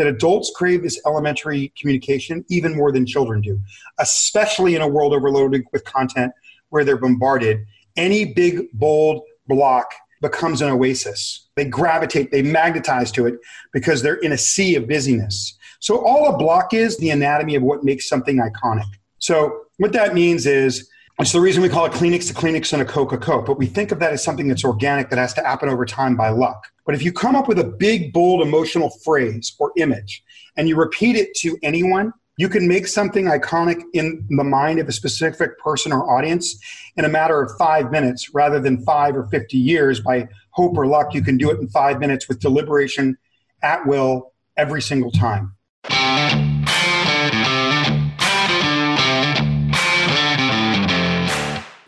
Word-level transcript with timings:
that 0.00 0.06
adults 0.06 0.50
crave 0.56 0.82
this 0.82 0.98
elementary 1.04 1.72
communication 1.78 2.42
even 2.48 2.74
more 2.74 2.90
than 2.90 3.04
children 3.04 3.42
do, 3.42 3.60
especially 3.98 4.74
in 4.74 4.80
a 4.80 4.88
world 4.88 5.12
overloaded 5.12 5.62
with 5.72 5.84
content 5.84 6.32
where 6.70 6.84
they're 6.84 6.96
bombarded. 6.96 7.66
Any 7.96 8.32
big, 8.32 8.66
bold 8.72 9.22
block 9.46 9.92
becomes 10.22 10.62
an 10.62 10.70
oasis. 10.70 11.48
They 11.54 11.66
gravitate, 11.66 12.30
they 12.30 12.40
magnetize 12.40 13.12
to 13.12 13.26
it 13.26 13.34
because 13.74 14.00
they're 14.02 14.14
in 14.14 14.32
a 14.32 14.38
sea 14.38 14.74
of 14.76 14.88
busyness. 14.88 15.58
So, 15.80 16.02
all 16.02 16.34
a 16.34 16.38
block 16.38 16.72
is 16.72 16.96
the 16.96 17.10
anatomy 17.10 17.54
of 17.54 17.62
what 17.62 17.84
makes 17.84 18.08
something 18.08 18.38
iconic. 18.38 18.88
So, 19.18 19.64
what 19.76 19.92
that 19.92 20.14
means 20.14 20.46
is, 20.46 20.88
it's 21.18 21.32
the 21.32 21.40
reason 21.40 21.62
we 21.62 21.68
call 21.68 21.84
it 21.84 21.92
Kleenex 21.92 22.28
to 22.28 22.34
Kleenex 22.34 22.72
and 22.72 22.80
a 22.80 22.84
Coca 22.84 23.18
Cola, 23.18 23.42
but 23.42 23.58
we 23.58 23.66
think 23.66 23.92
of 23.92 23.98
that 23.98 24.12
as 24.12 24.24
something 24.24 24.48
that's 24.48 24.64
organic 24.64 25.10
that 25.10 25.18
has 25.18 25.34
to 25.34 25.42
happen 25.42 25.68
over 25.68 25.84
time 25.84 26.16
by 26.16 26.30
luck. 26.30 26.66
But 26.86 26.94
if 26.94 27.02
you 27.02 27.12
come 27.12 27.36
up 27.36 27.46
with 27.46 27.58
a 27.58 27.64
big, 27.64 28.12
bold, 28.12 28.40
emotional 28.40 28.90
phrase 29.04 29.54
or 29.58 29.72
image 29.76 30.22
and 30.56 30.68
you 30.68 30.76
repeat 30.76 31.16
it 31.16 31.34
to 31.36 31.58
anyone, 31.62 32.12
you 32.36 32.48
can 32.48 32.66
make 32.66 32.86
something 32.86 33.26
iconic 33.26 33.82
in 33.92 34.26
the 34.30 34.44
mind 34.44 34.78
of 34.78 34.88
a 34.88 34.92
specific 34.92 35.58
person 35.58 35.92
or 35.92 36.10
audience 36.10 36.58
in 36.96 37.04
a 37.04 37.08
matter 37.08 37.42
of 37.42 37.50
five 37.58 37.90
minutes 37.90 38.32
rather 38.32 38.58
than 38.58 38.82
five 38.84 39.14
or 39.14 39.26
50 39.26 39.58
years. 39.58 40.00
By 40.00 40.26
hope 40.52 40.78
or 40.78 40.86
luck, 40.86 41.12
you 41.12 41.22
can 41.22 41.36
do 41.36 41.50
it 41.50 41.60
in 41.60 41.68
five 41.68 42.00
minutes 42.00 42.28
with 42.28 42.40
deliberation 42.40 43.18
at 43.62 43.86
will 43.86 44.32
every 44.56 44.80
single 44.80 45.10
time. 45.10 45.54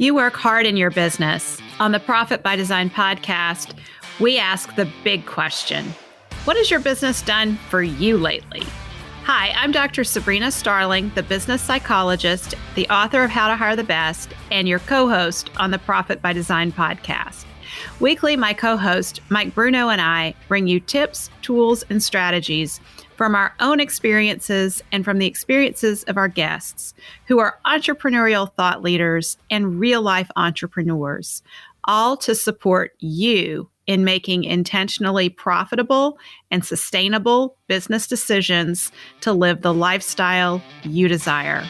You 0.03 0.17
work 0.17 0.35
hard 0.35 0.67
in 0.67 0.77
your 0.77 0.91
business. 0.91 1.61
On 1.79 1.93
the 1.93 2.01
Profit 2.01 2.43
by 2.43 2.57
Design 2.57 2.91
podcast, 2.91 3.79
we 4.19 4.37
ask 4.37 4.75
the 4.75 4.91
big 5.05 5.27
question 5.27 5.95
What 6.45 6.57
has 6.57 6.73
your 6.73 6.81
business 6.81 7.23
done 7.23 7.57
for 7.71 7.85
you 7.85 8.19
lately? 8.19 8.65
Hi, 9.23 9.53
I'm 9.55 9.71
Dr. 9.71 10.03
Sabrina 10.03 10.51
Starling, 10.51 11.13
the 11.15 11.23
business 11.23 11.63
psychologist, 11.63 12.57
the 12.75 12.89
author 12.89 13.23
of 13.23 13.31
How 13.31 13.47
to 13.47 13.55
Hire 13.55 13.77
the 13.77 13.85
Best, 13.85 14.35
and 14.51 14.67
your 14.67 14.81
co 14.81 15.09
host 15.09 15.51
on 15.59 15.71
the 15.71 15.79
Profit 15.79 16.21
by 16.21 16.33
Design 16.33 16.73
podcast. 16.73 17.45
Weekly, 18.01 18.35
my 18.35 18.55
co 18.55 18.77
host, 18.77 19.21
Mike 19.29 19.55
Bruno, 19.55 19.89
and 19.89 20.01
I 20.01 20.35
bring 20.49 20.67
you 20.67 20.81
tips, 20.81 21.31
tools, 21.43 21.85
and 21.91 22.03
strategies 22.03 22.81
from 23.23 23.37
our 23.37 23.55
own 23.61 23.79
experiences 23.79 24.83
and 24.91 25.05
from 25.05 25.21
the 25.21 25.29
experiences 25.29 26.03
of 26.09 26.17
our 26.17 26.27
guests, 26.27 26.93
who 27.27 27.39
are 27.39 27.57
entrepreneurial 27.65 28.53
thought 28.55 28.83
leaders 28.83 29.37
and 29.49 29.79
real 29.79 30.03
life 30.03 30.29
entrepreneurs, 30.35 31.41
all 31.85 32.17
to 32.17 32.35
support 32.35 32.97
you 32.99 33.71
in 33.87 34.03
making 34.03 34.43
intentionally 34.43 35.29
profitable 35.29 36.19
and 36.51 36.65
sustainable 36.65 37.57
business 37.69 38.09
decisions 38.09 38.91
to 39.21 39.33
live 39.33 39.63
the 39.63 39.73
lifestyle 39.73 40.61
you 40.83 41.07
desire. 41.07 41.65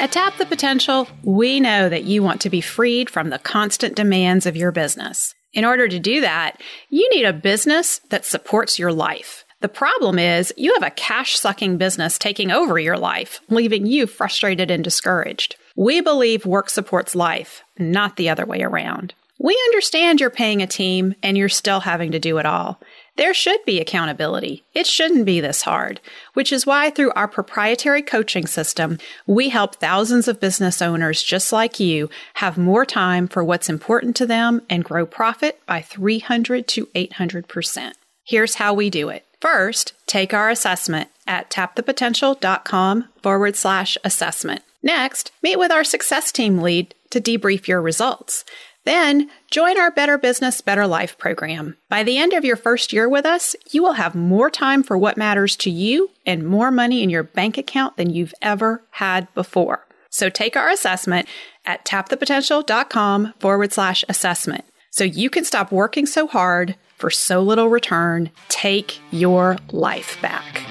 At 0.00 0.10
Tap 0.10 0.36
the 0.38 0.46
Potential, 0.46 1.06
we 1.22 1.60
know 1.60 1.88
that 1.88 2.02
you 2.02 2.20
want 2.24 2.40
to 2.40 2.50
be 2.50 2.60
freed 2.60 3.08
from 3.08 3.30
the 3.30 3.38
constant 3.38 3.94
demands 3.94 4.44
of 4.44 4.56
your 4.56 4.72
business. 4.72 5.36
In 5.52 5.64
order 5.64 5.86
to 5.86 5.98
do 5.98 6.22
that, 6.22 6.60
you 6.88 7.08
need 7.10 7.24
a 7.24 7.32
business 7.32 8.00
that 8.08 8.24
supports 8.24 8.78
your 8.78 8.92
life. 8.92 9.44
The 9.60 9.68
problem 9.68 10.18
is 10.18 10.52
you 10.56 10.74
have 10.74 10.82
a 10.82 10.90
cash 10.90 11.38
sucking 11.38 11.76
business 11.76 12.18
taking 12.18 12.50
over 12.50 12.78
your 12.78 12.96
life, 12.96 13.40
leaving 13.48 13.86
you 13.86 14.06
frustrated 14.06 14.70
and 14.70 14.82
discouraged. 14.82 15.56
We 15.76 16.00
believe 16.00 16.44
work 16.46 16.68
supports 16.68 17.14
life, 17.14 17.62
not 17.78 18.16
the 18.16 18.28
other 18.28 18.44
way 18.46 18.62
around. 18.62 19.14
We 19.38 19.60
understand 19.66 20.20
you're 20.20 20.30
paying 20.30 20.62
a 20.62 20.66
team 20.66 21.14
and 21.22 21.36
you're 21.36 21.48
still 21.48 21.80
having 21.80 22.12
to 22.12 22.18
do 22.18 22.38
it 22.38 22.46
all. 22.46 22.80
There 23.16 23.34
should 23.34 23.62
be 23.66 23.78
accountability. 23.78 24.64
It 24.72 24.86
shouldn't 24.86 25.26
be 25.26 25.40
this 25.40 25.62
hard, 25.62 26.00
which 26.32 26.50
is 26.50 26.64
why 26.64 26.90
through 26.90 27.12
our 27.12 27.28
proprietary 27.28 28.00
coaching 28.00 28.46
system, 28.46 28.98
we 29.26 29.50
help 29.50 29.76
thousands 29.76 30.28
of 30.28 30.40
business 30.40 30.80
owners 30.80 31.22
just 31.22 31.52
like 31.52 31.78
you 31.78 32.08
have 32.34 32.56
more 32.56 32.86
time 32.86 33.28
for 33.28 33.44
what's 33.44 33.68
important 33.68 34.16
to 34.16 34.26
them 34.26 34.62
and 34.70 34.84
grow 34.84 35.04
profit 35.04 35.60
by 35.66 35.82
300 35.82 36.66
to 36.68 36.86
800%. 36.86 37.92
Here's 38.24 38.54
how 38.54 38.72
we 38.72 38.88
do 38.88 39.10
it. 39.10 39.26
First, 39.40 39.92
take 40.06 40.32
our 40.32 40.48
assessment 40.48 41.10
at 41.26 41.50
tapthepotential.com 41.50 43.08
forward 43.22 43.56
slash 43.56 43.98
assessment. 44.04 44.62
Next, 44.82 45.32
meet 45.42 45.58
with 45.58 45.70
our 45.70 45.84
success 45.84 46.32
team 46.32 46.58
lead 46.58 46.94
to 47.10 47.20
debrief 47.20 47.68
your 47.68 47.82
results. 47.82 48.44
Then 48.84 49.30
join 49.52 49.78
our 49.78 49.90
Better 49.90 50.16
Business, 50.16 50.62
Better 50.62 50.86
Life 50.86 51.18
program. 51.18 51.76
By 51.90 52.02
the 52.02 52.16
end 52.16 52.32
of 52.32 52.42
your 52.44 52.56
first 52.56 52.90
year 52.90 53.06
with 53.06 53.26
us, 53.26 53.54
you 53.70 53.82
will 53.82 53.92
have 53.92 54.14
more 54.14 54.50
time 54.50 54.82
for 54.82 54.96
what 54.96 55.18
matters 55.18 55.56
to 55.56 55.70
you 55.70 56.10
and 56.24 56.46
more 56.46 56.70
money 56.70 57.02
in 57.02 57.10
your 57.10 57.22
bank 57.22 57.58
account 57.58 57.98
than 57.98 58.08
you've 58.08 58.32
ever 58.40 58.82
had 58.92 59.32
before. 59.34 59.86
So 60.08 60.30
take 60.30 60.56
our 60.56 60.70
assessment 60.70 61.28
at 61.66 61.84
tapthepotential.com 61.84 63.34
forward 63.38 63.72
slash 63.74 64.04
assessment 64.08 64.64
so 64.90 65.04
you 65.04 65.28
can 65.28 65.44
stop 65.44 65.70
working 65.70 66.06
so 66.06 66.26
hard 66.26 66.74
for 66.96 67.10
so 67.10 67.42
little 67.42 67.68
return. 67.68 68.30
Take 68.48 69.00
your 69.10 69.58
life 69.70 70.20
back. 70.22 70.62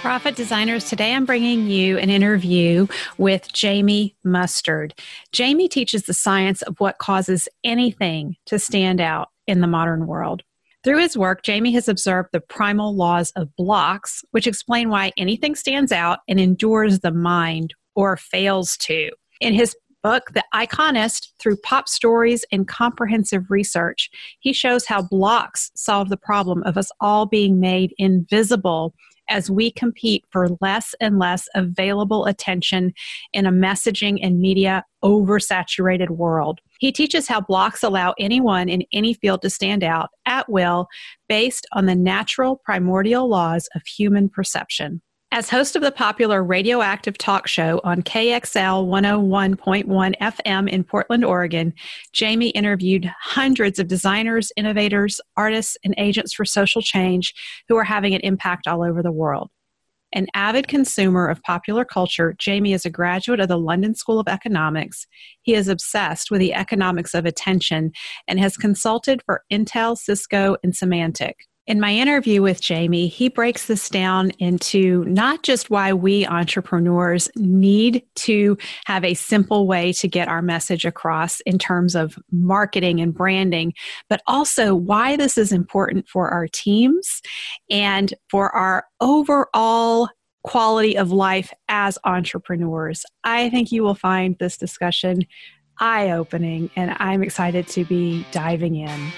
Profit 0.00 0.36
Designers, 0.36 0.84
today 0.84 1.12
I'm 1.12 1.24
bringing 1.24 1.66
you 1.66 1.98
an 1.98 2.08
interview 2.08 2.86
with 3.18 3.52
Jamie 3.52 4.14
Mustard. 4.22 4.94
Jamie 5.32 5.68
teaches 5.68 6.04
the 6.04 6.14
science 6.14 6.62
of 6.62 6.78
what 6.78 6.98
causes 6.98 7.48
anything 7.64 8.36
to 8.46 8.60
stand 8.60 9.00
out 9.00 9.30
in 9.48 9.60
the 9.60 9.66
modern 9.66 10.06
world. 10.06 10.44
Through 10.84 11.00
his 11.00 11.16
work, 11.16 11.42
Jamie 11.42 11.72
has 11.72 11.88
observed 11.88 12.28
the 12.30 12.40
primal 12.40 12.94
laws 12.94 13.32
of 13.32 13.54
blocks, 13.56 14.24
which 14.30 14.46
explain 14.46 14.88
why 14.88 15.10
anything 15.16 15.56
stands 15.56 15.90
out 15.90 16.20
and 16.28 16.38
endures 16.38 17.00
the 17.00 17.12
mind 17.12 17.74
or 17.96 18.16
fails 18.16 18.76
to. 18.78 19.10
In 19.40 19.52
his 19.52 19.74
book, 20.04 20.30
The 20.32 20.44
Iconist, 20.54 21.32
through 21.40 21.56
pop 21.64 21.88
stories 21.88 22.44
and 22.52 22.68
comprehensive 22.68 23.50
research, 23.50 24.10
he 24.38 24.52
shows 24.52 24.86
how 24.86 25.02
blocks 25.02 25.72
solve 25.74 26.08
the 26.08 26.16
problem 26.16 26.62
of 26.62 26.78
us 26.78 26.92
all 27.00 27.26
being 27.26 27.58
made 27.58 27.94
invisible 27.98 28.94
as 29.28 29.50
we 29.50 29.70
compete 29.70 30.24
for 30.30 30.48
less 30.60 30.94
and 31.00 31.18
less 31.18 31.48
available 31.54 32.26
attention 32.26 32.92
in 33.32 33.46
a 33.46 33.52
messaging 33.52 34.18
and 34.22 34.40
media 34.40 34.84
oversaturated 35.04 36.10
world. 36.10 36.60
He 36.78 36.92
teaches 36.92 37.28
how 37.28 37.40
blocks 37.40 37.82
allow 37.82 38.14
anyone 38.18 38.68
in 38.68 38.84
any 38.92 39.14
field 39.14 39.42
to 39.42 39.50
stand 39.50 39.82
out 39.82 40.10
at 40.26 40.48
will 40.48 40.88
based 41.28 41.66
on 41.72 41.86
the 41.86 41.94
natural 41.94 42.60
primordial 42.64 43.28
laws 43.28 43.68
of 43.74 43.82
human 43.86 44.28
perception. 44.28 45.02
As 45.30 45.50
host 45.50 45.76
of 45.76 45.82
the 45.82 45.92
popular 45.92 46.42
radioactive 46.42 47.18
talk 47.18 47.46
show 47.46 47.82
on 47.84 48.00
KXL 48.00 48.86
101.1 48.88 50.14
FM 50.22 50.68
in 50.70 50.82
Portland, 50.82 51.22
Oregon, 51.22 51.74
Jamie 52.14 52.48
interviewed 52.48 53.12
hundreds 53.20 53.78
of 53.78 53.88
designers, 53.88 54.50
innovators, 54.56 55.20
artists, 55.36 55.76
and 55.84 55.94
agents 55.98 56.32
for 56.32 56.46
social 56.46 56.80
change 56.80 57.34
who 57.68 57.76
are 57.76 57.84
having 57.84 58.14
an 58.14 58.22
impact 58.22 58.66
all 58.66 58.82
over 58.82 59.02
the 59.02 59.12
world. 59.12 59.50
An 60.12 60.28
avid 60.32 60.66
consumer 60.66 61.28
of 61.28 61.42
popular 61.42 61.84
culture, 61.84 62.34
Jamie 62.38 62.72
is 62.72 62.86
a 62.86 62.90
graduate 62.90 63.40
of 63.40 63.48
the 63.48 63.58
London 63.58 63.94
School 63.94 64.18
of 64.18 64.28
Economics. 64.28 65.06
He 65.42 65.52
is 65.52 65.68
obsessed 65.68 66.30
with 66.30 66.40
the 66.40 66.54
economics 66.54 67.12
of 67.12 67.26
attention 67.26 67.92
and 68.26 68.40
has 68.40 68.56
consulted 68.56 69.22
for 69.26 69.42
Intel, 69.52 69.94
Cisco, 69.98 70.56
and 70.64 70.72
Symantec. 70.72 71.34
In 71.68 71.80
my 71.80 71.92
interview 71.92 72.40
with 72.40 72.62
Jamie, 72.62 73.08
he 73.08 73.28
breaks 73.28 73.66
this 73.66 73.90
down 73.90 74.30
into 74.38 75.04
not 75.04 75.42
just 75.42 75.68
why 75.68 75.92
we 75.92 76.26
entrepreneurs 76.26 77.28
need 77.36 78.02
to 78.14 78.56
have 78.86 79.04
a 79.04 79.12
simple 79.12 79.66
way 79.66 79.92
to 79.92 80.08
get 80.08 80.28
our 80.28 80.40
message 80.40 80.86
across 80.86 81.40
in 81.40 81.58
terms 81.58 81.94
of 81.94 82.18
marketing 82.32 83.00
and 83.00 83.12
branding, 83.12 83.74
but 84.08 84.22
also 84.26 84.74
why 84.74 85.16
this 85.16 85.36
is 85.36 85.52
important 85.52 86.08
for 86.08 86.30
our 86.30 86.48
teams 86.48 87.20
and 87.68 88.14
for 88.30 88.50
our 88.56 88.86
overall 89.02 90.08
quality 90.44 90.96
of 90.96 91.12
life 91.12 91.52
as 91.68 91.98
entrepreneurs. 92.04 93.04
I 93.24 93.50
think 93.50 93.70
you 93.70 93.82
will 93.82 93.94
find 93.94 94.38
this 94.38 94.56
discussion 94.56 95.26
eye 95.80 96.12
opening, 96.12 96.70
and 96.76 96.96
I'm 96.98 97.22
excited 97.22 97.68
to 97.68 97.84
be 97.84 98.24
diving 98.32 98.76
in. 98.76 99.12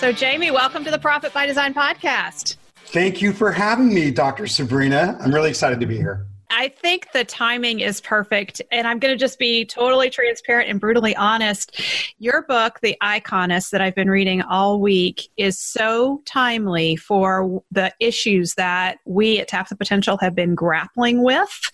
So, 0.00 0.12
Jamie, 0.12 0.50
welcome 0.50 0.82
to 0.84 0.90
the 0.90 0.98
Profit 0.98 1.34
by 1.34 1.44
Design 1.44 1.74
podcast. 1.74 2.56
Thank 2.86 3.20
you 3.20 3.34
for 3.34 3.52
having 3.52 3.92
me, 3.92 4.10
Dr. 4.10 4.46
Sabrina. 4.46 5.18
I'm 5.20 5.30
really 5.30 5.50
excited 5.50 5.78
to 5.78 5.84
be 5.84 5.98
here. 5.98 6.26
I 6.50 6.68
think 6.68 7.12
the 7.12 7.24
timing 7.24 7.80
is 7.80 8.00
perfect. 8.00 8.60
And 8.72 8.86
I'm 8.86 8.98
going 8.98 9.12
to 9.12 9.18
just 9.18 9.38
be 9.38 9.64
totally 9.64 10.10
transparent 10.10 10.68
and 10.68 10.80
brutally 10.80 11.14
honest. 11.16 11.80
Your 12.18 12.42
book, 12.42 12.80
The 12.82 12.96
Iconist, 13.02 13.70
that 13.70 13.80
I've 13.80 13.94
been 13.94 14.10
reading 14.10 14.42
all 14.42 14.80
week, 14.80 15.28
is 15.36 15.58
so 15.58 16.22
timely 16.26 16.96
for 16.96 17.62
the 17.70 17.92
issues 18.00 18.54
that 18.54 18.98
we 19.06 19.38
at 19.38 19.48
Tap 19.48 19.68
the 19.68 19.76
Potential 19.76 20.18
have 20.20 20.34
been 20.34 20.54
grappling 20.54 21.22
with 21.22 21.70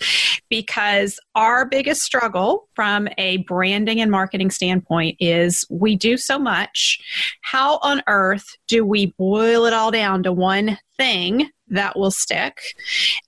because 0.49 1.19
our 1.35 1.67
biggest 1.67 2.03
struggle 2.03 2.69
from 2.75 3.09
a 3.19 3.39
branding 3.39 4.01
and 4.01 4.11
marketing 4.11 4.51
standpoint 4.51 5.17
is 5.21 5.65
we 5.71 5.97
do 5.97 6.17
so 6.17 6.39
much. 6.39 7.01
How 7.41 7.79
on 7.83 8.03
earth 8.07 8.57
do 8.69 8.85
we 8.85 9.07
boil 9.19 9.65
it 9.65 9.73
all 9.73 9.91
down 9.91 10.23
to 10.25 10.33
one 10.33 10.79
thing 10.97 11.51
that 11.69 11.99
will 11.99 12.11
stick 12.11 12.59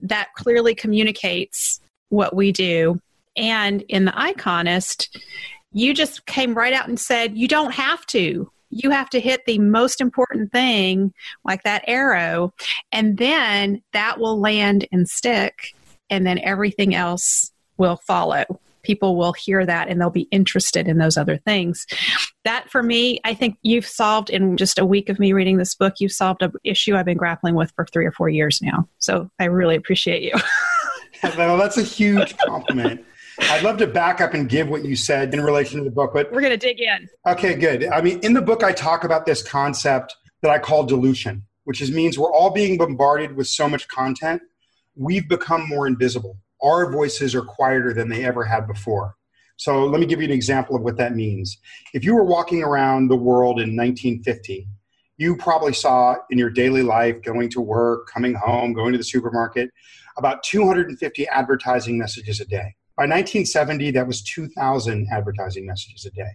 that 0.00 0.29
clearly 0.37 0.75
communicates 0.75 1.81
what 2.08 2.35
we 2.35 2.52
do? 2.52 3.00
And 3.37 3.82
in 3.88 4.05
the 4.05 4.12
Iconist, 4.12 5.08
you 5.73 5.94
just 5.94 6.26
came 6.26 6.55
right 6.55 6.73
out 6.73 6.88
and 6.88 6.99
said, 6.99 7.37
you 7.37 7.49
don't 7.49 7.73
have 7.73 8.05
to 8.06 8.50
you 8.70 8.90
have 8.90 9.08
to 9.11 9.20
hit 9.20 9.46
the 9.46 9.58
most 9.58 10.00
important 10.00 10.52
thing, 10.52 11.12
like 11.44 11.62
that 11.62 11.85
arrow, 11.87 12.52
and 12.93 13.17
then 13.17 13.82
that 13.93 14.19
will 14.20 14.38
land 14.38 14.87
and 14.93 15.08
stick 15.08 15.75
and 16.11 16.26
then 16.26 16.38
everything 16.41 16.94
else 16.94 17.52
will 17.76 17.96
follow. 17.96 18.44
People 18.88 19.17
will 19.17 19.35
hear 19.35 19.67
that 19.67 19.88
and 19.88 20.00
they'll 20.00 20.08
be 20.08 20.29
interested 20.31 20.88
in 20.88 20.96
those 20.96 21.19
other 21.19 21.37
things. 21.37 21.87
That 22.44 22.70
for 22.70 22.82
me, 22.82 23.20
I 23.23 23.35
think 23.35 23.58
you've 23.61 23.85
solved 23.85 24.31
in 24.31 24.56
just 24.56 24.79
a 24.79 24.87
week 24.87 25.11
of 25.11 25.19
me 25.19 25.35
reading 25.35 25.58
this 25.58 25.75
book, 25.75 25.96
you've 25.99 26.12
solved 26.12 26.40
an 26.40 26.52
issue 26.64 26.96
I've 26.96 27.05
been 27.05 27.19
grappling 27.19 27.55
with 27.55 27.70
for 27.76 27.85
three 27.85 28.06
or 28.06 28.12
four 28.12 28.31
years 28.31 28.61
now. 28.62 28.88
So 28.99 29.31
I 29.38 29.44
really 29.44 29.76
appreciate 29.76 30.23
you. 30.23 30.32
well, 31.37 31.58
that's 31.58 31.76
a 31.76 31.82
huge 31.82 32.35
compliment. 32.38 33.05
I'd 33.40 33.62
love 33.62 33.76
to 33.76 33.87
back 33.87 34.23
up 34.23 34.32
and 34.32 34.49
give 34.49 34.70
what 34.70 34.87
you 34.87 34.96
said 34.96 35.34
in 35.34 35.43
relation 35.43 35.76
to 35.81 35.84
the 35.84 35.91
book, 35.91 36.14
but 36.14 36.32
we're 36.32 36.41
going 36.41 36.50
to 36.50 36.56
dig 36.56 36.81
in. 36.81 37.11
Okay, 37.26 37.56
good. 37.56 37.87
I 37.88 38.00
mean, 38.00 38.20
in 38.20 38.32
the 38.32 38.41
book, 38.41 38.64
I 38.64 38.73
talk 38.73 39.05
about 39.05 39.26
this 39.26 39.43
concept 39.43 40.17
that 40.41 40.50
I 40.50 40.58
call 40.58 40.84
dilution, 40.84 41.44
which 41.64 41.82
is 41.82 41.93
means 41.93 42.19
we're 42.19 42.32
all 42.32 42.50
being 42.50 42.79
bombarded 42.79 43.37
with 43.37 43.49
so 43.49 43.69
much 43.69 43.87
content 43.88 44.41
we've 44.99 45.29
become 45.29 45.67
more 45.69 45.87
invisible. 45.87 46.37
Our 46.62 46.90
voices 46.90 47.34
are 47.34 47.43
quieter 47.43 47.93
than 47.94 48.08
they 48.08 48.25
ever 48.25 48.44
had 48.44 48.66
before. 48.66 49.14
So 49.56 49.84
let 49.87 50.00
me 50.00 50.06
give 50.06 50.20
you 50.20 50.26
an 50.26 50.32
example 50.32 50.76
of 50.76 50.82
what 50.82 50.96
that 50.99 51.14
means. 51.14 51.58
If 51.93 52.05
you 52.05 52.14
were 52.14 52.25
walking 52.25 52.62
around 52.62 53.08
the 53.08 53.16
world 53.16 53.60
in 53.60 53.76
1950, 53.76 54.69
you 55.16 55.37
probably 55.37 55.72
saw 55.72 56.14
in 56.31 56.38
your 56.38 56.50
daily 56.50 56.82
life, 56.82 57.20
going 57.22 57.50
to 57.50 57.60
work, 57.60 58.08
coming 58.08 58.34
home, 58.34 58.72
going 58.72 58.93
to 58.93 58.99
the 58.99 59.05
supermarket, 59.05 59.70
about 60.16 60.44
250 60.44 61.26
advertising 61.28 61.99
messages 61.99 62.40
a 62.40 62.44
day. 62.44 62.76
By 62.96 63.05
1970, 63.05 63.90
that 63.93 64.06
was 64.06 64.22
2,000 64.22 65.08
advertising 65.12 65.66
messages 65.66 66.06
a 66.06 66.10
day. 66.10 66.31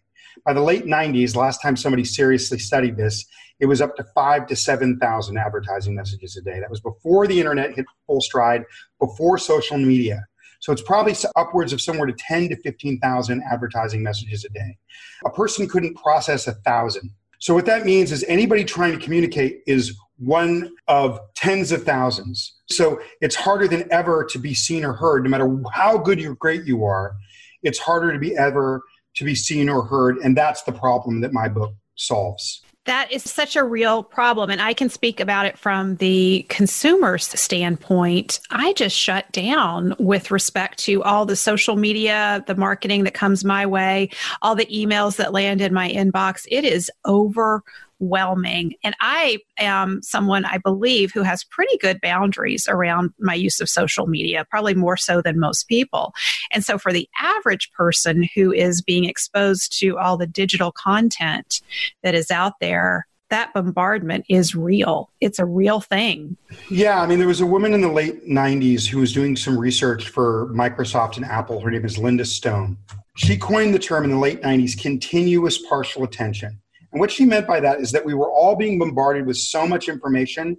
By 0.46 0.54
the 0.54 0.62
late 0.62 0.86
90s, 0.86 1.36
last 1.36 1.62
time 1.62 1.76
somebody 1.76 2.04
seriously 2.04 2.60
studied 2.60 2.98
this, 2.98 3.26
it 3.60 3.66
was 3.66 3.82
up 3.82 3.96
to 3.96 4.04
five 4.16 4.48
to 4.48 4.56
7,000 4.56 5.38
advertising 5.38 5.96
messages 5.96 6.36
a 6.38 6.42
day. 6.42 6.60
That 6.60 6.70
was 6.70 6.82
before 6.82 7.28
the 7.28 7.40
internet 7.40 7.76
hit 7.76 7.86
full 8.08 8.22
stride, 8.22 8.64
before 9.00 9.38
social 9.38 9.78
media. 9.78 10.26
So 10.60 10.72
it's 10.72 10.82
probably 10.82 11.14
upwards 11.36 11.74
of 11.74 11.82
somewhere 11.82 12.08
to 12.08 12.14
10 12.14 12.50
to 12.50 12.56
15,000 12.58 13.44
advertising 13.52 14.02
messages 14.02 14.46
a 14.46 14.50
day. 14.50 14.78
A 15.26 15.30
person 15.30 15.68
couldn't 15.68 15.96
process 15.96 16.48
a 16.48 16.54
thousand. 16.54 17.12
So 17.40 17.54
what 17.54 17.66
that 17.66 17.86
means 17.86 18.14
is 18.14 18.24
anybody 18.30 18.64
trying 18.64 18.98
to 18.98 19.04
communicate 19.04 19.64
is 19.68 19.98
one 20.18 20.74
of 20.88 21.20
tens 21.36 21.74
of 21.74 21.84
thousands. 21.84 22.56
So 22.70 23.02
it's 23.20 23.36
harder 23.36 23.68
than 23.68 23.92
ever 23.92 24.24
to 24.30 24.40
be 24.40 24.54
seen 24.54 24.86
or 24.86 24.94
heard, 24.94 25.26
no 25.26 25.30
matter 25.30 25.62
how 25.74 25.98
good 25.98 26.24
or 26.24 26.36
great 26.36 26.64
you 26.64 26.86
are. 26.86 27.16
It's 27.62 27.80
harder 27.80 28.14
to 28.14 28.20
be 28.20 28.38
ever 28.38 28.82
to 29.16 29.24
be 29.24 29.36
seen 29.36 29.70
or 29.70 29.84
heard, 29.84 30.18
and 30.18 30.36
that's 30.36 30.64
the 30.64 30.72
problem 30.72 31.22
that 31.22 31.34
my 31.34 31.48
book 31.48 31.74
solves 31.96 32.64
that 32.86 33.12
is 33.12 33.24
such 33.24 33.56
a 33.56 33.64
real 33.64 34.04
problem. 34.04 34.50
And 34.50 34.62
I 34.62 34.74
can 34.74 34.90
speak 34.90 35.20
about 35.20 35.46
it 35.46 35.58
from 35.58 35.96
the 35.98 36.46
consumer's 36.50 37.28
standpoint. 37.28 38.40
I 38.50 38.74
just 38.74 38.96
shut 38.96 39.32
down 39.32 39.96
with 40.00 40.32
respect 40.32 40.80
to 40.80 41.02
all 41.04 41.26
the 41.26 41.36
social 41.36 41.78
media, 41.78 42.44
the 42.48 42.56
marketing 42.56 43.06
that 43.06 43.14
comes 43.14 43.46
my 43.46 43.66
way, 43.66 44.10
all 44.42 44.56
the 44.56 44.66
emails 44.66 45.16
that 45.16 45.34
land 45.34 45.62
in 45.62 45.74
my 45.74 45.90
inbox. 45.90 46.46
It 46.52 46.66
is 46.66 46.92
over 47.06 47.64
overwhelming. 48.02 48.74
And 48.84 48.96
I 49.02 49.40
am 49.58 50.02
someone 50.02 50.46
I 50.46 50.58
believe 50.58 51.12
who 51.12 51.24
has 51.24 51.44
pretty 51.44 51.78
good 51.78 52.00
boundaries 52.02 52.68
around 52.68 53.12
my 53.20 53.34
use 53.34 53.60
of 53.60 53.70
social 53.70 54.08
media, 54.08 54.46
probably 54.50 54.74
more 54.74 54.98
so 54.98 55.22
than 55.22 55.40
most 55.40 55.68
people. 55.68 56.14
And 56.52 56.64
so 56.64 56.78
for 56.78 56.92
the 56.92 57.08
average 57.20 57.72
person 57.72 58.28
who 58.36 58.52
is 58.52 58.82
being 58.82 59.06
exposed 59.06 59.78
to 59.80 59.98
all 59.98 60.18
the 60.18 60.28
digital 60.28 60.72
content 60.72 61.62
that 62.04 62.16
is 62.16 62.32
out 62.32 62.54
there, 62.60 63.08
that 63.30 63.54
bombardment 63.54 64.26
is 64.30 64.54
real. 64.54 65.10
It's 65.20 65.40
a 65.40 65.46
real 65.46 65.82
thing. 65.82 66.38
Yeah, 66.70 67.02
I 67.02 67.08
mean, 67.08 67.18
there 67.18 67.28
was 67.28 67.42
a 67.42 67.48
woman 67.48 67.74
in 67.74 67.82
the 67.82 67.92
late 67.92 68.28
90s 68.28 68.86
who 68.86 69.00
was 69.00 69.12
doing 69.12 69.36
some 69.36 69.58
research 69.58 70.10
for 70.10 70.52
Microsoft 70.54 71.18
and 71.18 71.26
Apple. 71.26 71.60
Her 71.60 71.72
name 71.72 71.86
is 71.86 71.98
Linda 71.98 72.26
Stone. 72.26 72.78
She 73.16 73.38
coined 73.38 73.74
the 73.74 73.80
term 73.80 74.04
in 74.04 74.12
the 74.12 74.20
late 74.20 74.42
90s 74.42 74.80
continuous 74.80 75.58
partial 75.68 76.04
attention. 76.04 76.60
And 76.94 77.00
what 77.00 77.12
she 77.12 77.26
meant 77.26 77.48
by 77.48 77.60
that 77.60 77.82
is 77.82 77.92
that 77.92 78.06
we 78.06 78.14
were 78.14 78.32
all 78.32 78.56
being 78.56 78.78
bombarded 78.78 79.26
with 79.26 79.38
so 79.38 79.68
much 79.68 79.90
information 79.90 80.58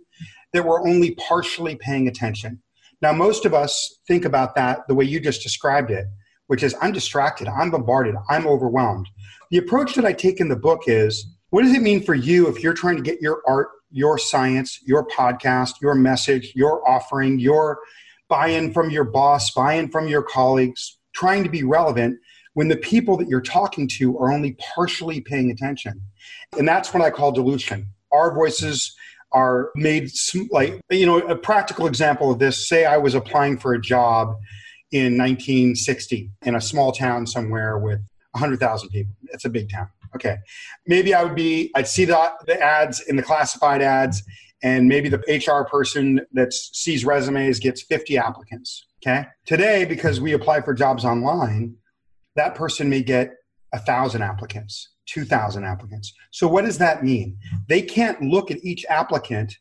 that 0.53 0.65
we're 0.65 0.87
only 0.87 1.15
partially 1.15 1.77
paying 1.77 2.09
attention. 2.09 2.61
Now, 3.01 3.13
most 3.13 3.45
of 3.45 3.55
us 3.55 4.01
think 4.09 4.25
about 4.25 4.55
that 4.57 4.87
the 4.89 4.95
way 4.95 5.05
you 5.05 5.21
just 5.21 5.43
described 5.43 5.91
it, 5.91 6.07
which 6.49 6.63
is 6.63 6.75
I'm 6.81 6.93
distracted, 6.93 7.49
I'm 7.49 7.71
bombarded, 7.71 8.17
I'm 8.29 8.47
overwhelmed. 8.47 9.09
The 9.51 9.59
approach 9.59 9.95
that 9.95 10.05
I 10.05 10.13
take 10.13 10.41
in 10.41 10.49
the 10.49 10.57
book 10.57 10.83
is 10.87 11.27
what 11.51 11.63
does 11.63 11.75
it 11.75 11.83
mean 11.83 12.03
for 12.03 12.15
you 12.15 12.49
if 12.49 12.63
you're 12.63 12.75
trying 12.75 12.97
to 12.97 13.03
get 13.03 13.21
your 13.21 13.41
art, 13.47 13.69
your 13.91 14.19
science, 14.19 14.81
your 14.85 15.07
podcast, 15.07 15.81
your 15.81 15.95
message, 15.95 16.53
your 16.57 16.89
offering, 16.89 17.39
your 17.39 17.79
buy 18.29 18.49
in 18.49 18.73
from 18.73 18.91
your 18.91 19.05
boss, 19.05 19.53
buy 19.53 19.75
in 19.75 19.89
from 19.89 20.09
your 20.09 20.23
colleagues, 20.23 20.99
trying 21.15 21.45
to 21.45 21.51
be 21.51 21.63
relevant 21.63 22.19
when 22.55 22.69
the 22.69 22.77
people 22.77 23.17
that 23.19 23.29
you're 23.29 23.41
talking 23.41 23.89
to 23.99 24.17
are 24.19 24.33
only 24.33 24.57
partially 24.75 25.21
paying 25.21 25.51
attention? 25.51 26.01
And 26.59 26.67
that's 26.67 26.95
what 26.95 27.03
I 27.03 27.11
call 27.11 27.33
dilution. 27.33 27.89
Our 28.13 28.35
voices 28.35 28.95
are 29.33 29.71
made 29.75 30.11
like, 30.51 30.81
you 30.91 31.05
know, 31.05 31.19
a 31.19 31.37
practical 31.37 31.87
example 31.87 32.31
of 32.31 32.39
this 32.39 32.69
say 32.69 32.85
I 32.85 32.97
was 32.97 33.15
applying 33.15 33.59
for 33.59 33.75
a 33.75 33.81
job 33.81 34.37
in 34.93 35.19
1960 35.19 36.31
in 36.43 36.55
a 36.55 36.61
small 36.61 36.93
town 36.93 37.27
somewhere 37.27 37.79
with 37.79 37.99
100,000 38.31 38.89
people. 38.91 39.13
It's 39.33 39.45
a 39.45 39.49
big 39.49 39.71
town. 39.71 39.89
Okay. 40.15 40.37
Maybe 40.87 41.13
I 41.13 41.25
would 41.25 41.35
be, 41.35 41.73
I'd 41.75 41.89
see 41.89 42.05
the, 42.05 42.33
the 42.47 42.61
ads 42.61 43.01
in 43.01 43.17
the 43.17 43.23
classified 43.23 43.83
ads, 43.83 44.23
and 44.63 44.89
maybe 44.89 45.09
the 45.09 45.19
HR 45.29 45.69
person 45.69 46.21
that 46.33 46.53
sees 46.53 47.05
resumes 47.05 47.59
gets 47.59 47.83
50 47.83 48.17
applicants. 48.17 48.87
Okay. 49.03 49.27
Today, 49.45 49.85
because 49.85 50.21
we 50.21 50.33
apply 50.33 50.61
for 50.61 50.73
jobs 50.73 51.05
online, 51.05 51.77
that 52.37 52.55
person 52.55 52.89
may 52.89 53.03
get 53.03 53.35
a 53.73 53.79
thousand 53.79 54.23
applicants 54.23 54.95
2,000 55.07 55.65
applicants. 55.65 56.15
So, 56.31 56.49
what 56.49 56.65
does 56.65 56.79
that 56.79 57.05
mean? 57.05 57.39
They 57.69 57.83
can't 57.83 58.21
look 58.23 58.51
at 58.51 58.65
each 58.65 58.85
applicant 58.89 59.59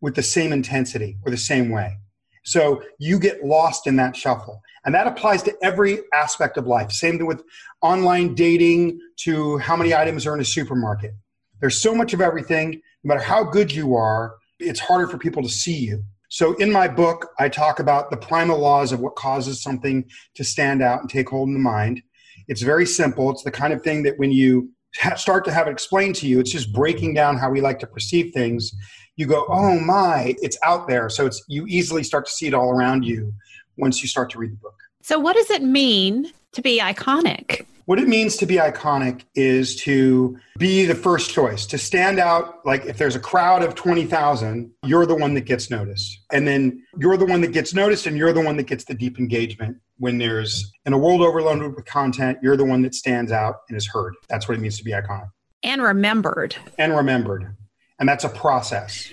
with 0.00 0.14
the 0.14 0.22
same 0.22 0.52
intensity 0.52 1.18
or 1.24 1.30
the 1.30 1.36
same 1.36 1.70
way. 1.70 1.98
So, 2.44 2.82
you 2.98 3.18
get 3.18 3.44
lost 3.44 3.86
in 3.86 3.96
that 3.96 4.16
shuffle. 4.16 4.60
And 4.84 4.94
that 4.94 5.06
applies 5.06 5.42
to 5.44 5.56
every 5.62 6.00
aspect 6.12 6.56
of 6.56 6.66
life. 6.66 6.90
Same 6.90 7.18
thing 7.18 7.26
with 7.26 7.44
online 7.82 8.34
dating 8.34 8.98
to 9.20 9.58
how 9.58 9.76
many 9.76 9.94
items 9.94 10.26
are 10.26 10.34
in 10.34 10.40
a 10.40 10.44
supermarket. 10.44 11.12
There's 11.60 11.78
so 11.78 11.94
much 11.94 12.12
of 12.12 12.20
everything. 12.20 12.82
No 13.04 13.14
matter 13.14 13.20
how 13.20 13.44
good 13.44 13.72
you 13.72 13.94
are, 13.94 14.34
it's 14.58 14.80
harder 14.80 15.06
for 15.06 15.18
people 15.18 15.42
to 15.42 15.48
see 15.48 15.76
you. 15.76 16.02
So, 16.32 16.54
in 16.54 16.72
my 16.72 16.88
book, 16.88 17.28
I 17.38 17.50
talk 17.50 17.78
about 17.78 18.10
the 18.10 18.16
primal 18.16 18.58
laws 18.58 18.90
of 18.90 19.00
what 19.00 19.16
causes 19.16 19.62
something 19.62 20.08
to 20.34 20.42
stand 20.42 20.80
out 20.80 21.02
and 21.02 21.10
take 21.10 21.28
hold 21.28 21.48
in 21.48 21.52
the 21.52 21.60
mind. 21.60 22.00
It's 22.48 22.62
very 22.62 22.86
simple. 22.86 23.30
It's 23.30 23.42
the 23.42 23.50
kind 23.50 23.70
of 23.74 23.82
thing 23.82 24.02
that 24.04 24.18
when 24.18 24.32
you 24.32 24.70
start 25.16 25.44
to 25.44 25.52
have 25.52 25.68
it 25.68 25.72
explained 25.72 26.14
to 26.16 26.26
you, 26.26 26.40
it's 26.40 26.50
just 26.50 26.72
breaking 26.72 27.12
down 27.12 27.36
how 27.36 27.50
we 27.50 27.60
like 27.60 27.78
to 27.80 27.86
perceive 27.86 28.32
things. 28.32 28.72
You 29.16 29.26
go, 29.26 29.44
oh 29.50 29.78
my, 29.78 30.34
it's 30.40 30.56
out 30.64 30.88
there. 30.88 31.10
So 31.10 31.26
it's 31.26 31.44
you 31.48 31.66
easily 31.66 32.02
start 32.02 32.24
to 32.24 32.32
see 32.32 32.46
it 32.46 32.54
all 32.54 32.70
around 32.70 33.04
you 33.04 33.34
once 33.76 34.00
you 34.00 34.08
start 34.08 34.30
to 34.30 34.38
read 34.38 34.52
the 34.52 34.56
book. 34.56 34.76
So 35.02 35.18
what 35.18 35.36
does 35.36 35.50
it 35.50 35.62
mean 35.62 36.32
to 36.52 36.62
be 36.62 36.80
iconic? 36.80 37.66
What 37.86 37.98
it 37.98 38.06
means 38.06 38.36
to 38.36 38.46
be 38.46 38.56
iconic 38.56 39.24
is 39.34 39.74
to 39.82 40.38
be 40.58 40.84
the 40.84 40.94
first 40.94 41.30
choice, 41.30 41.66
to 41.66 41.78
stand 41.78 42.20
out. 42.20 42.64
Like 42.64 42.86
if 42.86 42.96
there's 42.96 43.16
a 43.16 43.20
crowd 43.20 43.62
of 43.62 43.74
20,000, 43.74 44.70
you're 44.84 45.06
the 45.06 45.14
one 45.14 45.34
that 45.34 45.42
gets 45.42 45.68
noticed. 45.68 46.20
And 46.30 46.46
then 46.46 46.84
you're 46.98 47.16
the 47.16 47.26
one 47.26 47.40
that 47.40 47.52
gets 47.52 47.74
noticed 47.74 48.06
and 48.06 48.16
you're 48.16 48.32
the 48.32 48.40
one 48.40 48.56
that 48.56 48.64
gets 48.64 48.84
the 48.84 48.94
deep 48.94 49.18
engagement. 49.18 49.78
When 49.98 50.18
there's 50.18 50.70
in 50.86 50.92
a 50.92 50.98
world 50.98 51.22
overloaded 51.22 51.74
with 51.74 51.84
content, 51.84 52.38
you're 52.42 52.56
the 52.56 52.64
one 52.64 52.82
that 52.82 52.94
stands 52.94 53.32
out 53.32 53.56
and 53.68 53.76
is 53.76 53.86
heard. 53.86 54.14
That's 54.28 54.48
what 54.48 54.56
it 54.56 54.60
means 54.60 54.78
to 54.78 54.84
be 54.84 54.92
iconic. 54.92 55.30
And 55.62 55.82
remembered. 55.82 56.56
And 56.78 56.96
remembered. 56.96 57.56
And 57.98 58.08
that's 58.08 58.24
a 58.24 58.28
process. 58.28 59.08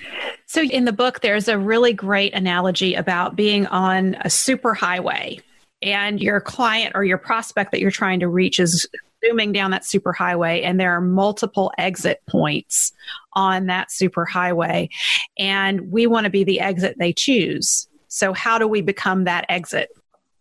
So, 0.47 0.63
in 0.63 0.85
the 0.85 0.93
book, 0.93 1.19
there's 1.19 1.47
a 1.47 1.59
really 1.59 1.93
great 1.93 2.33
analogy 2.33 2.95
about 2.95 3.35
being 3.35 3.67
on 3.67 4.15
a 4.21 4.31
super 4.31 4.73
highway 4.73 5.39
and 5.81 6.21
your 6.21 6.41
client 6.41 6.93
or 6.95 7.03
your 7.03 7.17
prospect 7.17 7.71
that 7.71 7.79
you're 7.79 7.91
trying 7.91 8.19
to 8.19 8.27
reach 8.27 8.59
is 8.59 8.87
zooming 9.25 9.51
down 9.51 9.71
that 9.71 9.85
super 9.85 10.13
highway 10.13 10.61
and 10.61 10.79
there 10.79 10.91
are 10.91 11.01
multiple 11.01 11.71
exit 11.77 12.21
points 12.27 12.93
on 13.33 13.65
that 13.65 13.91
super 13.91 14.25
highway 14.25 14.89
and 15.37 15.91
we 15.91 16.07
want 16.07 16.23
to 16.23 16.29
be 16.29 16.43
the 16.43 16.59
exit 16.59 16.95
they 16.99 17.13
choose. 17.13 17.87
So 18.07 18.33
how 18.33 18.57
do 18.57 18.67
we 18.67 18.81
become 18.81 19.25
that 19.25 19.45
exit? 19.49 19.89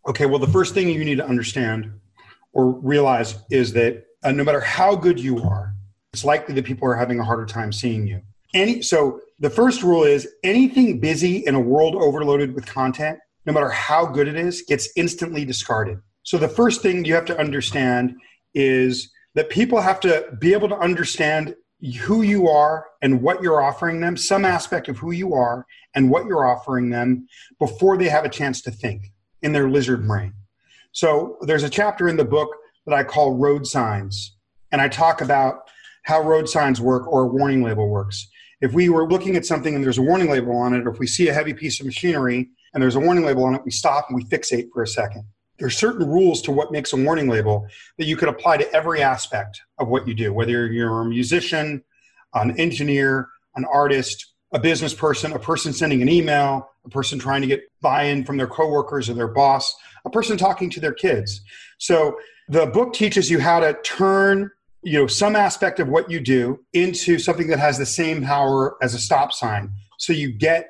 Okay 0.07 0.27
well 0.27 0.39
the 0.39 0.47
first 0.47 0.75
thing 0.75 0.89
you 0.89 1.05
need 1.05 1.19
to 1.19 1.27
understand 1.27 1.93
or 2.53 2.71
realize 2.71 3.37
is 3.51 3.73
that 3.73 4.05
uh, 4.25 4.33
no 4.33 4.45
matter 4.45 4.61
how 4.61 4.97
good 4.97 5.19
you 5.19 5.43
are 5.43 5.75
it's 6.13 6.25
likely 6.25 6.55
that 6.55 6.65
people 6.65 6.89
are 6.89 6.95
having 6.95 7.21
a 7.21 7.25
harder 7.25 7.47
time 7.47 7.73
seeing 7.73 8.07
you. 8.07 8.21
Any 8.55 8.81
so 8.83 9.21
the 9.39 9.51
first 9.51 9.83
rule 9.83 10.05
is 10.05 10.27
anything 10.43 11.01
busy 11.01 11.47
in 11.47 11.55
a 11.55 11.61
world 11.61 11.95
overloaded 11.95 12.55
with 12.55 12.67
content 12.67 13.19
no 13.49 13.53
matter 13.53 13.71
how 13.71 14.07
good 14.07 14.29
it 14.29 14.37
is 14.37 14.63
gets 14.69 14.89
instantly 14.95 15.45
discarded 15.45 15.99
so 16.29 16.37
the 16.37 16.47
first 16.47 16.83
thing 16.83 17.07
you 17.07 17.15
have 17.15 17.25
to 17.25 17.41
understand 17.41 18.15
is 18.53 19.11
that 19.35 19.49
people 19.49 19.81
have 19.81 19.99
to 20.01 20.27
be 20.39 20.53
able 20.53 20.69
to 20.69 20.77
understand 20.77 21.55
who 22.01 22.21
you 22.21 22.49
are 22.49 22.87
and 23.01 23.23
what 23.23 23.43
you're 23.43 23.63
offering 23.63 24.01
them, 24.01 24.15
some 24.15 24.45
aspect 24.45 24.89
of 24.89 24.99
who 24.99 25.13
you 25.13 25.33
are 25.33 25.65
and 25.95 26.11
what 26.11 26.27
you're 26.27 26.47
offering 26.47 26.91
them 26.91 27.27
before 27.59 27.97
they 27.97 28.11
have 28.11 28.27
a 28.27 28.29
chance 28.29 28.61
to 28.61 28.71
think 28.71 29.13
in 29.41 29.53
their 29.53 29.71
lizard 29.71 30.07
brain. 30.07 30.35
So 30.93 31.39
there's 31.43 31.63
a 31.63 31.71
chapter 31.71 32.09
in 32.09 32.19
the 32.19 32.27
book 32.27 32.51
that 32.85 32.95
I 32.95 33.05
call 33.05 33.37
road 33.37 33.67
signs, 33.67 34.37
and 34.73 34.83
I 34.83 34.89
talk 34.89 35.23
about 35.23 35.71
how 36.03 36.21
road 36.21 36.47
signs 36.47 36.79
work 36.79 37.07
or 37.07 37.23
a 37.23 37.29
warning 37.29 37.63
label 37.63 37.89
works. 37.89 38.29
If 38.61 38.75
we 38.75 38.89
were 38.89 39.09
looking 39.09 39.37
at 39.37 39.47
something 39.47 39.75
and 39.75 39.85
there's 39.85 39.97
a 39.97 40.03
warning 40.03 40.31
label 40.31 40.57
on 40.57 40.75
it, 40.75 40.87
or 40.87 40.91
if 40.91 40.99
we 40.99 41.07
see 41.07 41.29
a 41.29 41.33
heavy 41.33 41.55
piece 41.55 41.81
of 41.81 41.87
machinery 41.87 42.51
and 42.75 42.83
there's 42.83 42.97
a 42.97 43.01
warning 43.01 43.25
label 43.25 43.45
on 43.45 43.55
it, 43.55 43.63
we 43.65 43.71
stop 43.71 44.07
and 44.09 44.17
we 44.17 44.25
fixate 44.25 44.69
for 44.73 44.83
a 44.83 44.87
second 44.87 45.25
there's 45.59 45.77
certain 45.77 46.09
rules 46.09 46.41
to 46.43 46.53
what 46.53 46.73
makes 46.73 46.93
a 46.93 46.97
warning 46.97 47.29
label 47.29 47.67
that 47.99 48.07
you 48.07 48.17
could 48.17 48.29
apply 48.29 48.57
to 48.57 48.73
every 48.73 49.03
aspect 49.03 49.61
of 49.79 49.89
what 49.89 50.07
you 50.07 50.15
do, 50.15 50.33
whether 50.33 50.67
you're 50.67 51.01
a 51.01 51.05
musician, 51.05 51.83
an 52.35 52.59
engineer, 52.59 53.29
an 53.57 53.65
artist, 53.65 54.35
a 54.53 54.59
business 54.59 54.95
person, 54.95 55.33
a 55.33 55.39
person 55.39 55.73
sending 55.73 56.01
an 56.01 56.09
email, 56.09 56.71
a 56.85 56.89
person 56.89 57.19
trying 57.19 57.43
to 57.43 57.47
get 57.47 57.63
buy-in 57.81 58.25
from 58.25 58.37
their 58.37 58.47
coworkers 58.47 59.11
or 59.11 59.15
their 59.15 59.29
boss, 59.29 59.75
a 60.05 60.11
person 60.11 60.37
talking 60.37 60.71
to 60.71 60.81
their 60.81 60.93
kids. 60.93 61.41
So 61.79 62.19
the 62.49 62.67
book 62.67 62.95
teaches 62.95 63.31
you 63.31 63.41
how 63.41 63.61
to 63.61 63.75
turn 63.83 64.51
you 64.83 64.97
know 64.97 65.09
some 65.09 65.35
aspect 65.35 65.81
of 65.81 65.89
what 65.89 66.09
you 66.09 66.21
do 66.21 66.61
into 66.73 67.19
something 67.19 67.49
that 67.49 67.59
has 67.59 67.79
the 67.79 67.85
same 67.85 68.23
power 68.23 68.77
as 68.81 68.95
a 68.95 68.99
stop 68.99 69.33
sign 69.33 69.73
so 69.99 70.13
you 70.13 70.31
get 70.31 70.69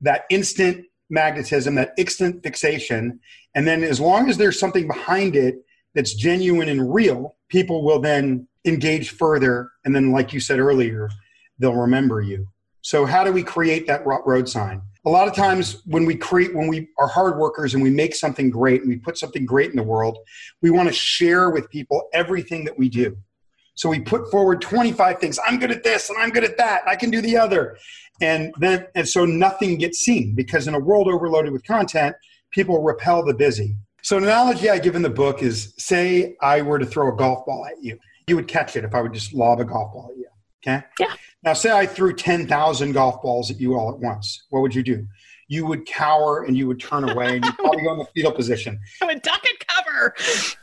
that 0.00 0.22
instant 0.30 0.86
magnetism 1.10 1.74
that 1.74 1.92
instant 1.98 2.42
fixation 2.42 3.20
and 3.54 3.66
then 3.66 3.82
as 3.82 4.00
long 4.00 4.28
as 4.28 4.36
there's 4.36 4.58
something 4.58 4.86
behind 4.86 5.34
it 5.34 5.56
that's 5.94 6.14
genuine 6.14 6.68
and 6.68 6.92
real, 6.92 7.36
people 7.48 7.84
will 7.84 8.00
then 8.00 8.46
engage 8.64 9.10
further. 9.10 9.70
And 9.84 9.94
then, 9.94 10.12
like 10.12 10.32
you 10.32 10.40
said 10.40 10.58
earlier, 10.58 11.10
they'll 11.58 11.74
remember 11.74 12.20
you. 12.20 12.46
So 12.82 13.04
how 13.04 13.24
do 13.24 13.32
we 13.32 13.42
create 13.42 13.86
that 13.88 14.06
road 14.06 14.48
sign? 14.48 14.82
A 15.06 15.10
lot 15.10 15.28
of 15.28 15.34
times 15.34 15.82
when 15.86 16.04
we 16.04 16.14
create, 16.14 16.54
when 16.54 16.68
we 16.68 16.88
are 16.98 17.08
hard 17.08 17.38
workers 17.38 17.74
and 17.74 17.82
we 17.82 17.90
make 17.90 18.14
something 18.14 18.50
great 18.50 18.82
and 18.82 18.90
we 18.90 18.96
put 18.96 19.18
something 19.18 19.46
great 19.46 19.70
in 19.70 19.76
the 19.76 19.82
world, 19.82 20.18
we 20.62 20.70
want 20.70 20.88
to 20.88 20.94
share 20.94 21.50
with 21.50 21.70
people 21.70 22.08
everything 22.12 22.64
that 22.64 22.78
we 22.78 22.88
do. 22.88 23.16
So 23.74 23.88
we 23.88 24.00
put 24.00 24.30
forward 24.30 24.60
25 24.60 25.18
things. 25.18 25.38
I'm 25.46 25.58
good 25.58 25.70
at 25.70 25.82
this 25.82 26.10
and 26.10 26.18
I'm 26.20 26.30
good 26.30 26.44
at 26.44 26.56
that. 26.58 26.82
I 26.86 26.96
can 26.96 27.10
do 27.10 27.20
the 27.20 27.36
other. 27.36 27.78
And 28.20 28.54
then, 28.58 28.86
and 28.94 29.08
so 29.08 29.24
nothing 29.24 29.78
gets 29.78 29.98
seen 29.98 30.34
because 30.34 30.68
in 30.68 30.74
a 30.74 30.78
world 30.78 31.08
overloaded 31.08 31.52
with 31.52 31.64
content, 31.64 32.14
people 32.50 32.82
repel 32.82 33.24
the 33.24 33.34
busy. 33.34 33.76
So, 34.02 34.16
an 34.16 34.24
analogy 34.24 34.70
I 34.70 34.78
give 34.78 34.96
in 34.96 35.02
the 35.02 35.10
book 35.10 35.42
is 35.42 35.74
say 35.78 36.36
I 36.40 36.62
were 36.62 36.78
to 36.78 36.86
throw 36.86 37.12
a 37.12 37.16
golf 37.16 37.44
ball 37.46 37.66
at 37.66 37.82
you. 37.82 37.98
You 38.26 38.36
would 38.36 38.48
catch 38.48 38.76
it 38.76 38.84
if 38.84 38.94
I 38.94 39.02
would 39.02 39.12
just 39.12 39.34
lob 39.34 39.60
a 39.60 39.64
golf 39.64 39.92
ball 39.92 40.10
at 40.12 40.18
you. 40.18 40.26
Okay? 40.62 40.86
Yeah. 40.98 41.14
Now, 41.42 41.54
say 41.54 41.70
I 41.70 41.86
threw 41.86 42.14
10,000 42.14 42.92
golf 42.92 43.22
balls 43.22 43.50
at 43.50 43.60
you 43.60 43.74
all 43.74 43.92
at 43.92 43.98
once. 43.98 44.46
What 44.50 44.60
would 44.60 44.74
you 44.74 44.82
do? 44.82 45.06
You 45.48 45.66
would 45.66 45.86
cower 45.86 46.44
and 46.44 46.56
you 46.56 46.66
would 46.68 46.80
turn 46.80 47.08
away 47.08 47.36
and 47.36 47.44
you'd 47.44 47.56
probably 47.56 47.82
go 47.82 47.92
in 47.92 47.98
the 47.98 48.04
fetal 48.14 48.32
position. 48.32 48.78
I 49.02 49.06
would 49.06 49.22
duck 49.22 49.44
cover. 50.00 50.14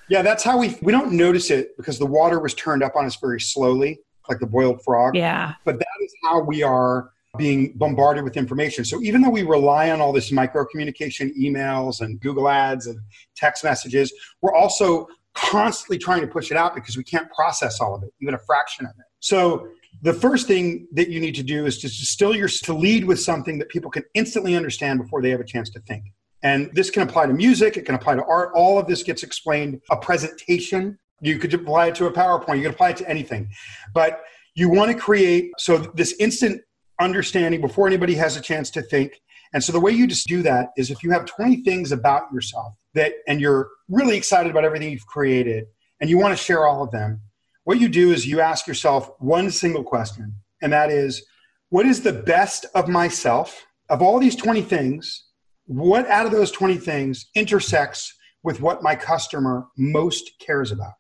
Yeah, 0.09 0.21
that's 0.21 0.43
how 0.43 0.57
we, 0.57 0.77
we 0.81 0.91
don't 0.91 1.11
notice 1.11 1.49
it 1.51 1.75
because 1.77 1.99
the 1.99 2.05
water 2.05 2.39
was 2.39 2.53
turned 2.53 2.83
up 2.83 2.95
on 2.95 3.05
us 3.05 3.15
very 3.17 3.39
slowly, 3.39 3.99
like 4.29 4.39
the 4.39 4.47
boiled 4.47 4.83
frog. 4.83 5.15
Yeah. 5.15 5.53
But 5.65 5.79
that 5.79 5.87
is 6.01 6.13
how 6.23 6.41
we 6.41 6.63
are 6.63 7.11
being 7.37 7.73
bombarded 7.75 8.23
with 8.23 8.35
information. 8.35 8.83
So 8.83 9.01
even 9.01 9.21
though 9.21 9.29
we 9.29 9.43
rely 9.43 9.91
on 9.91 10.01
all 10.01 10.11
this 10.11 10.31
micro 10.31 10.65
communication, 10.65 11.33
emails 11.39 12.01
and 12.01 12.19
Google 12.19 12.49
ads 12.49 12.87
and 12.87 12.99
text 13.35 13.63
messages, 13.63 14.11
we're 14.41 14.55
also 14.55 15.07
constantly 15.33 15.99
trying 15.99 16.21
to 16.21 16.27
push 16.27 16.49
it 16.49 16.57
out 16.57 16.73
because 16.73 16.97
we 16.97 17.03
can't 17.03 17.31
process 17.31 17.79
all 17.79 17.93
of 17.93 18.03
it, 18.03 18.11
even 18.21 18.33
a 18.33 18.39
fraction 18.39 18.85
of 18.85 18.91
it. 18.97 19.05
So 19.19 19.67
the 20.01 20.13
first 20.13 20.47
thing 20.47 20.87
that 20.93 21.09
you 21.09 21.19
need 21.19 21.35
to 21.35 21.43
do 21.43 21.65
is 21.65 21.77
to 21.79 21.87
distill 21.87 22.35
your 22.35 22.47
to 22.47 22.73
lead 22.73 23.05
with 23.05 23.19
something 23.19 23.59
that 23.59 23.69
people 23.69 23.91
can 23.91 24.03
instantly 24.13 24.55
understand 24.55 24.99
before 24.99 25.21
they 25.21 25.29
have 25.29 25.39
a 25.39 25.45
chance 25.45 25.69
to 25.71 25.79
think. 25.81 26.05
And 26.47 26.69
this 26.73 26.89
can 26.89 27.01
apply 27.01 27.25
to 27.25 27.33
music, 27.33 27.75
it 27.75 27.85
can 27.85 27.95
apply 27.95 28.15
to 28.15 28.23
art. 28.23 28.51
All 28.55 28.79
of 28.79 28.87
this 28.87 29.03
gets 29.03 29.21
explained. 29.21 29.81
A 29.91 29.97
presentation, 29.97 30.97
you 31.19 31.39
could 31.39 31.53
apply 31.53 31.87
it 31.87 31.95
to 31.95 32.05
a 32.05 32.11
PowerPoint, 32.11 32.55
you 32.55 32.61
can 32.61 32.71
apply 32.71 32.91
it 32.91 32.97
to 32.97 33.09
anything. 33.09 33.49
But 33.93 34.21
you 34.55 34.69
want 34.69 34.89
to 34.89 34.97
create 34.97 35.51
so 35.57 35.77
this 35.77 36.15
instant 36.19 36.61
understanding 37.01 37.59
before 37.59 37.85
anybody 37.85 38.15
has 38.15 38.37
a 38.37 38.41
chance 38.41 38.69
to 38.71 38.81
think. 38.81 39.21
And 39.53 39.61
so 39.61 39.73
the 39.73 39.81
way 39.81 39.91
you 39.91 40.07
just 40.07 40.25
do 40.27 40.41
that 40.43 40.69
is 40.77 40.89
if 40.89 41.03
you 41.03 41.11
have 41.11 41.25
20 41.25 41.63
things 41.63 41.91
about 41.91 42.23
yourself 42.33 42.73
that 42.93 43.11
and 43.27 43.41
you're 43.41 43.69
really 43.89 44.15
excited 44.15 44.49
about 44.49 44.63
everything 44.63 44.89
you've 44.89 45.05
created 45.05 45.65
and 45.99 46.09
you 46.09 46.17
want 46.17 46.37
to 46.37 46.41
share 46.41 46.65
all 46.65 46.81
of 46.81 46.91
them, 46.91 47.19
what 47.65 47.81
you 47.81 47.89
do 47.89 48.11
is 48.13 48.25
you 48.25 48.39
ask 48.39 48.67
yourself 48.67 49.11
one 49.19 49.51
single 49.51 49.83
question, 49.83 50.33
and 50.61 50.71
that 50.71 50.91
is 50.91 51.25
what 51.69 51.85
is 51.85 52.01
the 52.01 52.13
best 52.13 52.65
of 52.73 52.87
myself 52.87 53.65
of 53.89 54.01
all 54.01 54.17
these 54.17 54.37
20 54.37 54.61
things? 54.61 55.26
What 55.67 56.07
out 56.07 56.25
of 56.25 56.31
those 56.31 56.49
20 56.51 56.77
things 56.77 57.25
intersects 57.35 58.15
with 58.41 58.61
what 58.61 58.81
my 58.81 58.95
customer 58.95 59.67
most 59.77 60.31
cares 60.39 60.71
about? 60.71 60.93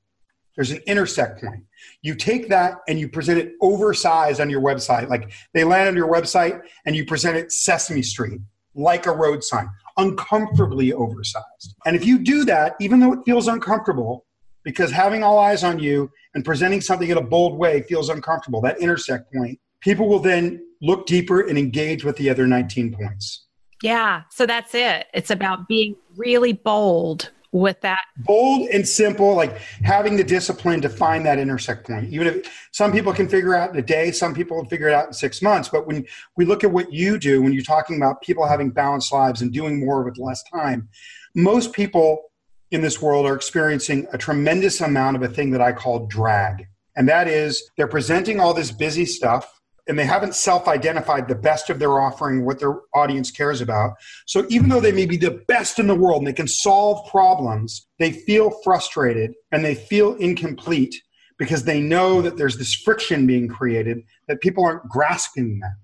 There's 0.57 0.71
an 0.71 0.81
intersect 0.87 1.41
point. 1.41 1.63
You 2.01 2.15
take 2.15 2.49
that 2.49 2.79
and 2.89 2.99
you 2.99 3.07
present 3.07 3.39
it 3.39 3.53
oversized 3.61 4.41
on 4.41 4.49
your 4.49 4.59
website. 4.59 5.07
Like 5.07 5.31
they 5.53 5.63
land 5.63 5.87
on 5.87 5.95
your 5.95 6.11
website 6.11 6.59
and 6.85 6.97
you 6.97 7.05
present 7.05 7.37
it 7.37 7.53
Sesame 7.53 8.01
Street, 8.01 8.41
like 8.75 9.05
a 9.05 9.11
road 9.11 9.41
sign, 9.41 9.69
uncomfortably 9.95 10.91
oversized. 10.91 11.75
And 11.85 11.95
if 11.95 12.05
you 12.05 12.19
do 12.19 12.43
that, 12.45 12.75
even 12.81 12.99
though 12.99 13.13
it 13.13 13.19
feels 13.23 13.47
uncomfortable, 13.47 14.25
because 14.63 14.91
having 14.91 15.23
all 15.23 15.39
eyes 15.39 15.63
on 15.63 15.79
you 15.79 16.11
and 16.33 16.43
presenting 16.43 16.81
something 16.81 17.09
in 17.09 17.17
a 17.17 17.21
bold 17.21 17.57
way 17.57 17.83
feels 17.83 18.09
uncomfortable, 18.09 18.59
that 18.61 18.81
intersect 18.81 19.31
point, 19.31 19.61
people 19.79 20.09
will 20.09 20.19
then 20.19 20.61
look 20.81 21.05
deeper 21.05 21.39
and 21.39 21.57
engage 21.57 22.03
with 22.03 22.17
the 22.17 22.29
other 22.29 22.45
19 22.45 22.93
points. 22.93 23.46
Yeah. 23.81 24.23
So 24.31 24.45
that's 24.45 24.73
it. 24.73 25.07
It's 25.13 25.31
about 25.31 25.67
being 25.67 25.95
really 26.15 26.53
bold 26.53 27.29
with 27.53 27.79
that 27.81 28.01
bold 28.17 28.67
and 28.69 28.87
simple 28.87 29.33
like 29.33 29.57
having 29.81 30.17
the 30.17 30.23
discipline 30.23 30.81
to 30.81 30.89
find 30.89 31.25
that 31.25 31.39
intersect 31.39 31.87
point 31.87 32.11
even 32.11 32.27
if 32.27 32.67
some 32.71 32.91
people 32.91 33.13
can 33.13 33.27
figure 33.27 33.55
out 33.55 33.71
in 33.71 33.77
a 33.77 33.81
day 33.81 34.11
some 34.11 34.33
people 34.33 34.63
figure 34.65 34.89
it 34.89 34.93
out 34.93 35.07
in 35.07 35.13
six 35.13 35.41
months 35.41 35.69
but 35.69 35.87
when 35.87 36.05
we 36.35 36.43
look 36.43 36.63
at 36.65 36.71
what 36.71 36.91
you 36.91 37.17
do 37.17 37.41
when 37.41 37.53
you're 37.53 37.63
talking 37.63 37.95
about 37.95 38.21
people 38.21 38.45
having 38.45 38.69
balanced 38.69 39.13
lives 39.13 39.41
and 39.41 39.53
doing 39.53 39.79
more 39.79 40.03
with 40.03 40.17
less 40.17 40.43
time 40.43 40.89
most 41.35 41.71
people 41.71 42.23
in 42.71 42.81
this 42.81 43.01
world 43.01 43.25
are 43.25 43.35
experiencing 43.35 44.05
a 44.11 44.17
tremendous 44.17 44.81
amount 44.81 45.15
of 45.15 45.23
a 45.23 45.27
thing 45.29 45.51
that 45.51 45.61
i 45.61 45.71
call 45.71 46.05
drag 46.07 46.67
and 46.97 47.07
that 47.07 47.29
is 47.29 47.71
they're 47.77 47.87
presenting 47.87 48.41
all 48.41 48.53
this 48.53 48.71
busy 48.71 49.05
stuff 49.05 49.56
and 49.87 49.97
they 49.97 50.05
haven't 50.05 50.35
self 50.35 50.67
identified 50.67 51.27
the 51.27 51.35
best 51.35 51.69
of 51.69 51.79
their 51.79 51.99
offering, 51.99 52.45
what 52.45 52.59
their 52.59 52.79
audience 52.93 53.31
cares 53.31 53.61
about. 53.61 53.93
So 54.25 54.45
even 54.49 54.69
though 54.69 54.81
they 54.81 54.91
may 54.91 55.05
be 55.05 55.17
the 55.17 55.43
best 55.47 55.79
in 55.79 55.87
the 55.87 55.95
world 55.95 56.19
and 56.19 56.27
they 56.27 56.33
can 56.33 56.47
solve 56.47 57.09
problems, 57.09 57.87
they 57.99 58.11
feel 58.11 58.51
frustrated 58.63 59.33
and 59.51 59.63
they 59.63 59.75
feel 59.75 60.15
incomplete 60.15 60.95
because 61.37 61.63
they 61.63 61.79
know 61.79 62.21
that 62.21 62.37
there's 62.37 62.57
this 62.57 62.73
friction 62.73 63.27
being 63.27 63.47
created 63.47 63.99
that 64.27 64.41
people 64.41 64.65
aren't 64.65 64.87
grasping 64.89 65.59
that. 65.59 65.75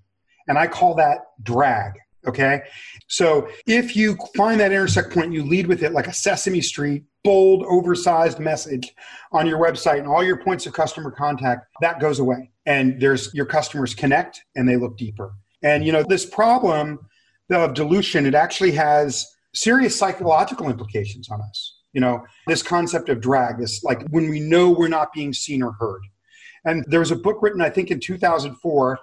And 0.48 0.58
I 0.58 0.66
call 0.66 0.94
that 0.96 1.18
drag. 1.42 1.92
Okay. 2.26 2.62
So 3.06 3.48
if 3.66 3.96
you 3.96 4.16
find 4.34 4.58
that 4.60 4.72
intersect 4.72 5.12
point, 5.12 5.32
you 5.32 5.44
lead 5.44 5.66
with 5.66 5.82
it 5.82 5.92
like 5.92 6.06
a 6.06 6.12
Sesame 6.12 6.62
Street, 6.62 7.04
bold, 7.22 7.64
oversized 7.66 8.38
message 8.38 8.94
on 9.32 9.46
your 9.46 9.58
website 9.58 9.98
and 9.98 10.08
all 10.08 10.24
your 10.24 10.42
points 10.42 10.66
of 10.66 10.72
customer 10.72 11.10
contact, 11.10 11.66
that 11.80 12.00
goes 12.00 12.18
away 12.18 12.50
and 12.66 13.00
there's 13.00 13.32
your 13.34 13.46
customers 13.46 13.94
connect 13.94 14.42
and 14.56 14.68
they 14.68 14.76
look 14.76 14.96
deeper. 14.96 15.32
And 15.62 15.84
you 15.84 15.92
know, 15.92 16.02
this 16.02 16.24
problem 16.24 16.98
of 17.50 17.74
dilution, 17.74 18.26
it 18.26 18.34
actually 18.34 18.72
has 18.72 19.26
serious 19.54 19.96
psychological 19.96 20.68
implications 20.68 21.28
on 21.30 21.40
us. 21.40 21.78
You 21.92 22.00
know, 22.00 22.24
this 22.46 22.62
concept 22.62 23.08
of 23.08 23.20
drag, 23.20 23.58
this 23.58 23.84
like 23.84 24.06
when 24.08 24.28
we 24.28 24.40
know 24.40 24.70
we're 24.70 24.88
not 24.88 25.12
being 25.12 25.32
seen 25.32 25.62
or 25.62 25.72
heard. 25.72 26.02
And 26.64 26.84
there 26.88 27.00
was 27.00 27.10
a 27.10 27.16
book 27.16 27.38
written, 27.42 27.60
I 27.60 27.70
think, 27.70 27.90
in 27.90 28.00
2004 28.00 28.98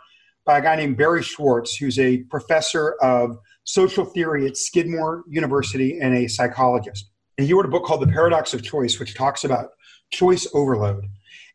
by 0.46 0.58
a 0.58 0.62
guy 0.62 0.75
named 0.75 0.98
Barry 0.98 1.22
Schwartz, 1.22 1.75
who's 1.75 2.00
a 2.00 2.24
professor 2.24 2.96
of 3.01 3.38
social 3.63 4.03
theory 4.03 4.48
at 4.48 4.58
Skidmore 4.58 5.24
University 5.30 6.00
and 6.00 6.18
a 6.18 6.27
psychologist. 6.27 7.12
And 7.38 7.48
he 7.48 7.53
wrote 7.53 7.65
a 7.65 7.70
book 7.70 7.86
called 7.86 8.01
The 8.01 8.08
Paradox 8.08 8.53
of 8.53 8.63
Choice, 8.63 9.00
which 9.00 9.13
talks 9.13 9.44
about 9.44 9.70
choice 10.12 10.48
overload 10.53 11.06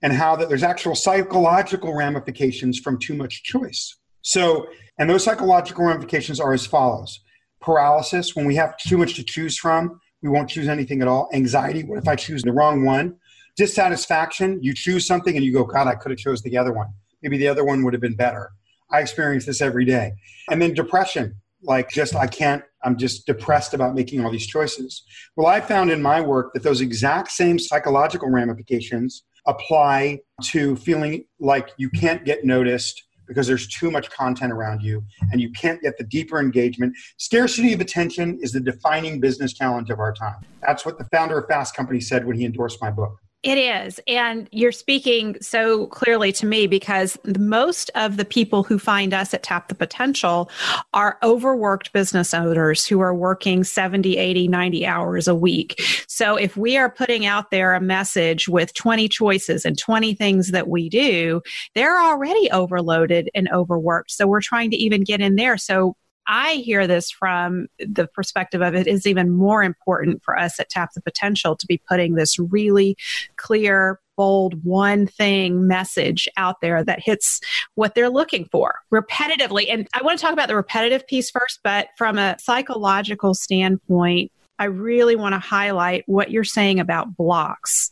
and 0.06 0.14
how 0.14 0.36
that 0.36 0.48
there's 0.48 0.62
actual 0.62 0.94
psychological 0.94 1.92
ramifications 1.92 2.78
from 2.78 2.96
too 2.96 3.12
much 3.12 3.42
choice. 3.42 3.96
So, 4.22 4.68
and 5.00 5.10
those 5.10 5.24
psychological 5.24 5.84
ramifications 5.84 6.38
are 6.38 6.52
as 6.52 6.64
follows 6.64 7.18
paralysis, 7.60 8.36
when 8.36 8.46
we 8.46 8.54
have 8.54 8.76
too 8.76 8.96
much 8.96 9.14
to 9.14 9.24
choose 9.24 9.58
from, 9.58 10.00
we 10.22 10.28
won't 10.28 10.48
choose 10.48 10.68
anything 10.68 11.02
at 11.02 11.08
all. 11.08 11.28
Anxiety, 11.32 11.82
what 11.82 11.98
if 11.98 12.06
I 12.06 12.14
choose 12.14 12.44
the 12.44 12.52
wrong 12.52 12.84
one? 12.84 13.16
Dissatisfaction, 13.56 14.62
you 14.62 14.74
choose 14.74 15.08
something 15.08 15.34
and 15.34 15.44
you 15.44 15.52
go, 15.52 15.64
God, 15.64 15.88
I 15.88 15.96
could 15.96 16.12
have 16.12 16.20
chose 16.20 16.40
the 16.40 16.56
other 16.56 16.72
one. 16.72 16.86
Maybe 17.20 17.36
the 17.36 17.48
other 17.48 17.64
one 17.64 17.82
would 17.82 17.92
have 17.92 18.00
been 18.00 18.14
better. 18.14 18.50
I 18.92 19.00
experience 19.00 19.44
this 19.44 19.60
every 19.60 19.84
day. 19.84 20.12
And 20.48 20.62
then 20.62 20.72
depression, 20.72 21.34
like 21.64 21.90
just 21.90 22.14
I 22.14 22.28
can't, 22.28 22.62
I'm 22.84 22.96
just 22.96 23.26
depressed 23.26 23.74
about 23.74 23.96
making 23.96 24.24
all 24.24 24.30
these 24.30 24.46
choices. 24.46 25.02
Well, 25.34 25.48
I 25.48 25.60
found 25.60 25.90
in 25.90 26.00
my 26.00 26.20
work 26.20 26.52
that 26.54 26.62
those 26.62 26.80
exact 26.80 27.32
same 27.32 27.58
psychological 27.58 28.30
ramifications 28.30 29.24
apply 29.46 30.20
to 30.44 30.76
feeling 30.76 31.24
like 31.40 31.70
you 31.76 31.90
can't 31.90 32.24
get 32.24 32.44
noticed 32.44 33.04
because 33.26 33.46
there's 33.46 33.66
too 33.66 33.90
much 33.90 34.10
content 34.10 34.52
around 34.52 34.82
you 34.82 35.04
and 35.32 35.40
you 35.40 35.50
can't 35.50 35.80
get 35.82 35.98
the 35.98 36.04
deeper 36.04 36.38
engagement. 36.38 36.94
Scarcity 37.16 37.72
of 37.72 37.80
attention 37.80 38.38
is 38.40 38.52
the 38.52 38.60
defining 38.60 39.20
business 39.20 39.52
challenge 39.52 39.90
of 39.90 39.98
our 39.98 40.12
time. 40.12 40.36
That's 40.62 40.86
what 40.86 40.98
the 40.98 41.04
founder 41.04 41.38
of 41.38 41.48
Fast 41.48 41.74
Company 41.74 42.00
said 42.00 42.24
when 42.24 42.36
he 42.36 42.44
endorsed 42.44 42.80
my 42.80 42.90
book. 42.90 43.18
It 43.42 43.58
is. 43.58 44.00
And 44.08 44.48
you're 44.50 44.72
speaking 44.72 45.36
so 45.40 45.86
clearly 45.86 46.32
to 46.32 46.46
me 46.46 46.66
because 46.66 47.16
most 47.38 47.90
of 47.94 48.16
the 48.16 48.24
people 48.24 48.64
who 48.64 48.76
find 48.76 49.14
us 49.14 49.32
at 49.32 49.44
Tap 49.44 49.68
the 49.68 49.74
Potential 49.76 50.50
are 50.94 51.16
overworked 51.22 51.92
business 51.92 52.34
owners 52.34 52.84
who 52.84 52.98
are 53.00 53.14
working 53.14 53.62
70, 53.62 54.16
80, 54.16 54.48
90 54.48 54.86
hours 54.86 55.28
a 55.28 55.34
week. 55.34 55.80
So 56.08 56.34
if 56.34 56.56
we 56.56 56.76
are 56.76 56.90
putting 56.90 57.24
out 57.24 57.52
there 57.52 57.74
a 57.74 57.80
message 57.80 58.48
with 58.48 58.74
20 58.74 59.08
choices 59.08 59.64
and 59.64 59.78
20 59.78 60.14
things 60.14 60.50
that 60.50 60.66
we 60.66 60.88
do, 60.88 61.40
they're 61.76 62.00
already 62.00 62.50
overloaded 62.50 63.30
and 63.32 63.48
overworked. 63.52 64.10
So 64.10 64.26
we're 64.26 64.40
trying 64.40 64.70
to 64.72 64.76
even 64.76 65.04
get 65.04 65.20
in 65.20 65.36
there. 65.36 65.56
So 65.56 65.94
I 66.26 66.54
hear 66.54 66.86
this 66.86 67.10
from 67.10 67.68
the 67.78 68.06
perspective 68.06 68.62
of 68.62 68.74
it 68.74 68.86
is 68.86 69.06
even 69.06 69.30
more 69.30 69.62
important 69.62 70.22
for 70.24 70.38
us 70.38 70.58
at 70.58 70.68
Tap 70.68 70.92
the 70.94 71.00
Potential 71.00 71.56
to 71.56 71.66
be 71.66 71.80
putting 71.88 72.14
this 72.14 72.38
really 72.38 72.96
clear, 73.36 74.00
bold, 74.16 74.64
one 74.64 75.06
thing 75.06 75.66
message 75.66 76.28
out 76.36 76.60
there 76.60 76.82
that 76.82 77.00
hits 77.00 77.40
what 77.74 77.94
they're 77.94 78.10
looking 78.10 78.46
for 78.46 78.80
repetitively. 78.92 79.66
And 79.68 79.86
I 79.94 80.02
want 80.02 80.18
to 80.18 80.22
talk 80.22 80.32
about 80.32 80.48
the 80.48 80.56
repetitive 80.56 81.06
piece 81.06 81.30
first, 81.30 81.60
but 81.62 81.88
from 81.96 82.18
a 82.18 82.36
psychological 82.40 83.34
standpoint, 83.34 84.32
I 84.58 84.64
really 84.64 85.16
want 85.16 85.34
to 85.34 85.38
highlight 85.38 86.04
what 86.06 86.30
you're 86.30 86.44
saying 86.44 86.80
about 86.80 87.16
blocks 87.16 87.90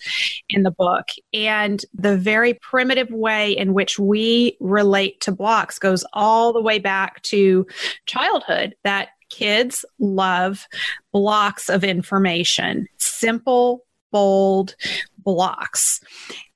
in 0.48 0.62
the 0.62 0.70
book. 0.70 1.06
And 1.32 1.84
the 1.94 2.16
very 2.16 2.54
primitive 2.54 3.10
way 3.10 3.52
in 3.52 3.74
which 3.74 3.98
we 3.98 4.56
relate 4.60 5.20
to 5.22 5.32
blocks 5.32 5.78
goes 5.78 6.04
all 6.12 6.52
the 6.52 6.62
way 6.62 6.78
back 6.78 7.22
to 7.22 7.66
childhood 8.06 8.74
that 8.84 9.08
kids 9.30 9.84
love 9.98 10.66
blocks 11.12 11.68
of 11.68 11.84
information, 11.84 12.86
simple, 12.98 13.84
bold 14.12 14.76
blocks. 15.18 16.00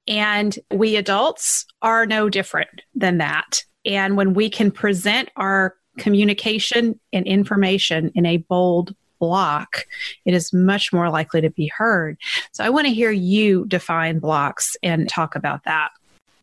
And 0.07 0.59
we 0.71 0.97
adults 0.97 1.67
are 1.83 2.07
no 2.07 2.31
different 2.31 2.83
than 2.95 3.19
that. 3.19 3.63
And 3.85 4.17
when 4.17 4.35
we 4.35 4.49
can 4.49 4.71
present 4.71 5.29
our 5.37 5.75
communication 5.99 6.99
and 7.13 7.27
information 7.27 8.13
in 8.15 8.25
a 8.25 8.39
bold 8.39 8.95
block, 9.19 9.85
it 10.25 10.35
is 10.35 10.53
much 10.53 10.93
more 10.93 11.11
likely 11.11 11.41
to 11.41 11.51
be 11.51 11.71
heard. 11.77 12.19
So 12.53 12.65
I 12.65 12.71
want 12.71 12.87
to 12.87 12.93
hear 12.93 13.11
you 13.11 13.67
define 13.67 14.19
blocks 14.19 14.77
and 14.83 15.09
talk 15.09 15.35
about 15.35 15.65
that. 15.65 15.91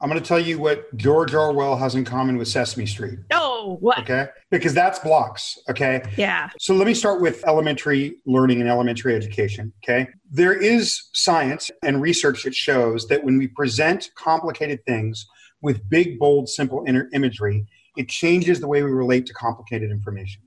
I'm 0.01 0.10
going 0.10 0.22
to 0.22 0.27
tell 0.27 0.39
you 0.39 0.60
what 0.60 0.96
George 0.98 1.34
Orwell 1.34 1.77
has 1.77 1.96
in 1.96 2.03
common 2.03 2.38
with 2.38 2.48
Sesame 2.48 2.86
Street. 2.86 3.17
Oh, 3.32 3.77
what? 3.79 4.00
Okay. 4.00 4.27
Because 4.51 4.74
that's 4.74 5.00
blocks. 5.00 5.58
Okay. 5.70 6.03
Yeah. 6.17 6.50
So 6.60 6.75
let 6.75 6.86
me 6.86 6.94
start 6.94 7.22
with 7.22 7.44
elementary 7.48 8.17
learning 8.25 8.60
and 8.60 8.70
elementary 8.70 9.15
education. 9.15 9.72
Okay. 9.84 10.08
There 10.29 10.53
is 10.53 11.10
science 11.13 11.72
and 11.82 12.01
research 12.01 12.44
that 12.44 12.53
shows 12.53 13.08
that 13.08 13.24
when 13.24 13.38
we 13.38 13.48
present 13.48 14.12
complicated 14.15 14.86
things 14.86 15.25
with 15.62 15.89
big, 15.89 16.20
bold, 16.20 16.50
simple 16.50 16.84
inner 16.86 17.10
imagery, 17.13 17.65
it 17.96 18.10
changes 18.10 18.60
the 18.60 18.67
way 18.67 18.84
we 18.84 18.91
relate 18.91 19.25
to 19.27 19.34
complicated 19.34 19.91
information 19.91 20.42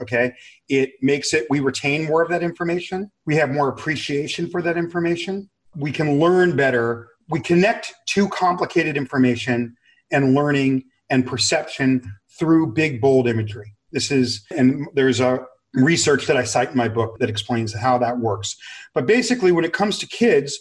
okay? 0.00 0.32
It 0.68 0.92
makes 1.02 1.34
it 1.34 1.46
we 1.50 1.60
retain 1.60 2.06
more 2.06 2.22
of 2.22 2.28
that 2.30 2.42
information. 2.42 3.10
We 3.26 3.36
have 3.36 3.50
more 3.50 3.68
appreciation 3.68 4.48
for 4.50 4.62
that 4.62 4.76
information. 4.76 5.48
We 5.76 5.92
can 5.92 6.18
learn 6.18 6.56
better. 6.56 7.08
We 7.28 7.40
connect 7.40 7.92
to 8.10 8.28
complicated 8.28 8.96
information 8.96 9.76
and 10.10 10.34
learning 10.34 10.84
and 11.10 11.26
perception 11.26 12.02
through 12.38 12.72
big 12.72 13.00
bold 13.00 13.28
imagery. 13.28 13.74
This 13.92 14.10
is 14.10 14.44
and 14.50 14.86
there's 14.94 15.20
a 15.20 15.40
research 15.74 16.26
that 16.26 16.36
i 16.36 16.44
cite 16.44 16.70
in 16.70 16.76
my 16.76 16.88
book 16.88 17.18
that 17.18 17.28
explains 17.28 17.74
how 17.74 17.98
that 17.98 18.18
works. 18.18 18.56
But 18.94 19.06
basically 19.06 19.52
when 19.52 19.64
it 19.64 19.72
comes 19.72 19.98
to 19.98 20.06
kids 20.06 20.58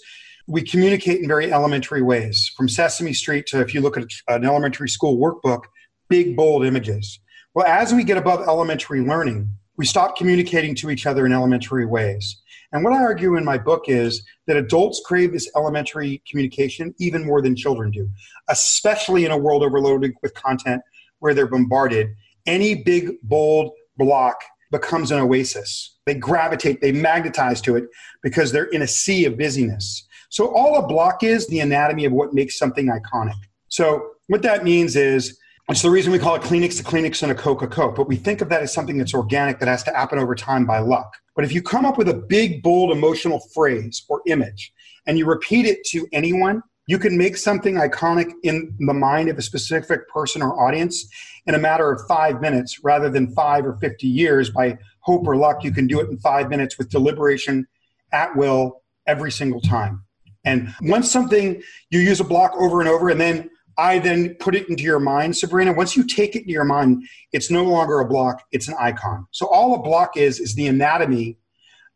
we 0.48 0.62
communicate 0.62 1.22
in 1.22 1.28
very 1.28 1.54
elementary 1.54 2.02
ways 2.02 2.52
from 2.58 2.68
sesame 2.68 3.14
street 3.14 3.46
to 3.48 3.62
if 3.62 3.74
you 3.74 3.82
look 3.82 3.98
at 3.98 4.08
an 4.28 4.44
elementary 4.44 4.90
school 4.90 5.18
workbook 5.18 5.64
big 6.10 6.36
bold 6.36 6.66
images 6.66 7.20
well, 7.54 7.68
as 7.68 7.94
we 7.94 8.04
get 8.04 8.18
above 8.18 8.48
elementary 8.48 9.02
learning, 9.02 9.50
we 9.78 9.86
stop 9.86 10.18
communicating 10.18 10.76
to 10.76 10.90
each 10.90 11.06
other 11.06 11.26
in 11.26 11.34
elementary 11.34 11.86
ways. 11.86 12.42
And 12.72 12.84
what 12.84 12.94
I 12.94 13.04
argue 13.04 13.36
in 13.38 13.46
my 13.46 13.58
book 13.58 13.84
is 13.88 14.24
that 14.48 14.58
adults 14.58 15.02
crave 15.06 15.32
this 15.32 15.50
elementary 15.56 16.24
communication 16.30 16.94
even 16.98 17.24
more 17.24 17.42
than 17.42 17.56
children 17.56 17.92
do, 17.92 18.10
especially 18.50 19.26
in 19.26 19.32
a 19.32 19.38
world 19.38 19.64
overloaded 19.64 20.14
with 20.24 20.34
content 20.34 20.82
where 21.20 21.36
they're 21.36 21.48
bombarded. 21.48 22.16
Any 22.48 22.76
big, 22.84 23.12
bold 23.22 23.72
block 23.98 24.38
becomes 24.72 25.12
an 25.12 25.20
oasis. 25.20 25.98
They 26.06 26.16
gravitate, 26.16 26.82
they 26.82 26.92
magnetize 26.92 27.62
to 27.62 27.76
it 27.76 27.86
because 28.24 28.52
they're 28.52 28.66
in 28.66 28.82
a 28.82 28.88
sea 28.88 29.26
of 29.26 29.38
busyness. 29.38 30.08
So, 30.30 30.54
all 30.56 30.78
a 30.78 30.88
block 30.88 31.22
is 31.22 31.48
the 31.48 31.60
anatomy 31.60 32.06
of 32.06 32.12
what 32.12 32.34
makes 32.34 32.58
something 32.58 32.88
iconic. 32.88 33.38
So, 33.68 34.10
what 34.28 34.42
that 34.42 34.64
means 34.64 34.96
is 34.96 35.38
it's 35.70 35.82
the 35.82 35.90
reason 35.90 36.12
we 36.12 36.20
call 36.20 36.36
it 36.36 36.42
Kleenex 36.42 36.78
to 36.78 36.84
Kleenex 36.84 37.24
and 37.24 37.32
a 37.32 37.36
Coca 37.36 37.68
Coke. 37.68 37.96
But 37.96 38.08
we 38.08 38.18
think 38.18 38.42
of 38.42 38.50
that 38.50 38.62
as 38.62 38.74
something 38.74 38.98
that's 38.98 39.14
organic 39.14 39.60
that 39.60 39.68
has 39.68 39.84
to 39.84 39.94
happen 39.94 40.20
over 40.20 40.36
time 40.36 40.66
by 40.66 40.80
luck. 40.80 41.16
But 41.36 41.46
if 41.46 41.54
you 41.54 41.62
come 41.62 41.86
up 41.86 41.98
with 41.98 42.10
a 42.10 42.14
big, 42.14 42.62
bold, 42.62 42.92
emotional 42.92 43.40
phrase 43.54 44.04
or 44.10 44.22
image 44.28 44.74
and 45.08 45.18
you 45.18 45.26
repeat 45.26 45.66
it 45.66 45.84
to 45.88 46.06
anyone, 46.12 46.62
you 46.86 47.00
can 47.00 47.18
make 47.18 47.38
something 47.38 47.76
iconic 47.76 48.32
in 48.44 48.76
the 48.80 48.94
mind 48.94 49.30
of 49.30 49.38
a 49.38 49.42
specific 49.42 50.08
person 50.10 50.42
or 50.42 50.62
audience 50.62 51.08
in 51.46 51.56
a 51.56 51.60
matter 51.60 51.90
of 51.90 52.06
five 52.08 52.42
minutes 52.42 52.84
rather 52.84 53.10
than 53.10 53.34
five 53.34 53.66
or 53.66 53.78
50 53.78 54.06
years. 54.06 54.50
By 54.50 54.78
hope 55.00 55.26
or 55.26 55.38
luck, 55.38 55.64
you 55.64 55.72
can 55.72 55.88
do 55.88 56.02
it 56.02 56.10
in 56.10 56.18
five 56.18 56.50
minutes 56.50 56.78
with 56.78 56.90
deliberation 56.90 57.68
at 58.12 58.36
will 58.36 58.82
every 59.08 59.32
single 59.32 59.62
time. 59.62 60.04
And 60.44 60.74
once 60.82 61.10
something, 61.10 61.62
you 61.90 62.02
use 62.02 62.20
a 62.20 62.26
block 62.26 62.52
over 62.58 62.82
and 62.82 62.90
over, 62.90 63.10
and 63.10 63.20
then 63.20 63.50
I 63.78 64.00
then 64.00 64.36
put 64.36 64.56
it 64.56 64.70
into 64.70 64.84
your 64.84 65.00
mind, 65.00 65.38
Sabrina. 65.38 65.74
Once 65.74 65.96
you 65.96 66.06
take 66.06 66.36
it 66.36 66.42
into 66.42 66.52
your 66.52 66.64
mind, 66.64 67.04
it's 67.32 67.50
no 67.50 67.64
longer 67.64 68.00
a 68.00 68.08
block, 68.08 68.44
it's 68.52 68.68
an 68.68 68.76
icon. 68.80 69.28
So 69.32 69.48
all 69.48 69.76
a 69.76 69.82
block 69.82 70.18
is 70.18 70.40
is 70.40 70.56
the 70.56 70.68
anatomy 70.68 71.38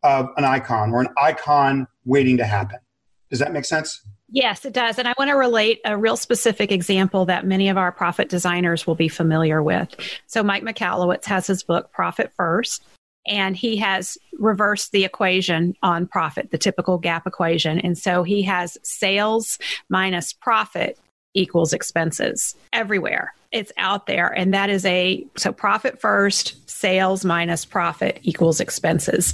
of 0.03 0.29
an 0.37 0.45
icon 0.45 0.91
or 0.91 1.01
an 1.01 1.09
icon 1.17 1.87
waiting 2.05 2.37
to 2.37 2.45
happen. 2.45 2.79
Does 3.29 3.39
that 3.39 3.51
make 3.51 3.65
sense? 3.65 4.01
Yes, 4.29 4.65
it 4.65 4.73
does. 4.73 4.99
And 4.99 5.07
I 5.07 5.13
want 5.17 5.29
to 5.29 5.35
relate 5.35 5.79
a 5.85 5.97
real 5.97 6.17
specific 6.17 6.71
example 6.71 7.25
that 7.25 7.45
many 7.45 7.69
of 7.69 7.77
our 7.77 7.91
profit 7.91 8.27
designers 8.27 8.85
will 8.85 8.95
be 8.95 9.07
familiar 9.07 9.63
with. 9.63 9.95
So 10.27 10.43
Mike 10.43 10.63
Michalowicz 10.63 11.25
has 11.25 11.47
his 11.47 11.63
book 11.63 11.91
Profit 11.93 12.31
First 12.35 12.83
and 13.25 13.55
he 13.55 13.77
has 13.77 14.17
reversed 14.37 14.91
the 14.91 15.05
equation 15.05 15.75
on 15.81 16.07
profit, 16.07 16.51
the 16.51 16.57
typical 16.57 16.99
GAAP 16.99 17.25
equation. 17.25 17.79
And 17.79 17.97
so 17.97 18.23
he 18.23 18.43
has 18.43 18.77
sales 18.83 19.59
minus 19.89 20.33
profit 20.33 20.97
equals 21.38 21.73
expenses 21.73 22.56
everywhere. 22.73 23.34
It's 23.52 23.71
out 23.78 24.08
there. 24.08 24.28
And 24.28 24.54
that 24.54 24.69
is 24.69 24.86
a 24.86 25.26
so 25.38 25.54
profit 25.54 26.02
first, 26.02 26.69
sales 26.69 27.23
minus 27.23 27.63
profit 27.63 28.19
equals 28.23 28.60
expenses. 28.60 29.34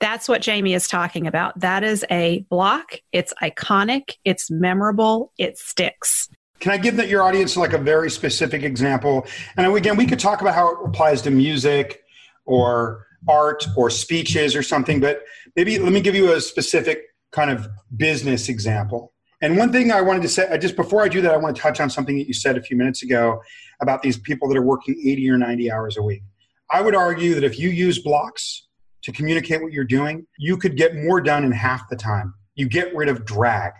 That's 0.00 0.28
what 0.28 0.42
Jamie 0.42 0.74
is 0.74 0.88
talking 0.88 1.26
about. 1.26 1.58
That 1.60 1.84
is 1.84 2.04
a 2.10 2.40
block. 2.50 2.96
It's 3.12 3.32
iconic, 3.42 4.16
it's 4.24 4.50
memorable, 4.50 5.32
it 5.38 5.56
sticks. 5.56 6.28
Can 6.60 6.72
I 6.72 6.78
give 6.78 6.96
that 6.96 7.08
your 7.08 7.22
audience 7.22 7.56
like 7.56 7.74
a 7.74 7.78
very 7.78 8.10
specific 8.10 8.62
example? 8.62 9.26
And 9.56 9.66
again, 9.66 9.96
we 9.96 10.06
could 10.06 10.18
talk 10.18 10.40
about 10.40 10.54
how 10.54 10.72
it 10.72 10.78
applies 10.84 11.22
to 11.22 11.30
music 11.30 12.02
or 12.46 13.06
art 13.28 13.66
or 13.76 13.90
speeches 13.90 14.56
or 14.56 14.62
something, 14.62 15.00
but 15.00 15.22
maybe 15.56 15.78
let 15.78 15.92
me 15.92 16.00
give 16.00 16.14
you 16.14 16.32
a 16.32 16.40
specific 16.40 17.02
kind 17.32 17.50
of 17.50 17.68
business 17.96 18.48
example 18.48 19.13
And 19.44 19.58
one 19.58 19.70
thing 19.70 19.92
I 19.92 20.00
wanted 20.00 20.22
to 20.22 20.28
say, 20.28 20.48
uh, 20.48 20.56
just 20.56 20.74
before 20.74 21.02
I 21.02 21.08
do 21.08 21.20
that, 21.20 21.34
I 21.34 21.36
want 21.36 21.54
to 21.54 21.60
touch 21.60 21.78
on 21.78 21.90
something 21.90 22.16
that 22.16 22.26
you 22.26 22.32
said 22.32 22.56
a 22.56 22.62
few 22.62 22.78
minutes 22.78 23.02
ago 23.02 23.42
about 23.82 24.00
these 24.00 24.16
people 24.16 24.48
that 24.48 24.56
are 24.56 24.62
working 24.62 24.98
80 24.98 25.28
or 25.28 25.36
90 25.36 25.70
hours 25.70 25.98
a 25.98 26.02
week. 26.02 26.22
I 26.70 26.80
would 26.80 26.94
argue 26.94 27.34
that 27.34 27.44
if 27.44 27.58
you 27.58 27.68
use 27.68 27.98
blocks 27.98 28.66
to 29.02 29.12
communicate 29.12 29.60
what 29.60 29.70
you're 29.70 29.84
doing, 29.84 30.26
you 30.38 30.56
could 30.56 30.78
get 30.78 30.96
more 30.96 31.20
done 31.20 31.44
in 31.44 31.52
half 31.52 31.90
the 31.90 31.96
time. 31.96 32.32
You 32.54 32.66
get 32.70 32.96
rid 32.96 33.10
of 33.10 33.26
drag. 33.26 33.72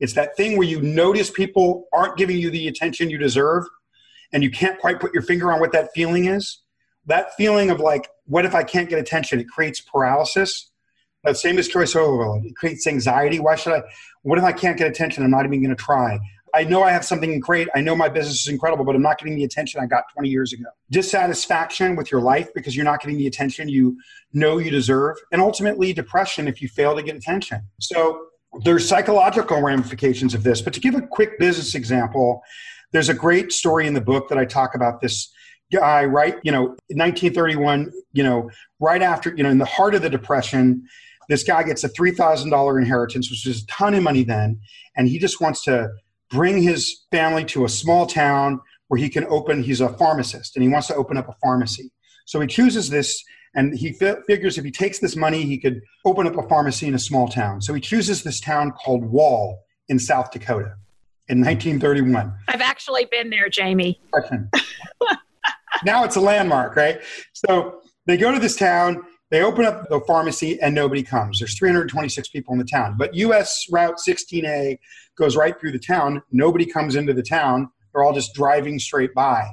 It's 0.00 0.14
that 0.14 0.36
thing 0.36 0.58
where 0.58 0.66
you 0.66 0.82
notice 0.82 1.30
people 1.30 1.84
aren't 1.92 2.16
giving 2.16 2.38
you 2.38 2.50
the 2.50 2.66
attention 2.66 3.08
you 3.08 3.16
deserve 3.16 3.62
and 4.32 4.42
you 4.42 4.50
can't 4.50 4.80
quite 4.80 4.98
put 4.98 5.14
your 5.14 5.22
finger 5.22 5.52
on 5.52 5.60
what 5.60 5.70
that 5.70 5.90
feeling 5.94 6.24
is. 6.24 6.62
That 7.06 7.32
feeling 7.36 7.70
of 7.70 7.78
like, 7.78 8.08
what 8.26 8.44
if 8.44 8.56
I 8.56 8.64
can't 8.64 8.88
get 8.88 8.98
attention? 8.98 9.38
It 9.38 9.46
creates 9.48 9.80
paralysis. 9.80 10.68
The 11.22 11.34
same 11.34 11.58
as 11.58 11.68
choice 11.68 11.94
overload. 11.94 12.44
It 12.44 12.56
creates 12.56 12.88
anxiety. 12.88 13.38
Why 13.38 13.54
should 13.54 13.74
I? 13.74 13.82
What 14.22 14.38
if 14.38 14.44
I 14.44 14.52
can't 14.52 14.76
get 14.76 14.88
attention? 14.88 15.24
I'm 15.24 15.30
not 15.30 15.44
even 15.44 15.62
going 15.62 15.74
to 15.74 15.82
try. 15.82 16.18
I 16.54 16.64
know 16.64 16.82
I 16.82 16.90
have 16.90 17.04
something 17.04 17.40
great. 17.40 17.68
I 17.74 17.80
know 17.80 17.96
my 17.96 18.08
business 18.08 18.42
is 18.42 18.48
incredible, 18.48 18.84
but 18.84 18.94
I'm 18.94 19.02
not 19.02 19.18
getting 19.18 19.36
the 19.36 19.44
attention 19.44 19.80
I 19.80 19.86
got 19.86 20.04
20 20.12 20.28
years 20.28 20.52
ago. 20.52 20.64
Dissatisfaction 20.90 21.96
with 21.96 22.12
your 22.12 22.20
life 22.20 22.52
because 22.54 22.76
you're 22.76 22.84
not 22.84 23.00
getting 23.00 23.16
the 23.16 23.26
attention 23.26 23.68
you 23.68 23.96
know 24.34 24.58
you 24.58 24.70
deserve. 24.70 25.16
And 25.32 25.40
ultimately, 25.40 25.92
depression 25.92 26.48
if 26.48 26.60
you 26.60 26.68
fail 26.68 26.94
to 26.94 27.02
get 27.02 27.16
attention. 27.16 27.62
So 27.80 28.26
there's 28.64 28.86
psychological 28.86 29.62
ramifications 29.62 30.34
of 30.34 30.42
this. 30.42 30.60
But 30.60 30.74
to 30.74 30.80
give 30.80 30.94
a 30.94 31.00
quick 31.00 31.38
business 31.38 31.74
example, 31.74 32.42
there's 32.92 33.08
a 33.08 33.14
great 33.14 33.50
story 33.50 33.86
in 33.86 33.94
the 33.94 34.02
book 34.02 34.28
that 34.28 34.36
I 34.36 34.44
talk 34.44 34.74
about 34.74 35.00
this 35.00 35.32
guy, 35.72 36.04
right? 36.04 36.36
You 36.42 36.52
know, 36.52 36.62
1931, 36.90 37.90
you 38.12 38.22
know, 38.22 38.50
right 38.78 39.00
after, 39.00 39.34
you 39.34 39.42
know, 39.42 39.48
in 39.48 39.56
the 39.56 39.64
heart 39.64 39.94
of 39.94 40.02
the 40.02 40.10
Depression, 40.10 40.86
this 41.32 41.44
guy 41.44 41.62
gets 41.62 41.82
a 41.82 41.88
$3,000 41.88 42.78
inheritance, 42.78 43.30
which 43.30 43.46
is 43.46 43.62
a 43.62 43.66
ton 43.66 43.94
of 43.94 44.02
money 44.02 44.22
then. 44.22 44.60
And 44.96 45.08
he 45.08 45.18
just 45.18 45.40
wants 45.40 45.64
to 45.64 45.88
bring 46.30 46.62
his 46.62 47.06
family 47.10 47.42
to 47.46 47.64
a 47.64 47.70
small 47.70 48.06
town 48.06 48.60
where 48.88 49.00
he 49.00 49.08
can 49.08 49.24
open, 49.28 49.62
he's 49.62 49.80
a 49.80 49.88
pharmacist 49.88 50.54
and 50.54 50.62
he 50.62 50.68
wants 50.68 50.88
to 50.88 50.94
open 50.94 51.16
up 51.16 51.30
a 51.30 51.34
pharmacy. 51.42 51.90
So 52.26 52.38
he 52.38 52.46
chooses 52.46 52.90
this 52.90 53.24
and 53.54 53.74
he 53.74 53.92
fi- 53.94 54.16
figures 54.26 54.58
if 54.58 54.64
he 54.66 54.70
takes 54.70 54.98
this 54.98 55.16
money, 55.16 55.44
he 55.44 55.58
could 55.58 55.80
open 56.04 56.26
up 56.26 56.36
a 56.36 56.46
pharmacy 56.48 56.86
in 56.86 56.94
a 56.94 56.98
small 56.98 57.28
town. 57.28 57.62
So 57.62 57.72
he 57.72 57.80
chooses 57.80 58.22
this 58.22 58.38
town 58.38 58.72
called 58.72 59.02
Wall 59.02 59.58
in 59.88 59.98
South 59.98 60.32
Dakota 60.32 60.74
in 61.28 61.40
1931. 61.40 62.30
I've 62.48 62.60
actually 62.60 63.06
been 63.06 63.30
there, 63.30 63.48
Jamie. 63.48 63.98
now 65.84 66.04
it's 66.04 66.16
a 66.16 66.20
landmark, 66.20 66.76
right? 66.76 67.00
So 67.32 67.80
they 68.04 68.18
go 68.18 68.32
to 68.32 68.38
this 68.38 68.54
town 68.56 69.02
they 69.32 69.42
open 69.42 69.64
up 69.64 69.88
the 69.88 69.98
pharmacy 70.00 70.60
and 70.60 70.74
nobody 70.74 71.02
comes. 71.02 71.38
There's 71.38 71.58
326 71.58 72.28
people 72.28 72.52
in 72.52 72.58
the 72.58 72.66
town. 72.66 72.96
But 72.98 73.14
US 73.14 73.66
Route 73.70 73.96
16A 73.96 74.78
goes 75.16 75.36
right 75.36 75.58
through 75.58 75.72
the 75.72 75.78
town. 75.78 76.22
Nobody 76.30 76.66
comes 76.66 76.96
into 76.96 77.14
the 77.14 77.22
town. 77.22 77.70
They're 77.92 78.04
all 78.04 78.12
just 78.12 78.34
driving 78.34 78.78
straight 78.78 79.14
by. 79.14 79.50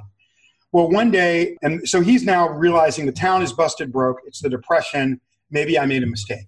Well, 0.72 0.90
one 0.90 1.10
day, 1.10 1.56
and 1.62 1.88
so 1.88 2.02
he's 2.02 2.24
now 2.24 2.50
realizing 2.50 3.06
the 3.06 3.12
town 3.12 3.40
is 3.40 3.54
busted 3.54 3.90
broke. 3.90 4.18
It's 4.26 4.42
the 4.42 4.50
Depression. 4.50 5.18
Maybe 5.50 5.78
I 5.78 5.86
made 5.86 6.02
a 6.02 6.06
mistake. 6.06 6.46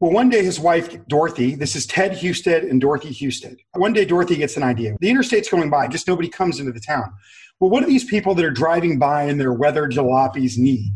Well, 0.00 0.12
one 0.12 0.30
day 0.30 0.42
his 0.42 0.58
wife, 0.58 1.06
Dorothy, 1.06 1.54
this 1.56 1.76
is 1.76 1.84
Ted 1.84 2.12
Hustead 2.12 2.68
and 2.68 2.80
Dorothy 2.80 3.10
Hustead. 3.10 3.58
One 3.74 3.92
day 3.92 4.06
Dorothy 4.06 4.36
gets 4.36 4.56
an 4.56 4.62
idea. 4.62 4.96
The 5.00 5.10
interstate's 5.10 5.50
going 5.50 5.68
by, 5.68 5.86
just 5.86 6.08
nobody 6.08 6.30
comes 6.30 6.58
into 6.58 6.72
the 6.72 6.80
town. 6.80 7.12
Well, 7.60 7.68
what 7.68 7.80
do 7.80 7.86
these 7.86 8.04
people 8.04 8.34
that 8.36 8.44
are 8.44 8.50
driving 8.50 8.98
by 8.98 9.24
in 9.24 9.36
their 9.36 9.52
weather 9.52 9.86
jalopies 9.86 10.56
need? 10.56 10.94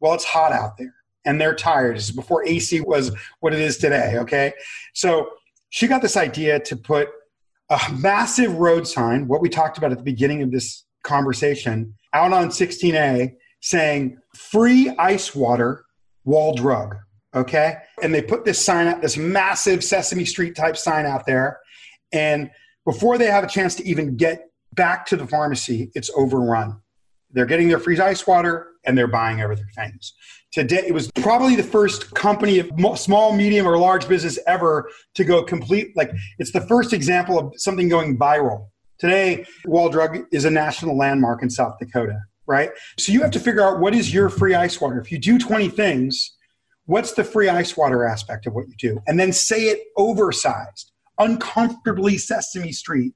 Well, 0.00 0.14
it's 0.14 0.24
hot 0.24 0.52
out 0.52 0.78
there 0.78 0.94
and 1.24 1.40
they're 1.40 1.54
tired. 1.54 1.96
This 1.96 2.08
is 2.08 2.14
before 2.14 2.46
AC 2.46 2.80
was 2.80 3.14
what 3.40 3.52
it 3.52 3.60
is 3.60 3.76
today, 3.76 4.16
okay? 4.18 4.52
So 4.94 5.30
she 5.70 5.86
got 5.86 6.02
this 6.02 6.16
idea 6.16 6.60
to 6.60 6.76
put 6.76 7.08
a 7.70 7.80
massive 7.92 8.54
road 8.54 8.86
sign, 8.86 9.28
what 9.28 9.42
we 9.42 9.48
talked 9.48 9.78
about 9.78 9.92
at 9.92 9.98
the 9.98 10.04
beginning 10.04 10.42
of 10.42 10.50
this 10.50 10.84
conversation, 11.04 11.94
out 12.14 12.32
on 12.32 12.48
16A 12.48 13.34
saying 13.60 14.18
free 14.34 14.90
ice 14.98 15.34
water, 15.34 15.84
wall 16.24 16.54
drug, 16.54 16.96
okay? 17.34 17.76
And 18.02 18.14
they 18.14 18.22
put 18.22 18.44
this 18.44 18.64
sign 18.64 18.86
out, 18.86 19.02
this 19.02 19.16
massive 19.16 19.84
Sesame 19.84 20.24
Street 20.24 20.56
type 20.56 20.76
sign 20.76 21.04
out 21.04 21.26
there. 21.26 21.60
And 22.12 22.50
before 22.86 23.18
they 23.18 23.26
have 23.26 23.44
a 23.44 23.48
chance 23.48 23.74
to 23.76 23.86
even 23.86 24.16
get 24.16 24.50
back 24.74 25.04
to 25.06 25.16
the 25.16 25.26
pharmacy, 25.26 25.90
it's 25.94 26.10
overrun. 26.16 26.80
They're 27.30 27.46
getting 27.46 27.68
their 27.68 27.78
free 27.78 27.98
ice 27.98 28.26
water 28.26 28.68
and 28.88 28.98
they're 28.98 29.06
buying 29.06 29.40
everything. 29.40 29.66
Things 29.76 30.14
today 30.52 30.84
it 30.86 30.94
was 30.94 31.10
probably 31.16 31.54
the 31.54 31.62
first 31.62 32.14
company 32.14 32.68
small 32.96 33.32
medium 33.36 33.66
or 33.66 33.78
large 33.78 34.08
business 34.08 34.38
ever 34.46 34.90
to 35.14 35.24
go 35.24 35.42
complete 35.42 35.94
like 35.94 36.10
it's 36.38 36.52
the 36.52 36.60
first 36.62 36.92
example 36.92 37.38
of 37.38 37.52
something 37.56 37.88
going 37.88 38.18
viral. 38.18 38.68
Today 38.98 39.44
wall 39.66 39.88
drug 39.88 40.18
is 40.32 40.44
a 40.44 40.50
national 40.50 40.96
landmark 40.96 41.42
in 41.42 41.50
south 41.50 41.78
dakota 41.78 42.18
right? 42.46 42.70
So 42.98 43.12
you 43.12 43.20
have 43.20 43.30
to 43.32 43.40
figure 43.40 43.62
out 43.62 43.78
what 43.78 43.94
is 43.94 44.14
your 44.14 44.30
free 44.30 44.54
ice 44.54 44.80
water. 44.80 44.98
If 44.98 45.12
you 45.12 45.18
do 45.18 45.38
20 45.38 45.68
things 45.68 46.34
what's 46.86 47.12
the 47.12 47.22
free 47.22 47.50
ice 47.50 47.76
water 47.76 48.06
aspect 48.06 48.46
of 48.46 48.54
what 48.54 48.66
you 48.66 48.74
do? 48.78 48.98
And 49.06 49.20
then 49.20 49.32
say 49.32 49.64
it 49.64 49.80
oversized 49.96 50.90
uncomfortably 51.18 52.16
sesame 52.16 52.72
street 52.72 53.12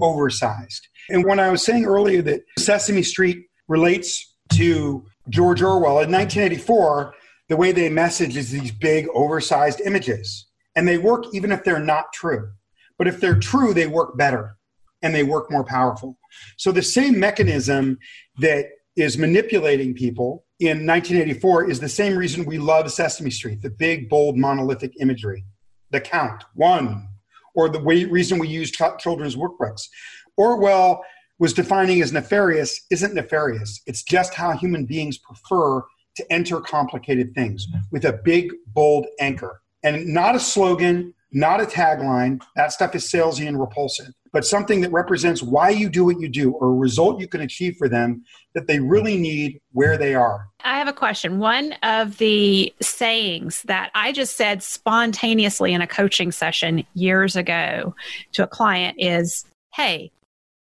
oversized. 0.00 0.88
And 1.08 1.24
when 1.24 1.40
i 1.40 1.48
was 1.48 1.64
saying 1.64 1.86
earlier 1.86 2.20
that 2.22 2.42
sesame 2.58 3.02
street 3.02 3.46
relates 3.68 4.35
to 4.54 5.04
George 5.28 5.62
Orwell. 5.62 6.00
In 6.00 6.12
1984, 6.12 7.14
the 7.48 7.56
way 7.56 7.72
they 7.72 7.88
message 7.88 8.36
is 8.36 8.50
these 8.50 8.70
big, 8.70 9.08
oversized 9.14 9.80
images. 9.80 10.46
And 10.74 10.86
they 10.86 10.98
work 10.98 11.24
even 11.32 11.52
if 11.52 11.64
they're 11.64 11.78
not 11.78 12.12
true. 12.12 12.50
But 12.98 13.08
if 13.08 13.20
they're 13.20 13.38
true, 13.38 13.74
they 13.74 13.86
work 13.86 14.16
better 14.16 14.56
and 15.02 15.14
they 15.14 15.22
work 15.22 15.50
more 15.50 15.64
powerful. 15.64 16.18
So 16.56 16.72
the 16.72 16.82
same 16.82 17.18
mechanism 17.18 17.98
that 18.38 18.66
is 18.96 19.18
manipulating 19.18 19.94
people 19.94 20.44
in 20.58 20.86
1984 20.86 21.70
is 21.70 21.80
the 21.80 21.88
same 21.88 22.16
reason 22.16 22.44
we 22.44 22.58
love 22.58 22.90
Sesame 22.90 23.30
Street, 23.30 23.60
the 23.60 23.70
big, 23.70 24.08
bold, 24.08 24.36
monolithic 24.36 24.92
imagery, 25.00 25.44
the 25.90 26.00
count, 26.00 26.44
one, 26.54 27.08
or 27.54 27.68
the 27.68 27.78
way, 27.78 28.04
reason 28.04 28.38
we 28.38 28.48
use 28.48 28.70
ch- 28.70 28.82
children's 28.98 29.36
workbooks. 29.36 29.88
Orwell 30.36 31.02
was 31.38 31.52
defining 31.52 32.00
as 32.02 32.12
nefarious 32.12 32.82
isn't 32.90 33.14
nefarious. 33.14 33.80
It's 33.86 34.02
just 34.02 34.34
how 34.34 34.52
human 34.52 34.86
beings 34.86 35.18
prefer 35.18 35.82
to 36.16 36.32
enter 36.32 36.60
complicated 36.60 37.34
things 37.34 37.66
with 37.92 38.04
a 38.04 38.12
big, 38.24 38.52
bold 38.68 39.06
anchor. 39.20 39.60
And 39.82 40.06
not 40.06 40.34
a 40.34 40.40
slogan, 40.40 41.14
not 41.30 41.60
a 41.60 41.64
tagline. 41.64 42.42
That 42.56 42.72
stuff 42.72 42.94
is 42.94 43.04
salesy 43.04 43.46
and 43.46 43.60
repulsive, 43.60 44.12
but 44.32 44.46
something 44.46 44.80
that 44.80 44.90
represents 44.90 45.42
why 45.42 45.68
you 45.68 45.90
do 45.90 46.06
what 46.06 46.18
you 46.18 46.28
do 46.28 46.52
or 46.52 46.68
a 46.68 46.74
result 46.74 47.20
you 47.20 47.28
can 47.28 47.42
achieve 47.42 47.76
for 47.76 47.88
them 47.88 48.24
that 48.54 48.66
they 48.66 48.80
really 48.80 49.18
need 49.18 49.60
where 49.72 49.98
they 49.98 50.14
are. 50.14 50.48
I 50.64 50.78
have 50.78 50.88
a 50.88 50.92
question. 50.92 51.38
One 51.38 51.74
of 51.82 52.16
the 52.16 52.74
sayings 52.80 53.62
that 53.64 53.90
I 53.94 54.12
just 54.12 54.36
said 54.36 54.62
spontaneously 54.62 55.74
in 55.74 55.82
a 55.82 55.86
coaching 55.86 56.32
session 56.32 56.86
years 56.94 57.36
ago 57.36 57.94
to 58.32 58.44
a 58.44 58.48
client 58.48 58.96
is 58.98 59.44
Hey, 59.76 60.10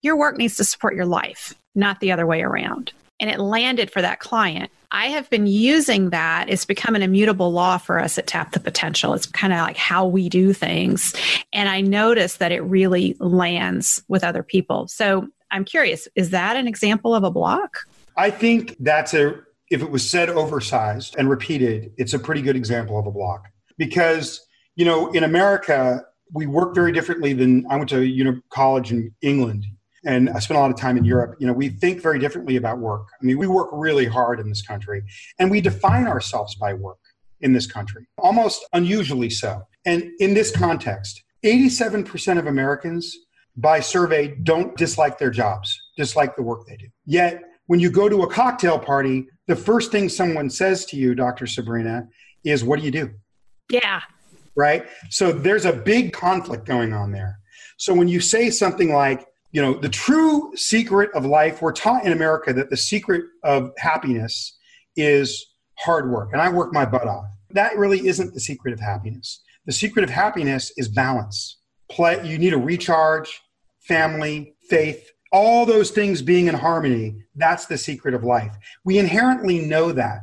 your 0.03 0.15
work 0.15 0.37
needs 0.37 0.57
to 0.57 0.63
support 0.63 0.95
your 0.95 1.07
life, 1.07 1.55
not 1.73 1.99
the 1.99 2.11
other 2.11 2.27
way 2.27 2.43
around. 2.43 2.93
And 3.19 3.29
it 3.29 3.39
landed 3.39 3.89
for 3.89 4.01
that 4.01 4.19
client. 4.19 4.69
I 4.91 5.07
have 5.07 5.29
been 5.29 5.47
using 5.47 6.11
that. 6.11 6.49
It's 6.49 6.65
become 6.65 6.95
an 6.95 7.01
immutable 7.01 7.51
law 7.51 7.77
for 7.77 7.99
us 7.99 8.17
at 8.17 8.27
Tap 8.27 8.51
the 8.51 8.59
Potential. 8.59 9.13
It's 9.13 9.25
kind 9.25 9.53
of 9.53 9.59
like 9.59 9.77
how 9.77 10.05
we 10.05 10.29
do 10.29 10.53
things. 10.53 11.15
And 11.51 11.69
I 11.69 11.81
noticed 11.81 12.39
that 12.39 12.51
it 12.51 12.61
really 12.61 13.15
lands 13.19 14.03
with 14.07 14.23
other 14.23 14.43
people. 14.43 14.87
So 14.87 15.29
I'm 15.49 15.65
curious, 15.65 16.07
is 16.15 16.31
that 16.31 16.57
an 16.57 16.67
example 16.67 17.15
of 17.15 17.23
a 17.23 17.31
block? 17.31 17.87
I 18.17 18.29
think 18.29 18.75
that's 18.79 19.13
a, 19.13 19.39
if 19.71 19.81
it 19.81 19.89
was 19.89 20.07
said 20.07 20.29
oversized 20.29 21.15
and 21.17 21.29
repeated, 21.29 21.91
it's 21.97 22.13
a 22.13 22.19
pretty 22.19 22.41
good 22.41 22.55
example 22.55 22.99
of 22.99 23.07
a 23.07 23.11
block. 23.11 23.47
Because, 23.77 24.45
you 24.75 24.85
know, 24.85 25.11
in 25.11 25.23
America, 25.23 26.03
we 26.33 26.45
work 26.45 26.75
very 26.75 26.91
differently 26.91 27.33
than 27.33 27.65
I 27.69 27.77
went 27.77 27.89
to 27.89 28.01
you 28.01 28.23
know, 28.23 28.39
college 28.49 28.91
in 28.91 29.13
England 29.21 29.65
and 30.05 30.29
I 30.29 30.39
spent 30.39 30.57
a 30.57 30.61
lot 30.61 30.71
of 30.71 30.77
time 30.77 30.97
in 30.97 31.05
Europe, 31.05 31.35
you 31.39 31.47
know, 31.47 31.53
we 31.53 31.69
think 31.69 32.01
very 32.01 32.19
differently 32.19 32.57
about 32.57 32.79
work. 32.79 33.07
I 33.21 33.25
mean, 33.25 33.37
we 33.37 33.47
work 33.47 33.69
really 33.71 34.05
hard 34.05 34.39
in 34.39 34.49
this 34.49 34.61
country 34.61 35.03
and 35.39 35.49
we 35.49 35.61
define 35.61 36.07
ourselves 36.07 36.55
by 36.55 36.73
work 36.73 36.99
in 37.41 37.53
this 37.53 37.67
country, 37.67 38.07
almost 38.17 38.65
unusually 38.73 39.29
so. 39.29 39.61
And 39.85 40.11
in 40.19 40.33
this 40.33 40.51
context, 40.51 41.23
87% 41.43 42.39
of 42.39 42.47
Americans 42.47 43.15
by 43.57 43.79
survey 43.79 44.35
don't 44.43 44.75
dislike 44.77 45.17
their 45.17 45.29
jobs, 45.29 45.77
dislike 45.97 46.35
the 46.35 46.41
work 46.41 46.65
they 46.67 46.77
do. 46.77 46.87
Yet, 47.05 47.41
when 47.67 47.79
you 47.79 47.89
go 47.89 48.09
to 48.09 48.23
a 48.23 48.29
cocktail 48.29 48.79
party, 48.79 49.27
the 49.47 49.55
first 49.55 49.91
thing 49.91 50.09
someone 50.09 50.49
says 50.49 50.85
to 50.85 50.97
you, 50.97 51.15
Dr. 51.15 51.47
Sabrina, 51.47 52.07
is, 52.43 52.63
What 52.63 52.79
do 52.79 52.85
you 52.85 52.91
do? 52.91 53.11
Yeah. 53.69 54.01
Right? 54.55 54.85
So 55.09 55.31
there's 55.31 55.65
a 55.65 55.73
big 55.73 56.13
conflict 56.13 56.65
going 56.65 56.93
on 56.93 57.11
there. 57.11 57.39
So 57.77 57.93
when 57.93 58.07
you 58.07 58.19
say 58.19 58.49
something 58.49 58.93
like, 58.93 59.25
you 59.53 59.61
know, 59.61 59.75
the 59.75 59.87
true 59.87 60.51
secret 60.55 61.11
of 61.13 61.25
life, 61.25 61.61
we're 61.61 61.71
taught 61.71 62.05
in 62.05 62.11
America 62.11 62.51
that 62.53 62.71
the 62.71 62.75
secret 62.75 63.23
of 63.43 63.71
happiness 63.77 64.57
is 64.97 65.45
hard 65.77 66.09
work. 66.09 66.29
And 66.33 66.41
I 66.41 66.49
work 66.49 66.73
my 66.73 66.85
butt 66.85 67.07
off. 67.07 67.27
That 67.51 67.77
really 67.77 68.07
isn't 68.07 68.33
the 68.33 68.39
secret 68.39 68.73
of 68.73 68.79
happiness. 68.79 69.41
The 69.67 69.71
secret 69.71 70.03
of 70.03 70.09
happiness 70.09 70.73
is 70.75 70.89
balance, 70.89 71.59
play, 71.89 72.19
you 72.27 72.37
need 72.37 72.53
a 72.53 72.57
recharge, 72.57 73.41
family, 73.79 74.55
faith, 74.69 75.11
all 75.31 75.65
those 75.65 75.91
things 75.91 76.21
being 76.21 76.47
in 76.47 76.55
harmony. 76.55 77.23
That's 77.35 77.67
the 77.67 77.77
secret 77.77 78.15
of 78.15 78.23
life. 78.23 78.55
We 78.83 78.97
inherently 78.97 79.59
know 79.59 79.91
that. 79.91 80.21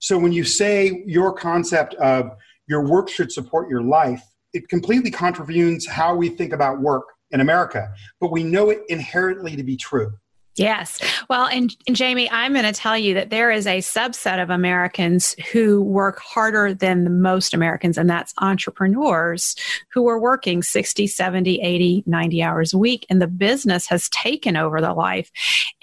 So 0.00 0.18
when 0.18 0.32
you 0.32 0.44
say 0.44 1.04
your 1.06 1.32
concept 1.32 1.94
of 1.94 2.32
your 2.66 2.86
work 2.86 3.08
should 3.08 3.30
support 3.30 3.70
your 3.70 3.82
life, 3.82 4.22
it 4.52 4.68
completely 4.68 5.10
contravenes 5.10 5.86
how 5.86 6.14
we 6.14 6.28
think 6.28 6.52
about 6.52 6.80
work 6.80 7.04
in 7.34 7.40
America, 7.40 7.92
but 8.20 8.32
we 8.32 8.44
know 8.44 8.70
it 8.70 8.80
inherently 8.88 9.56
to 9.56 9.62
be 9.62 9.76
true. 9.76 10.14
Yes. 10.56 11.00
Well, 11.28 11.46
and, 11.46 11.74
and 11.88 11.96
Jamie, 11.96 12.30
I'm 12.30 12.52
going 12.52 12.64
to 12.64 12.72
tell 12.72 12.96
you 12.96 13.14
that 13.14 13.30
there 13.30 13.50
is 13.50 13.66
a 13.66 13.78
subset 13.78 14.40
of 14.40 14.50
Americans 14.50 15.34
who 15.50 15.82
work 15.82 16.20
harder 16.20 16.72
than 16.72 17.20
most 17.20 17.54
Americans, 17.54 17.98
and 17.98 18.08
that's 18.08 18.32
entrepreneurs 18.38 19.56
who 19.92 20.06
are 20.06 20.20
working 20.20 20.62
60, 20.62 21.08
70, 21.08 21.60
80, 21.60 22.04
90 22.06 22.42
hours 22.42 22.72
a 22.72 22.78
week, 22.78 23.04
and 23.10 23.20
the 23.20 23.26
business 23.26 23.88
has 23.88 24.08
taken 24.10 24.56
over 24.56 24.80
the 24.80 24.92
life. 24.92 25.28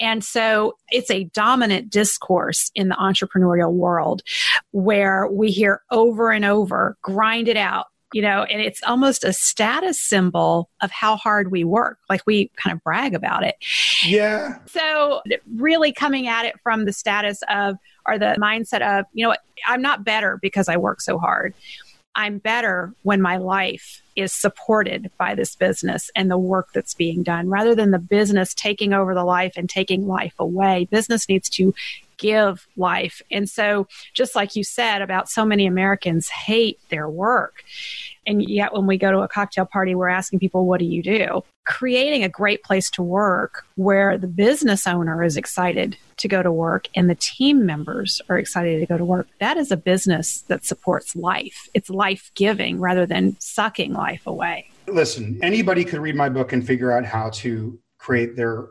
And 0.00 0.24
so 0.24 0.78
it's 0.88 1.10
a 1.10 1.24
dominant 1.24 1.90
discourse 1.90 2.70
in 2.74 2.88
the 2.88 2.96
entrepreneurial 2.96 3.74
world 3.74 4.22
where 4.70 5.28
we 5.28 5.50
hear 5.50 5.82
over 5.90 6.30
and 6.30 6.46
over 6.46 6.96
grind 7.02 7.46
it 7.48 7.58
out, 7.58 7.86
you 8.12 8.22
know, 8.22 8.44
and 8.44 8.60
it's 8.60 8.80
almost 8.86 9.24
a 9.24 9.32
status 9.32 10.00
symbol 10.00 10.68
of 10.80 10.90
how 10.90 11.16
hard 11.16 11.50
we 11.50 11.64
work. 11.64 11.98
Like 12.08 12.22
we 12.26 12.50
kind 12.56 12.74
of 12.74 12.82
brag 12.82 13.14
about 13.14 13.44
it. 13.44 13.56
Yeah. 14.04 14.58
So, 14.66 15.22
really 15.56 15.92
coming 15.92 16.26
at 16.28 16.44
it 16.44 16.54
from 16.62 16.84
the 16.84 16.92
status 16.92 17.42
of, 17.48 17.76
or 18.06 18.18
the 18.18 18.36
mindset 18.40 18.82
of, 18.82 19.06
you 19.12 19.26
know, 19.26 19.34
I'm 19.66 19.82
not 19.82 20.04
better 20.04 20.38
because 20.40 20.68
I 20.68 20.76
work 20.76 21.00
so 21.00 21.18
hard. 21.18 21.54
I'm 22.14 22.38
better 22.38 22.92
when 23.02 23.22
my 23.22 23.38
life 23.38 24.02
is 24.16 24.32
supported 24.32 25.10
by 25.18 25.34
this 25.34 25.56
business 25.56 26.10
and 26.14 26.30
the 26.30 26.38
work 26.38 26.68
that's 26.74 26.94
being 26.94 27.22
done 27.22 27.48
rather 27.48 27.74
than 27.74 27.90
the 27.90 27.98
business 27.98 28.52
taking 28.52 28.92
over 28.92 29.14
the 29.14 29.24
life 29.24 29.54
and 29.56 29.68
taking 29.68 30.06
life 30.06 30.34
away. 30.38 30.86
Business 30.90 31.28
needs 31.28 31.48
to 31.50 31.74
give 32.22 32.66
life. 32.76 33.20
And 33.30 33.50
so, 33.50 33.86
just 34.14 34.34
like 34.34 34.56
you 34.56 34.64
said 34.64 35.02
about 35.02 35.28
so 35.28 35.44
many 35.44 35.66
Americans 35.66 36.28
hate 36.28 36.78
their 36.88 37.10
work. 37.10 37.64
And 38.24 38.48
yet, 38.48 38.72
when 38.72 38.86
we 38.86 38.96
go 38.96 39.10
to 39.10 39.18
a 39.18 39.28
cocktail 39.28 39.66
party, 39.66 39.94
we're 39.94 40.08
asking 40.08 40.38
people, 40.38 40.64
What 40.64 40.78
do 40.78 40.86
you 40.86 41.02
do? 41.02 41.42
Creating 41.66 42.24
a 42.24 42.28
great 42.28 42.62
place 42.62 42.88
to 42.90 43.02
work 43.02 43.66
where 43.74 44.16
the 44.16 44.28
business 44.28 44.86
owner 44.86 45.22
is 45.22 45.36
excited 45.36 45.96
to 46.18 46.28
go 46.28 46.42
to 46.42 46.52
work 46.52 46.86
and 46.94 47.10
the 47.10 47.16
team 47.16 47.66
members 47.66 48.22
are 48.28 48.38
excited 48.38 48.80
to 48.80 48.86
go 48.86 48.96
to 48.96 49.04
work. 49.04 49.26
That 49.40 49.56
is 49.56 49.70
a 49.70 49.76
business 49.76 50.42
that 50.42 50.64
supports 50.64 51.14
life. 51.16 51.68
It's 51.74 51.90
life 51.90 52.30
giving 52.34 52.80
rather 52.80 53.06
than 53.06 53.36
sucking 53.40 53.92
life 53.92 54.26
away. 54.26 54.70
Listen, 54.86 55.38
anybody 55.42 55.84
could 55.84 56.00
read 56.00 56.16
my 56.16 56.28
book 56.28 56.52
and 56.52 56.66
figure 56.66 56.92
out 56.92 57.04
how 57.04 57.30
to 57.30 57.78
create 57.98 58.36
their 58.36 58.68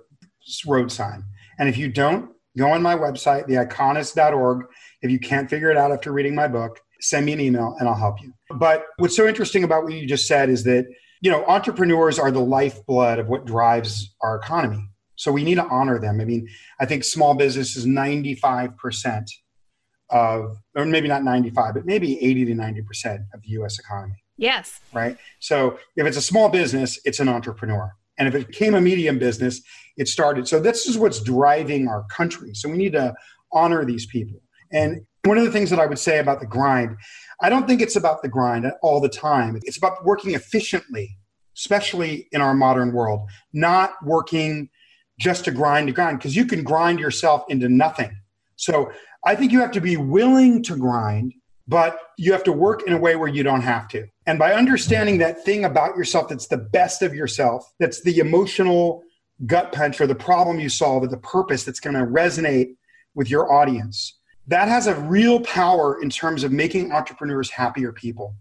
road 0.65 0.91
sign. 0.91 1.23
And 1.57 1.69
if 1.69 1.77
you 1.77 1.89
don't, 1.89 2.31
go 2.57 2.71
on 2.71 2.81
my 2.81 2.95
website, 2.95 3.47
theiconist.org. 3.47 4.65
If 5.01 5.11
you 5.11 5.19
can't 5.19 5.49
figure 5.49 5.71
it 5.71 5.77
out 5.77 5.91
after 5.91 6.11
reading 6.11 6.35
my 6.35 6.47
book, 6.47 6.79
send 6.99 7.25
me 7.25 7.33
an 7.33 7.39
email 7.39 7.75
and 7.79 7.87
I'll 7.87 7.95
help 7.95 8.21
you. 8.21 8.33
But 8.49 8.85
what's 8.97 9.15
so 9.15 9.27
interesting 9.27 9.63
about 9.63 9.83
what 9.83 9.93
you 9.93 10.05
just 10.05 10.27
said 10.27 10.49
is 10.49 10.63
that, 10.65 10.85
you 11.21 11.31
know, 11.31 11.45
entrepreneurs 11.45 12.19
are 12.19 12.31
the 12.31 12.41
lifeblood 12.41 13.19
of 13.19 13.27
what 13.27 13.45
drives 13.45 14.13
our 14.21 14.35
economy. 14.35 14.87
So 15.15 15.31
we 15.31 15.43
need 15.43 15.55
to 15.55 15.65
honor 15.65 15.99
them. 15.99 16.19
I 16.19 16.25
mean, 16.25 16.47
I 16.79 16.85
think 16.85 17.03
small 17.03 17.35
business 17.35 17.75
is 17.75 17.85
95% 17.85 19.25
of, 20.09 20.57
or 20.75 20.85
maybe 20.85 21.07
not 21.07 21.23
95, 21.23 21.75
but 21.75 21.85
maybe 21.85 22.21
80 22.23 22.45
to 22.45 22.53
90% 22.53 23.25
of 23.33 23.41
the 23.41 23.49
US 23.61 23.79
economy. 23.79 24.15
Yes. 24.37 24.79
Right. 24.91 25.17
So 25.39 25.77
if 25.95 26.07
it's 26.07 26.17
a 26.17 26.21
small 26.21 26.49
business, 26.49 26.99
it's 27.05 27.19
an 27.19 27.29
entrepreneur. 27.29 27.93
And 28.21 28.27
if 28.27 28.35
it 28.35 28.49
became 28.49 28.75
a 28.75 28.81
medium 28.81 29.17
business, 29.17 29.63
it 29.97 30.07
started. 30.07 30.47
So 30.47 30.59
this 30.59 30.85
is 30.85 30.95
what's 30.95 31.19
driving 31.19 31.87
our 31.87 32.03
country. 32.03 32.51
So 32.53 32.69
we 32.69 32.77
need 32.77 32.91
to 32.91 33.15
honor 33.51 33.83
these 33.83 34.05
people. 34.05 34.39
And 34.71 35.01
one 35.23 35.39
of 35.39 35.43
the 35.43 35.49
things 35.49 35.71
that 35.71 35.79
I 35.79 35.87
would 35.87 35.97
say 35.97 36.19
about 36.19 36.39
the 36.39 36.45
grind, 36.45 36.97
I 37.41 37.49
don't 37.49 37.67
think 37.67 37.81
it's 37.81 37.95
about 37.95 38.21
the 38.21 38.29
grind 38.29 38.71
all 38.83 39.01
the 39.01 39.09
time. 39.09 39.59
It's 39.63 39.77
about 39.77 40.05
working 40.05 40.35
efficiently, 40.35 41.17
especially 41.57 42.27
in 42.31 42.41
our 42.41 42.53
modern 42.53 42.93
world, 42.93 43.27
not 43.53 43.93
working 44.05 44.69
just 45.19 45.43
to 45.45 45.51
grind 45.51 45.87
to 45.87 45.93
grind, 45.93 46.19
because 46.19 46.35
you 46.35 46.45
can 46.45 46.63
grind 46.63 46.99
yourself 46.99 47.43
into 47.49 47.69
nothing. 47.69 48.15
So 48.55 48.91
I 49.25 49.33
think 49.33 49.51
you 49.51 49.61
have 49.61 49.71
to 49.71 49.81
be 49.81 49.97
willing 49.97 50.61
to 50.61 50.75
grind, 50.75 51.33
but 51.67 51.99
you 52.19 52.33
have 52.33 52.43
to 52.43 52.51
work 52.51 52.83
in 52.85 52.93
a 52.93 52.99
way 52.99 53.15
where 53.15 53.29
you 53.29 53.41
don't 53.41 53.61
have 53.61 53.87
to. 53.87 54.07
And 54.27 54.37
by 54.37 54.53
understanding 54.53 55.17
that 55.19 55.43
thing 55.43 55.65
about 55.65 55.95
yourself 55.95 56.29
that's 56.29 56.47
the 56.47 56.57
best 56.57 57.01
of 57.01 57.13
yourself, 57.13 57.71
that's 57.79 58.01
the 58.03 58.19
emotional 58.19 59.03
gut 59.45 59.71
punch 59.71 59.99
or 59.99 60.07
the 60.07 60.15
problem 60.15 60.59
you 60.59 60.69
solve 60.69 61.03
or 61.03 61.07
the 61.07 61.17
purpose 61.17 61.63
that's 61.63 61.79
going 61.79 61.95
to 61.95 62.05
resonate 62.05 62.75
with 63.15 63.29
your 63.29 63.51
audience, 63.51 64.19
that 64.47 64.67
has 64.67 64.87
a 64.87 64.95
real 64.95 65.39
power 65.41 66.01
in 66.01 66.09
terms 66.09 66.43
of 66.43 66.51
making 66.51 66.91
entrepreneurs 66.91 67.49
happier 67.49 67.91
people. 67.91 68.35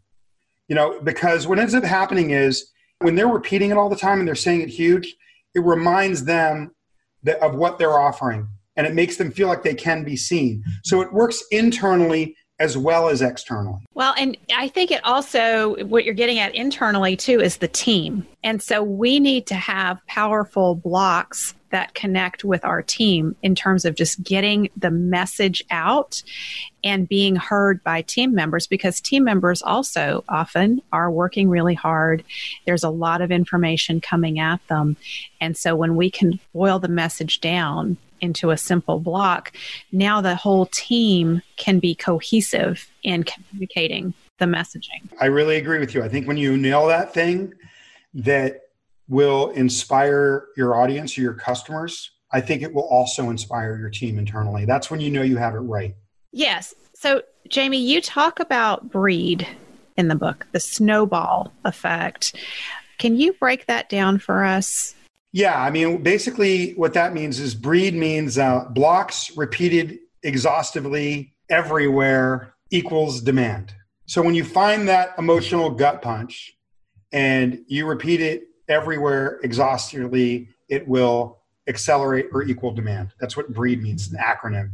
You 0.68 0.76
know, 0.76 1.00
because 1.00 1.46
what 1.46 1.58
ends 1.58 1.74
up 1.74 1.82
happening 1.82 2.30
is 2.30 2.70
when 3.00 3.14
they're 3.14 3.26
repeating 3.26 3.70
it 3.70 3.76
all 3.76 3.88
the 3.88 3.96
time 3.96 4.18
and 4.18 4.28
they're 4.28 4.34
saying 4.34 4.60
it 4.60 4.68
huge, 4.68 5.16
it 5.54 5.64
reminds 5.64 6.24
them 6.24 6.72
that, 7.22 7.42
of 7.42 7.54
what 7.54 7.78
they're 7.78 7.98
offering 7.98 8.46
and 8.76 8.86
it 8.86 8.94
makes 8.94 9.16
them 9.16 9.30
feel 9.30 9.48
like 9.48 9.62
they 9.62 9.74
can 9.74 10.04
be 10.04 10.16
seen. 10.16 10.62
So 10.84 11.00
it 11.00 11.12
works 11.12 11.42
internally 11.50 12.36
as 12.60 12.76
well 12.76 13.08
as 13.08 13.22
externally. 13.22 13.80
Well, 13.94 14.14
and 14.18 14.36
I 14.54 14.68
think 14.68 14.90
it 14.90 15.02
also, 15.02 15.82
what 15.86 16.04
you're 16.04 16.14
getting 16.14 16.38
at 16.38 16.54
internally 16.54 17.16
too, 17.16 17.40
is 17.40 17.56
the 17.56 17.68
team. 17.68 18.26
And 18.44 18.62
so 18.62 18.82
we 18.82 19.18
need 19.18 19.46
to 19.46 19.54
have 19.54 20.06
powerful 20.06 20.74
blocks 20.74 21.54
that 21.70 21.94
connect 21.94 22.44
with 22.44 22.64
our 22.64 22.82
team 22.82 23.34
in 23.42 23.54
terms 23.54 23.84
of 23.84 23.94
just 23.94 24.22
getting 24.22 24.68
the 24.76 24.90
message 24.90 25.64
out 25.70 26.22
and 26.82 27.08
being 27.08 27.36
heard 27.36 27.82
by 27.84 28.02
team 28.02 28.34
members 28.34 28.66
because 28.66 29.00
team 29.00 29.24
members 29.24 29.62
also 29.62 30.24
often 30.28 30.82
are 30.92 31.10
working 31.10 31.48
really 31.48 31.74
hard. 31.74 32.24
There's 32.66 32.82
a 32.82 32.90
lot 32.90 33.22
of 33.22 33.30
information 33.30 34.00
coming 34.00 34.38
at 34.38 34.66
them. 34.66 34.96
And 35.40 35.56
so 35.56 35.76
when 35.76 35.96
we 35.96 36.10
can 36.10 36.40
boil 36.52 36.78
the 36.78 36.88
message 36.88 37.40
down 37.40 37.96
into 38.20 38.50
a 38.50 38.56
simple 38.56 38.98
block, 38.98 39.52
now 39.92 40.20
the 40.20 40.34
whole 40.34 40.66
team 40.66 41.42
can 41.56 41.78
be 41.78 41.94
cohesive 41.94 42.88
in 43.02 43.24
communicating 43.24 44.14
the 44.38 44.46
messaging. 44.46 45.02
I 45.20 45.26
really 45.26 45.56
agree 45.56 45.78
with 45.78 45.94
you. 45.94 46.02
I 46.02 46.08
think 46.08 46.26
when 46.26 46.36
you 46.36 46.56
nail 46.56 46.86
that 46.88 47.14
thing 47.14 47.54
that 48.14 48.62
will 49.08 49.50
inspire 49.50 50.46
your 50.56 50.80
audience 50.80 51.16
or 51.18 51.22
your 51.22 51.34
customers, 51.34 52.10
I 52.32 52.40
think 52.40 52.62
it 52.62 52.72
will 52.72 52.88
also 52.88 53.30
inspire 53.30 53.76
your 53.76 53.90
team 53.90 54.18
internally. 54.18 54.64
That's 54.64 54.90
when 54.90 55.00
you 55.00 55.10
know 55.10 55.22
you 55.22 55.36
have 55.36 55.54
it 55.54 55.58
right. 55.58 55.94
Yes. 56.32 56.74
So, 56.94 57.22
Jamie, 57.48 57.80
you 57.80 58.00
talk 58.00 58.40
about 58.40 58.90
breed 58.90 59.46
in 59.96 60.08
the 60.08 60.14
book, 60.14 60.46
the 60.52 60.60
snowball 60.60 61.52
effect. 61.64 62.34
Can 62.98 63.16
you 63.16 63.32
break 63.32 63.66
that 63.66 63.88
down 63.88 64.18
for 64.18 64.44
us? 64.44 64.94
Yeah, 65.32 65.60
I 65.60 65.70
mean, 65.70 66.02
basically, 66.02 66.72
what 66.72 66.94
that 66.94 67.14
means 67.14 67.38
is 67.38 67.54
breed 67.54 67.94
means 67.94 68.36
uh, 68.36 68.64
blocks 68.70 69.36
repeated 69.36 69.98
exhaustively 70.22 71.34
everywhere 71.48 72.54
equals 72.70 73.20
demand. 73.20 73.72
So 74.06 74.22
when 74.22 74.34
you 74.34 74.44
find 74.44 74.88
that 74.88 75.14
emotional 75.18 75.70
gut 75.70 76.02
punch 76.02 76.52
and 77.12 77.60
you 77.68 77.86
repeat 77.86 78.20
it 78.20 78.42
everywhere 78.68 79.38
exhaustively, 79.44 80.48
it 80.68 80.86
will 80.88 81.38
accelerate 81.68 82.26
or 82.32 82.42
equal 82.42 82.72
demand. 82.72 83.12
That's 83.20 83.36
what 83.36 83.52
breed 83.52 83.82
means, 83.82 84.12
an 84.12 84.18
acronym. 84.18 84.70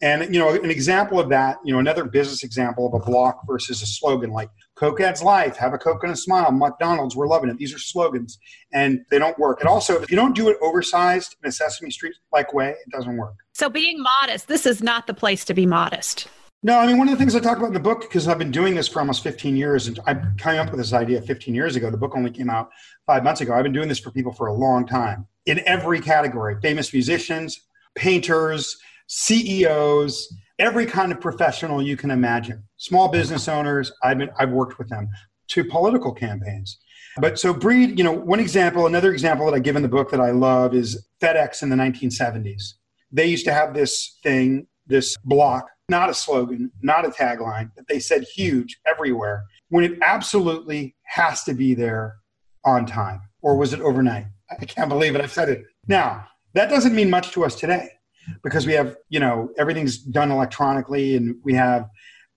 And 0.00 0.32
you 0.32 0.38
know, 0.38 0.50
an 0.50 0.70
example 0.70 1.18
of 1.18 1.30
that, 1.30 1.58
you 1.64 1.72
know, 1.72 1.78
another 1.78 2.04
business 2.04 2.44
example 2.44 2.86
of 2.86 2.94
a 2.94 3.04
block 3.04 3.40
versus 3.46 3.82
a 3.82 3.86
slogan 3.86 4.30
like 4.30 4.50
Coke 4.76 5.00
adds 5.00 5.22
life, 5.22 5.56
have 5.56 5.72
a 5.72 5.78
Coke 5.78 6.04
and 6.04 6.12
a 6.12 6.16
smile, 6.16 6.52
McDonald's, 6.52 7.16
we're 7.16 7.26
loving 7.26 7.48
it. 7.48 7.56
These 7.56 7.74
are 7.74 7.78
slogans 7.78 8.38
and 8.72 9.04
they 9.10 9.18
don't 9.18 9.38
work. 9.38 9.60
And 9.60 9.68
also, 9.68 10.00
if 10.00 10.10
you 10.10 10.16
don't 10.16 10.34
do 10.34 10.48
it 10.48 10.58
oversized 10.60 11.34
in 11.42 11.48
a 11.48 11.52
Sesame 11.52 11.90
Street 11.90 12.14
like 12.30 12.52
way, 12.52 12.70
it 12.70 12.92
doesn't 12.92 13.16
work. 13.16 13.34
So 13.54 13.70
being 13.70 14.02
modest, 14.02 14.48
this 14.48 14.66
is 14.66 14.82
not 14.82 15.06
the 15.06 15.14
place 15.14 15.44
to 15.46 15.54
be 15.54 15.64
modest. 15.64 16.28
No, 16.62 16.78
I 16.78 16.86
mean, 16.86 16.98
one 16.98 17.08
of 17.08 17.12
the 17.12 17.18
things 17.18 17.34
I 17.34 17.40
talk 17.40 17.56
about 17.58 17.68
in 17.68 17.74
the 17.74 17.80
book, 17.80 18.02
because 18.02 18.28
I've 18.28 18.38
been 18.38 18.50
doing 18.50 18.74
this 18.74 18.88
for 18.88 18.98
almost 18.98 19.22
15 19.22 19.56
years, 19.56 19.86
and 19.86 19.98
I 20.06 20.14
came 20.36 20.58
up 20.58 20.70
with 20.70 20.78
this 20.78 20.92
idea 20.92 21.22
15 21.22 21.54
years 21.54 21.76
ago. 21.76 21.90
The 21.90 21.96
book 21.96 22.14
only 22.14 22.30
came 22.30 22.50
out 22.50 22.70
five 23.06 23.24
months 23.24 23.40
ago. 23.40 23.54
I've 23.54 23.62
been 23.62 23.72
doing 23.72 23.88
this 23.88 23.98
for 23.98 24.10
people 24.10 24.32
for 24.32 24.48
a 24.48 24.52
long 24.52 24.86
time 24.86 25.26
in 25.46 25.60
every 25.64 26.00
category 26.00 26.56
famous 26.60 26.92
musicians, 26.92 27.60
painters, 27.94 28.78
CEOs, 29.06 30.34
every 30.58 30.86
kind 30.86 31.12
of 31.12 31.20
professional 31.20 31.82
you 31.82 31.96
can 31.96 32.10
imagine. 32.10 32.62
Small 32.76 33.08
business 33.08 33.48
owners, 33.48 33.92
I've 34.02 34.18
been 34.18 34.30
I've 34.38 34.50
worked 34.50 34.78
with 34.78 34.88
them 34.88 35.08
to 35.48 35.64
political 35.64 36.12
campaigns. 36.12 36.78
But 37.18 37.38
so 37.38 37.54
breed, 37.54 37.98
you 37.98 38.04
know, 38.04 38.12
one 38.12 38.40
example, 38.40 38.86
another 38.86 39.12
example 39.12 39.46
that 39.46 39.54
I 39.54 39.58
give 39.58 39.76
in 39.76 39.82
the 39.82 39.88
book 39.88 40.10
that 40.10 40.20
I 40.20 40.32
love 40.32 40.74
is 40.74 41.06
FedEx 41.22 41.62
in 41.62 41.70
the 41.70 41.76
1970s. 41.76 42.74
They 43.10 43.26
used 43.26 43.46
to 43.46 43.54
have 43.54 43.72
this 43.72 44.18
thing, 44.22 44.66
this 44.86 45.16
block, 45.24 45.66
not 45.88 46.10
a 46.10 46.14
slogan, 46.14 46.70
not 46.82 47.06
a 47.06 47.08
tagline, 47.08 47.70
that 47.76 47.88
they 47.88 48.00
said 48.00 48.24
huge 48.34 48.78
everywhere 48.86 49.44
when 49.70 49.84
it 49.84 49.98
absolutely 50.02 50.94
has 51.04 51.42
to 51.44 51.54
be 51.54 51.74
there 51.74 52.16
on 52.64 52.84
time 52.84 53.22
or 53.40 53.56
was 53.56 53.72
it 53.72 53.80
overnight? 53.80 54.26
I 54.50 54.64
can't 54.64 54.88
believe 54.88 55.14
it. 55.14 55.22
I've 55.22 55.32
said 55.32 55.48
it. 55.48 55.64
Now, 55.88 56.26
that 56.52 56.68
doesn't 56.68 56.94
mean 56.94 57.08
much 57.08 57.30
to 57.32 57.44
us 57.44 57.54
today 57.54 57.95
because 58.42 58.66
we 58.66 58.72
have, 58.72 58.96
you 59.08 59.20
know, 59.20 59.50
everything's 59.58 59.98
done 59.98 60.30
electronically 60.30 61.16
and 61.16 61.36
we 61.42 61.54
have 61.54 61.88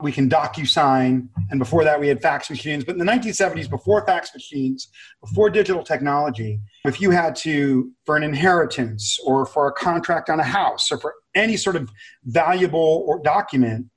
we 0.01 0.11
can 0.11 0.29
docu-sign 0.29 1.27
and 1.49 1.59
before 1.59 1.83
that 1.83 1.99
we 1.99 2.07
had 2.07 2.21
fax 2.21 2.49
machines. 2.49 2.85
But 2.85 2.93
in 2.93 2.99
the 2.99 3.11
1970s, 3.11 3.69
before 3.69 4.05
fax 4.05 4.33
machines, 4.33 4.87
before 5.21 5.49
digital 5.49 5.83
technology, 5.83 6.59
if 6.85 7.01
you 7.01 7.11
had 7.11 7.35
to, 7.37 7.91
for 8.05 8.15
an 8.15 8.23
inheritance 8.23 9.19
or 9.25 9.45
for 9.45 9.67
a 9.67 9.73
contract 9.73 10.29
on 10.29 10.39
a 10.39 10.43
house 10.43 10.89
or 10.91 10.97
for 10.97 11.15
any 11.35 11.57
sort 11.57 11.75
of 11.75 11.89
valuable 12.23 13.03
or 13.07 13.21
document 13.21 13.87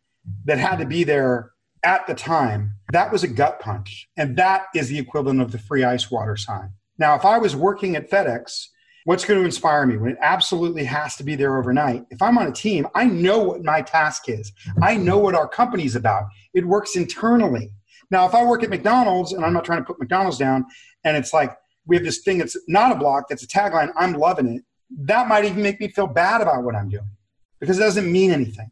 that 0.45 0.59
had 0.59 0.77
to 0.77 0.87
be 0.87 1.05
there 1.05 1.53
at 1.85 2.07
the 2.07 2.15
time, 2.15 2.73
that 2.93 3.13
was 3.13 3.23
a 3.23 3.29
gut 3.29 3.61
punch. 3.61 4.09
And 4.17 4.37
that 4.37 4.67
is 4.75 4.89
the 4.89 4.99
equivalent 4.99 5.41
of 5.41 5.53
the 5.53 5.59
free 5.59 5.85
ice 5.85 6.11
water 6.11 6.37
sign. 6.37 6.71
Now, 6.99 7.15
if 7.15 7.25
I 7.25 7.39
was 7.39 7.55
working 7.55 7.95
at 7.95 8.11
FedEx 8.11 8.67
What's 9.05 9.25
going 9.25 9.41
to 9.41 9.45
inspire 9.45 9.85
me 9.85 9.97
when 9.97 10.13
it 10.13 10.19
absolutely 10.21 10.85
has 10.85 11.17
to 11.17 11.25
be 11.25 11.35
there 11.35 11.59
overnight? 11.59 12.05
If 12.11 12.23
I'm 12.23 12.39
on 12.39 12.47
a 12.47 12.53
team, 12.53 12.87
I 12.95 13.05
know 13.05 13.39
what 13.41 13.65
my 13.65 13.83
task 13.83 14.29
is. 14.29 14.53
I 14.81 14.97
know 14.97 15.19
what 15.19 15.35
our 15.35 15.49
company's 15.49 15.97
about. 15.97 16.25
It 16.55 16.67
works 16.67 16.95
internally. 16.95 17.71
Now, 18.11 18.27
if 18.29 18.35
I 18.35 18.45
work 18.45 18.63
at 18.63 18.71
McDonald's, 18.71 19.33
and 19.33 19.45
I'm 19.45 19.53
not 19.53 19.65
trying 19.65 19.81
to 19.81 19.85
put 19.85 19.99
McDonald's 19.99 20.39
down, 20.39 20.67
and 21.05 21.17
it's 21.17 21.33
like 21.33 21.57
we 21.87 21.97
have 21.97 22.05
this 22.05 22.21
thing 22.21 22.39
that's 22.39 22.57
not 22.69 22.93
a 22.93 22.95
block, 22.95 23.29
that's 23.29 23.43
a 23.43 23.49
tagline, 23.49 23.91
I'm 23.97 24.13
loving 24.13 24.57
it, 24.57 24.63
that 25.05 25.27
might 25.27 25.45
even 25.45 25.63
make 25.63 25.81
me 25.81 25.89
feel 25.89 26.07
bad 26.07 26.41
about 26.41 26.63
what 26.63 26.77
I'm 26.77 26.89
doing 26.89 27.11
because 27.59 27.79
it 27.79 27.83
doesn't 27.83 28.11
mean 28.11 28.31
anything. 28.31 28.71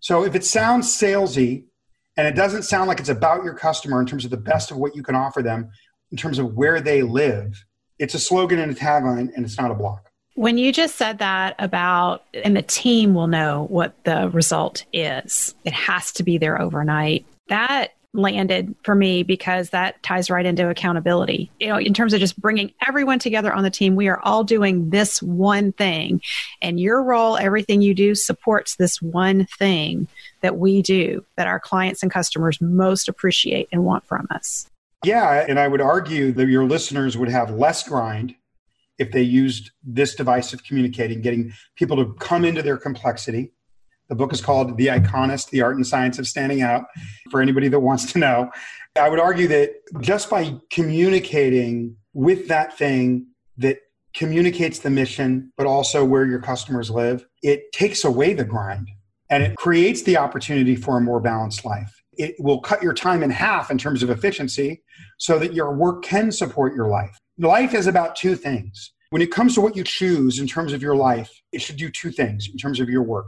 So 0.00 0.24
if 0.24 0.34
it 0.34 0.44
sounds 0.44 0.88
salesy 0.88 1.64
and 2.16 2.26
it 2.26 2.34
doesn't 2.34 2.62
sound 2.62 2.88
like 2.88 3.00
it's 3.00 3.08
about 3.08 3.44
your 3.44 3.54
customer 3.54 4.00
in 4.00 4.06
terms 4.06 4.24
of 4.24 4.30
the 4.30 4.36
best 4.36 4.70
of 4.70 4.76
what 4.76 4.96
you 4.96 5.02
can 5.02 5.14
offer 5.14 5.42
them, 5.42 5.70
in 6.10 6.16
terms 6.16 6.38
of 6.38 6.54
where 6.54 6.80
they 6.80 7.02
live, 7.02 7.64
it's 8.02 8.14
a 8.14 8.18
slogan 8.18 8.58
and 8.58 8.72
a 8.72 8.74
tagline, 8.74 9.32
and 9.34 9.44
it's 9.44 9.56
not 9.56 9.70
a 9.70 9.74
block. 9.74 10.10
When 10.34 10.58
you 10.58 10.72
just 10.72 10.96
said 10.96 11.18
that 11.18 11.54
about, 11.60 12.24
and 12.44 12.56
the 12.56 12.62
team 12.62 13.14
will 13.14 13.28
know 13.28 13.66
what 13.68 13.94
the 14.04 14.28
result 14.30 14.84
is, 14.92 15.54
it 15.64 15.72
has 15.72 16.10
to 16.12 16.24
be 16.24 16.36
there 16.36 16.60
overnight. 16.60 17.24
That 17.48 17.92
landed 18.12 18.74
for 18.82 18.94
me 18.94 19.22
because 19.22 19.70
that 19.70 20.02
ties 20.02 20.30
right 20.30 20.44
into 20.44 20.68
accountability. 20.68 21.50
You 21.60 21.68
know, 21.68 21.78
in 21.78 21.94
terms 21.94 22.12
of 22.12 22.20
just 22.20 22.38
bringing 22.40 22.72
everyone 22.86 23.20
together 23.20 23.52
on 23.52 23.62
the 23.62 23.70
team, 23.70 23.94
we 23.94 24.08
are 24.08 24.20
all 24.20 24.42
doing 24.42 24.90
this 24.90 25.22
one 25.22 25.72
thing, 25.72 26.20
and 26.60 26.80
your 26.80 27.04
role, 27.04 27.36
everything 27.36 27.82
you 27.82 27.94
do, 27.94 28.14
supports 28.16 28.76
this 28.76 29.00
one 29.00 29.46
thing 29.58 30.08
that 30.40 30.56
we 30.56 30.82
do 30.82 31.24
that 31.36 31.46
our 31.46 31.60
clients 31.60 32.02
and 32.02 32.10
customers 32.10 32.60
most 32.60 33.08
appreciate 33.08 33.68
and 33.70 33.84
want 33.84 34.04
from 34.06 34.26
us. 34.30 34.66
Yeah, 35.04 35.44
and 35.48 35.58
I 35.58 35.66
would 35.66 35.80
argue 35.80 36.30
that 36.32 36.48
your 36.48 36.64
listeners 36.64 37.16
would 37.16 37.28
have 37.28 37.50
less 37.50 37.86
grind 37.88 38.36
if 38.98 39.10
they 39.10 39.22
used 39.22 39.72
this 39.82 40.14
device 40.14 40.52
of 40.52 40.62
communicating, 40.62 41.20
getting 41.20 41.52
people 41.76 41.96
to 41.96 42.14
come 42.20 42.44
into 42.44 42.62
their 42.62 42.76
complexity. 42.76 43.52
The 44.08 44.14
book 44.14 44.32
is 44.32 44.40
called 44.40 44.76
The 44.76 44.88
Iconist, 44.88 45.50
The 45.50 45.62
Art 45.62 45.74
and 45.74 45.86
Science 45.86 46.18
of 46.20 46.28
Standing 46.28 46.62
Out, 46.62 46.84
for 47.30 47.40
anybody 47.40 47.66
that 47.68 47.80
wants 47.80 48.12
to 48.12 48.18
know. 48.18 48.50
I 48.94 49.08
would 49.08 49.18
argue 49.18 49.48
that 49.48 49.72
just 50.00 50.30
by 50.30 50.54
communicating 50.70 51.96
with 52.12 52.46
that 52.48 52.78
thing 52.78 53.26
that 53.56 53.78
communicates 54.14 54.80
the 54.80 54.90
mission, 54.90 55.52
but 55.56 55.66
also 55.66 56.04
where 56.04 56.26
your 56.26 56.40
customers 56.40 56.90
live, 56.90 57.26
it 57.42 57.72
takes 57.72 58.04
away 58.04 58.34
the 58.34 58.44
grind 58.44 58.88
and 59.30 59.42
it 59.42 59.56
creates 59.56 60.02
the 60.02 60.18
opportunity 60.18 60.76
for 60.76 60.98
a 60.98 61.00
more 61.00 61.18
balanced 61.18 61.64
life 61.64 62.01
it 62.18 62.34
will 62.38 62.60
cut 62.60 62.82
your 62.82 62.92
time 62.92 63.22
in 63.22 63.30
half 63.30 63.70
in 63.70 63.78
terms 63.78 64.02
of 64.02 64.10
efficiency 64.10 64.82
so 65.18 65.38
that 65.38 65.54
your 65.54 65.74
work 65.74 66.02
can 66.02 66.30
support 66.30 66.74
your 66.74 66.88
life. 66.88 67.16
Life 67.38 67.74
is 67.74 67.86
about 67.86 68.16
two 68.16 68.36
things. 68.36 68.92
When 69.10 69.22
it 69.22 69.30
comes 69.30 69.54
to 69.54 69.60
what 69.60 69.76
you 69.76 69.84
choose 69.84 70.38
in 70.38 70.46
terms 70.46 70.72
of 70.72 70.82
your 70.82 70.96
life, 70.96 71.30
it 71.52 71.60
should 71.60 71.76
do 71.76 71.90
two 71.90 72.10
things 72.10 72.48
in 72.50 72.56
terms 72.56 72.80
of 72.80 72.88
your 72.88 73.02
work. 73.02 73.26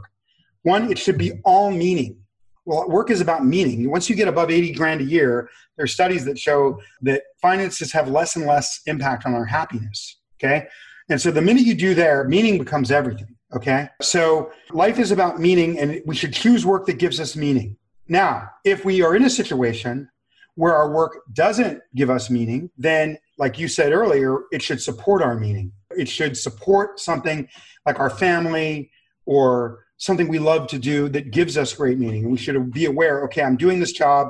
One, 0.63 0.91
it 0.91 0.97
should 0.97 1.17
be 1.17 1.33
all 1.43 1.69
meaning. 1.71 2.17
Well, 2.65 2.89
work 2.89 3.11
is 3.11 3.21
about 3.21 3.45
meaning. 3.45 3.91
Once 3.91 4.09
you 4.09 4.15
get 4.15 4.27
above 4.27 4.49
80 4.49 4.73
grand 4.73 5.01
a 5.01 5.03
year, 5.03 5.49
there 5.77 5.83
are 5.83 5.87
studies 5.87 6.25
that 6.25 6.39
show 6.39 6.81
that 7.03 7.21
finances 7.39 7.91
have 7.91 8.09
less 8.09 8.35
and 8.35 8.47
less 8.47 8.81
impact 8.87 9.27
on 9.27 9.35
our 9.35 9.45
happiness. 9.45 10.19
Okay. 10.39 10.67
And 11.09 11.21
so 11.21 11.29
the 11.29 11.41
minute 11.41 11.63
you 11.63 11.75
do 11.75 11.93
there, 11.93 12.23
meaning 12.23 12.57
becomes 12.57 12.91
everything. 12.91 13.35
Okay. 13.55 13.89
So 14.01 14.51
life 14.71 14.97
is 14.97 15.11
about 15.11 15.39
meaning, 15.39 15.77
and 15.79 16.01
we 16.05 16.15
should 16.15 16.33
choose 16.33 16.65
work 16.65 16.87
that 16.87 16.97
gives 16.97 17.19
us 17.19 17.35
meaning. 17.35 17.77
Now, 18.07 18.49
if 18.63 18.85
we 18.85 19.01
are 19.01 19.15
in 19.15 19.23
a 19.23 19.29
situation 19.29 20.09
where 20.55 20.75
our 20.75 20.91
work 20.91 21.21
doesn't 21.33 21.81
give 21.95 22.09
us 22.09 22.29
meaning, 22.29 22.69
then, 22.77 23.17
like 23.37 23.59
you 23.59 23.67
said 23.67 23.91
earlier, 23.91 24.43
it 24.51 24.61
should 24.61 24.81
support 24.81 25.21
our 25.21 25.35
meaning. 25.35 25.71
It 25.91 26.07
should 26.07 26.37
support 26.37 26.99
something 26.99 27.47
like 27.85 27.99
our 27.99 28.09
family 28.09 28.91
or 29.25 29.85
something 29.97 30.27
we 30.27 30.39
love 30.39 30.67
to 30.67 30.79
do 30.79 31.09
that 31.09 31.31
gives 31.31 31.57
us 31.57 31.73
great 31.73 31.97
meaning. 31.97 32.29
We 32.29 32.37
should 32.37 32.71
be 32.71 32.85
aware 32.85 33.23
okay, 33.25 33.41
I'm 33.41 33.57
doing 33.57 33.79
this 33.79 33.91
job 33.91 34.29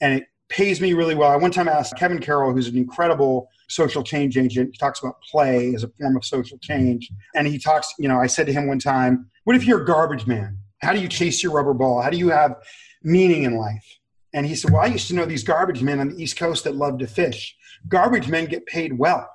and 0.00 0.14
it 0.14 0.26
pays 0.48 0.80
me 0.80 0.92
really 0.92 1.14
well. 1.14 1.30
I 1.30 1.36
one 1.36 1.50
time 1.50 1.68
asked 1.68 1.96
Kevin 1.96 2.18
Carroll, 2.18 2.52
who's 2.52 2.68
an 2.68 2.76
incredible 2.76 3.48
social 3.68 4.02
change 4.02 4.38
agent, 4.38 4.70
he 4.72 4.78
talks 4.78 5.00
about 5.00 5.20
play 5.22 5.74
as 5.74 5.84
a 5.84 5.88
form 5.88 6.16
of 6.16 6.24
social 6.24 6.58
change. 6.58 7.10
And 7.34 7.46
he 7.46 7.58
talks, 7.58 7.92
you 7.98 8.08
know, 8.08 8.18
I 8.18 8.26
said 8.26 8.46
to 8.46 8.52
him 8.52 8.66
one 8.66 8.78
time, 8.78 9.30
What 9.44 9.56
if 9.56 9.64
you're 9.64 9.82
a 9.82 9.86
garbage 9.86 10.26
man? 10.26 10.58
How 10.80 10.92
do 10.92 11.00
you 11.00 11.08
chase 11.08 11.42
your 11.42 11.52
rubber 11.52 11.74
ball? 11.74 12.00
How 12.00 12.10
do 12.10 12.16
you 12.16 12.28
have 12.28 12.54
meaning 13.02 13.44
in 13.44 13.56
life. 13.56 13.98
And 14.32 14.46
he 14.46 14.54
said, 14.54 14.70
Well, 14.70 14.82
I 14.82 14.86
used 14.86 15.08
to 15.08 15.14
know 15.14 15.24
these 15.24 15.44
garbage 15.44 15.82
men 15.82 16.00
on 16.00 16.10
the 16.10 16.22
East 16.22 16.36
Coast 16.36 16.64
that 16.64 16.76
love 16.76 16.98
to 16.98 17.06
fish. 17.06 17.56
Garbage 17.88 18.28
men 18.28 18.46
get 18.46 18.66
paid 18.66 18.98
well 18.98 19.28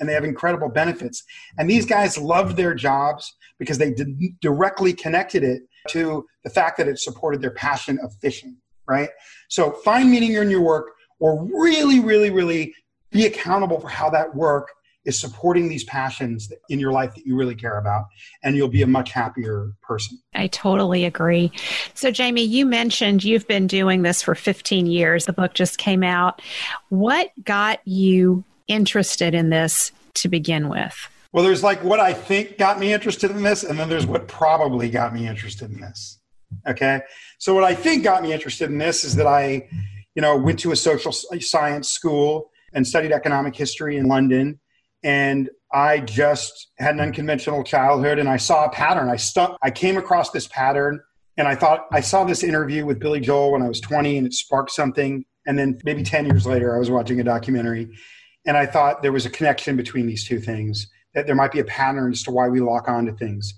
and 0.00 0.08
they 0.08 0.14
have 0.14 0.24
incredible 0.24 0.68
benefits. 0.68 1.22
And 1.58 1.68
these 1.68 1.86
guys 1.86 2.18
loved 2.18 2.56
their 2.56 2.74
jobs 2.74 3.32
because 3.58 3.78
they 3.78 3.94
directly 4.40 4.94
connected 4.94 5.44
it 5.44 5.62
to 5.90 6.26
the 6.42 6.50
fact 6.50 6.78
that 6.78 6.88
it 6.88 6.98
supported 6.98 7.42
their 7.42 7.50
passion 7.50 7.98
of 8.02 8.14
fishing, 8.20 8.56
right? 8.88 9.10
So 9.48 9.72
find 9.84 10.10
meaning 10.10 10.32
in 10.32 10.50
your 10.50 10.62
work 10.62 10.92
or 11.20 11.44
really, 11.44 12.00
really, 12.00 12.30
really 12.30 12.74
be 13.10 13.26
accountable 13.26 13.78
for 13.78 13.88
how 13.88 14.08
that 14.10 14.34
work 14.34 14.68
is 15.04 15.18
supporting 15.18 15.68
these 15.68 15.84
passions 15.84 16.52
in 16.68 16.78
your 16.78 16.92
life 16.92 17.14
that 17.14 17.26
you 17.26 17.36
really 17.36 17.54
care 17.54 17.78
about, 17.78 18.06
and 18.42 18.56
you'll 18.56 18.68
be 18.68 18.82
a 18.82 18.86
much 18.86 19.12
happier 19.12 19.72
person. 19.82 20.18
I 20.34 20.48
totally 20.48 21.04
agree. 21.04 21.52
So, 21.94 22.10
Jamie, 22.10 22.44
you 22.44 22.66
mentioned 22.66 23.24
you've 23.24 23.48
been 23.48 23.66
doing 23.66 24.02
this 24.02 24.22
for 24.22 24.34
15 24.34 24.86
years. 24.86 25.26
The 25.26 25.32
book 25.32 25.54
just 25.54 25.78
came 25.78 26.02
out. 26.02 26.42
What 26.90 27.30
got 27.44 27.80
you 27.86 28.44
interested 28.68 29.34
in 29.34 29.50
this 29.50 29.90
to 30.14 30.28
begin 30.28 30.68
with? 30.68 30.94
Well, 31.32 31.44
there's 31.44 31.62
like 31.62 31.82
what 31.82 32.00
I 32.00 32.12
think 32.12 32.58
got 32.58 32.78
me 32.78 32.92
interested 32.92 33.30
in 33.30 33.42
this, 33.42 33.64
and 33.64 33.78
then 33.78 33.88
there's 33.88 34.06
what 34.06 34.28
probably 34.28 34.90
got 34.90 35.14
me 35.14 35.26
interested 35.26 35.70
in 35.70 35.80
this. 35.80 36.18
Okay. 36.68 37.00
So, 37.38 37.54
what 37.54 37.64
I 37.64 37.74
think 37.74 38.04
got 38.04 38.22
me 38.22 38.32
interested 38.32 38.70
in 38.70 38.78
this 38.78 39.04
is 39.04 39.14
that 39.16 39.26
I, 39.26 39.68
you 40.14 40.20
know, 40.20 40.36
went 40.36 40.58
to 40.60 40.72
a 40.72 40.76
social 40.76 41.12
science 41.12 41.88
school 41.88 42.50
and 42.74 42.86
studied 42.86 43.12
economic 43.12 43.56
history 43.56 43.96
in 43.96 44.06
London 44.06 44.60
and 45.02 45.48
I 45.72 46.00
just 46.00 46.68
had 46.78 46.90
an 46.90 46.98
hmm. 46.98 47.04
unconventional 47.06 47.64
childhood 47.64 48.18
and 48.18 48.28
I 48.28 48.36
saw 48.36 48.64
a 48.64 48.70
pattern. 48.70 49.08
I 49.08 49.16
stuck 49.16 49.56
I 49.62 49.70
came 49.70 49.96
across 49.96 50.30
this 50.30 50.46
pattern 50.48 51.00
and 51.36 51.46
I 51.46 51.54
thought 51.54 51.86
I 51.92 52.00
saw 52.00 52.24
this 52.24 52.42
interview 52.42 52.84
with 52.84 52.98
Billy 52.98 53.20
Joel 53.20 53.52
when 53.52 53.62
I 53.62 53.68
was 53.68 53.80
20 53.80 54.18
and 54.18 54.26
it 54.26 54.34
sparked 54.34 54.72
something 54.72 55.24
and 55.46 55.58
then 55.58 55.78
maybe 55.84 56.02
10 56.02 56.26
years 56.26 56.46
later 56.46 56.74
I 56.74 56.78
was 56.78 56.90
watching 56.90 57.20
a 57.20 57.24
documentary 57.24 57.88
and 58.46 58.56
I 58.56 58.66
thought 58.66 59.02
there 59.02 59.12
was 59.12 59.26
a 59.26 59.30
connection 59.30 59.76
between 59.76 60.06
these 60.06 60.26
two 60.26 60.40
things 60.40 60.88
that 61.14 61.26
there 61.26 61.34
might 61.34 61.52
be 61.52 61.60
a 61.60 61.64
pattern 61.64 62.12
as 62.12 62.22
to 62.22 62.30
why 62.30 62.48
we 62.48 62.60
lock 62.60 62.88
onto 62.88 63.16
things. 63.16 63.54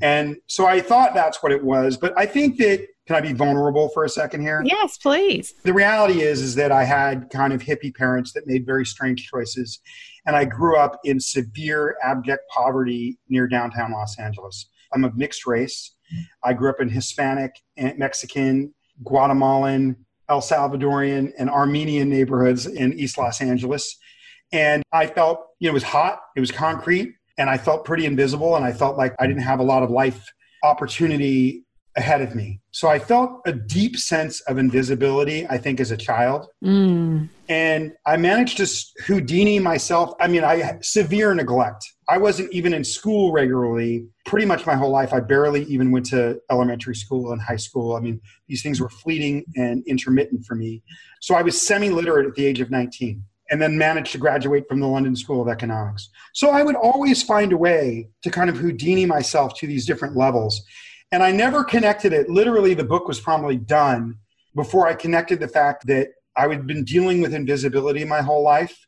And 0.00 0.36
so 0.46 0.66
I 0.66 0.80
thought 0.80 1.14
that's 1.14 1.42
what 1.42 1.50
it 1.50 1.64
was, 1.64 1.96
but 1.96 2.16
I 2.16 2.26
think 2.26 2.58
that 2.58 2.86
can 3.06 3.16
I 3.16 3.20
be 3.20 3.32
vulnerable 3.32 3.88
for 3.88 4.04
a 4.04 4.08
second 4.08 4.42
here? 4.42 4.62
Yes, 4.64 4.96
please. 4.96 5.52
The 5.64 5.72
reality 5.72 6.20
is 6.22 6.40
is 6.40 6.54
that 6.54 6.70
I 6.70 6.84
had 6.84 7.28
kind 7.30 7.52
of 7.52 7.60
hippie 7.60 7.92
parents 7.92 8.32
that 8.34 8.46
made 8.46 8.64
very 8.64 8.86
strange 8.86 9.28
choices 9.28 9.80
and 10.26 10.36
I 10.36 10.44
grew 10.44 10.76
up 10.76 10.98
in 11.04 11.20
severe 11.20 11.96
abject 12.02 12.42
poverty 12.50 13.18
near 13.28 13.46
downtown 13.46 13.92
Los 13.92 14.18
Angeles. 14.18 14.66
I'm 14.92 15.04
of 15.04 15.16
mixed 15.16 15.46
race. 15.46 15.92
I 16.42 16.52
grew 16.52 16.70
up 16.70 16.80
in 16.80 16.88
Hispanic, 16.88 17.52
eh, 17.76 17.92
Mexican, 17.96 18.74
Guatemalan, 19.04 19.96
El 20.28 20.40
Salvadorian, 20.40 21.32
and 21.38 21.48
Armenian 21.48 22.08
neighborhoods 22.08 22.66
in 22.66 22.92
East 22.98 23.18
Los 23.18 23.40
Angeles. 23.40 23.96
And 24.52 24.82
I 24.92 25.06
felt, 25.06 25.46
you 25.60 25.68
know, 25.68 25.70
it 25.70 25.74
was 25.74 25.82
hot, 25.84 26.20
it 26.36 26.40
was 26.40 26.50
concrete, 26.50 27.14
and 27.38 27.48
I 27.48 27.56
felt 27.56 27.84
pretty 27.84 28.04
invisible, 28.04 28.56
and 28.56 28.64
I 28.64 28.72
felt 28.72 28.96
like 28.96 29.14
I 29.20 29.26
didn't 29.26 29.42
have 29.42 29.60
a 29.60 29.64
lot 29.64 29.82
of 29.82 29.90
life 29.90 30.32
opportunity 30.62 31.64
ahead 31.96 32.22
of 32.22 32.34
me. 32.34 32.60
So 32.70 32.88
I 32.88 32.98
felt 32.98 33.40
a 33.46 33.52
deep 33.52 33.96
sense 33.96 34.40
of 34.42 34.58
invisibility, 34.58 35.46
I 35.48 35.58
think, 35.58 35.80
as 35.80 35.90
a 35.90 35.96
child. 35.96 36.46
Mm. 36.64 37.28
And 37.48 37.92
I 38.06 38.16
managed 38.16 38.58
to 38.58 39.02
Houdini 39.06 39.58
myself. 39.58 40.14
I 40.20 40.28
mean, 40.28 40.44
I 40.44 40.56
had 40.56 40.84
severe 40.84 41.34
neglect. 41.34 41.84
I 42.08 42.18
wasn't 42.18 42.52
even 42.52 42.74
in 42.74 42.84
school 42.84 43.32
regularly 43.32 44.06
pretty 44.24 44.46
much 44.46 44.66
my 44.66 44.76
whole 44.76 44.90
life. 44.90 45.12
I 45.12 45.20
barely 45.20 45.64
even 45.64 45.90
went 45.90 46.06
to 46.06 46.40
elementary 46.50 46.94
school 46.94 47.32
and 47.32 47.42
high 47.42 47.56
school. 47.56 47.96
I 47.96 48.00
mean, 48.00 48.20
these 48.46 48.62
things 48.62 48.80
were 48.80 48.88
fleeting 48.88 49.44
and 49.56 49.82
intermittent 49.86 50.46
for 50.46 50.54
me. 50.54 50.82
So 51.20 51.34
I 51.34 51.42
was 51.42 51.60
semi 51.60 51.90
literate 51.90 52.26
at 52.26 52.34
the 52.34 52.46
age 52.46 52.60
of 52.60 52.70
19. 52.70 53.24
and 53.50 53.60
then 53.60 53.76
managed 53.76 54.12
to 54.12 54.18
graduate 54.18 54.64
from 54.68 54.78
the 54.78 54.86
London 54.86 55.16
School 55.16 55.42
of 55.42 55.48
Economics. 55.48 56.08
So 56.34 56.50
I 56.50 56.62
would 56.62 56.76
always 56.76 57.20
find 57.20 57.52
a 57.52 57.56
way 57.56 58.08
to 58.22 58.30
kind 58.30 58.48
of 58.48 58.56
Houdini 58.56 59.06
myself 59.06 59.54
to 59.58 59.66
these 59.66 59.86
different 59.86 60.16
levels. 60.16 60.62
And 61.12 61.22
I 61.22 61.32
never 61.32 61.64
connected 61.64 62.12
it. 62.12 62.30
Literally, 62.30 62.74
the 62.74 62.84
book 62.84 63.08
was 63.08 63.20
probably 63.20 63.56
done 63.56 64.16
before 64.54 64.86
I 64.86 64.94
connected 64.94 65.40
the 65.40 65.48
fact 65.48 65.86
that 65.86 66.08
I 66.36 66.48
had 66.48 66.66
been 66.66 66.84
dealing 66.84 67.20
with 67.20 67.34
invisibility 67.34 68.04
my 68.04 68.22
whole 68.22 68.42
life. 68.42 68.86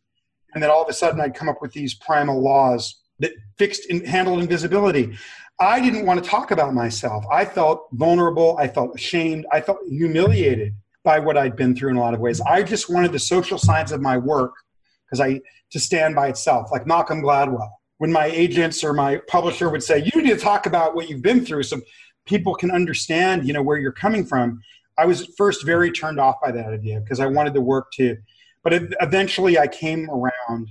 And 0.54 0.62
that 0.62 0.70
all 0.70 0.82
of 0.82 0.88
a 0.88 0.92
sudden 0.92 1.20
I'd 1.20 1.34
come 1.34 1.48
up 1.48 1.62
with 1.62 1.72
these 1.72 1.94
primal 1.94 2.42
laws 2.42 3.00
that 3.20 3.32
fixed 3.58 3.88
and 3.90 4.06
handled 4.06 4.40
invisibility. 4.40 5.16
I 5.60 5.80
didn't 5.80 6.06
want 6.06 6.22
to 6.22 6.28
talk 6.28 6.50
about 6.50 6.74
myself. 6.74 7.24
I 7.30 7.44
felt 7.44 7.88
vulnerable. 7.92 8.56
I 8.58 8.68
felt 8.68 8.94
ashamed. 8.94 9.46
I 9.50 9.60
felt 9.60 9.78
humiliated 9.88 10.74
by 11.04 11.18
what 11.18 11.36
I'd 11.36 11.56
been 11.56 11.74
through 11.74 11.90
in 11.90 11.96
a 11.96 12.00
lot 12.00 12.14
of 12.14 12.20
ways. 12.20 12.40
I 12.40 12.62
just 12.62 12.88
wanted 12.88 13.12
the 13.12 13.18
social 13.18 13.58
science 13.58 13.92
of 13.92 14.00
my 14.00 14.18
work 14.18 14.52
because 15.06 15.20
I 15.20 15.40
to 15.70 15.80
stand 15.80 16.14
by 16.14 16.28
itself, 16.28 16.70
like 16.70 16.86
Malcolm 16.86 17.22
Gladwell. 17.22 17.70
When 17.98 18.12
my 18.12 18.26
agents 18.26 18.84
or 18.84 18.92
my 18.92 19.18
publisher 19.28 19.70
would 19.70 19.82
say, 19.82 19.98
"You 20.12 20.22
need 20.22 20.30
to 20.30 20.36
talk 20.36 20.66
about 20.66 20.94
what 20.94 21.08
you've 21.08 21.22
been 21.22 21.46
through," 21.46 21.62
so 21.62 21.80
people 22.26 22.54
can 22.54 22.70
understand, 22.70 23.46
you 23.46 23.52
know, 23.52 23.62
where 23.62 23.78
you're 23.78 23.92
coming 23.92 24.24
from. 24.24 24.60
I 24.98 25.06
was 25.06 25.22
at 25.22 25.28
first 25.36 25.64
very 25.64 25.90
turned 25.90 26.20
off 26.20 26.36
by 26.42 26.52
that 26.52 26.66
idea 26.66 27.00
because 27.00 27.20
I 27.20 27.26
wanted 27.26 27.54
the 27.54 27.60
work 27.60 27.92
to, 27.92 28.16
but 28.62 28.72
eventually 29.00 29.58
I 29.58 29.66
came 29.66 30.10
around 30.10 30.68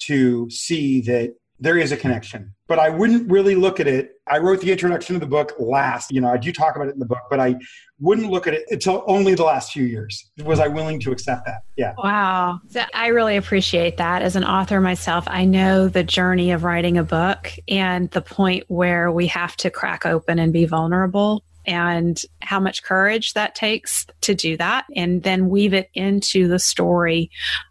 to 0.00 0.50
see 0.50 1.00
that 1.02 1.34
there 1.58 1.78
is 1.78 1.92
a 1.92 1.96
connection. 1.96 2.54
But 2.68 2.78
I 2.78 2.88
wouldn't 2.88 3.30
really 3.30 3.54
look 3.54 3.78
at 3.78 3.86
it. 3.86 4.20
I 4.26 4.38
wrote 4.38 4.60
the 4.60 4.72
introduction 4.72 5.14
of 5.14 5.20
the 5.20 5.26
book 5.26 5.54
last. 5.58 6.10
You 6.10 6.20
know, 6.20 6.28
I 6.28 6.36
do 6.36 6.52
talk 6.52 6.74
about 6.74 6.88
it 6.88 6.94
in 6.94 6.98
the 6.98 7.06
book, 7.06 7.22
but 7.30 7.38
I 7.38 7.54
wouldn't 8.00 8.30
look 8.30 8.46
at 8.46 8.54
it 8.54 8.64
until 8.70 9.04
only 9.06 9.34
the 9.34 9.44
last 9.44 9.72
few 9.72 9.84
years. 9.84 10.30
Was 10.44 10.58
I 10.58 10.66
willing 10.66 10.98
to 11.00 11.12
accept 11.12 11.46
that? 11.46 11.62
Yeah. 11.76 11.94
Wow. 11.96 12.60
So 12.68 12.82
I 12.92 13.08
really 13.08 13.36
appreciate 13.36 13.98
that. 13.98 14.22
As 14.22 14.34
an 14.34 14.44
author 14.44 14.80
myself, 14.80 15.24
I 15.28 15.44
know 15.44 15.88
the 15.88 16.02
journey 16.02 16.50
of 16.50 16.64
writing 16.64 16.98
a 16.98 17.04
book 17.04 17.52
and 17.68 18.10
the 18.10 18.20
point 18.20 18.64
where 18.68 19.12
we 19.12 19.28
have 19.28 19.56
to 19.58 19.70
crack 19.70 20.04
open 20.04 20.38
and 20.38 20.52
be 20.52 20.64
vulnerable 20.64 21.44
and 21.66 22.22
how 22.42 22.60
much 22.60 22.82
courage 22.82 23.34
that 23.34 23.54
takes 23.54 24.06
to 24.20 24.34
do 24.34 24.56
that 24.56 24.86
and 24.94 25.22
then 25.24 25.48
weave 25.48 25.74
it 25.74 25.90
into 25.94 26.46
the 26.46 26.58
story 26.58 27.30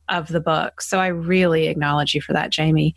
of 0.10 0.28
the 0.28 0.42
book. 0.42 0.82
So 0.82 1.00
I 1.00 1.08
really 1.08 1.68
acknowledge 1.68 2.14
you 2.14 2.22
for 2.22 2.34
that, 2.34 2.50
Jamie. 2.50 2.96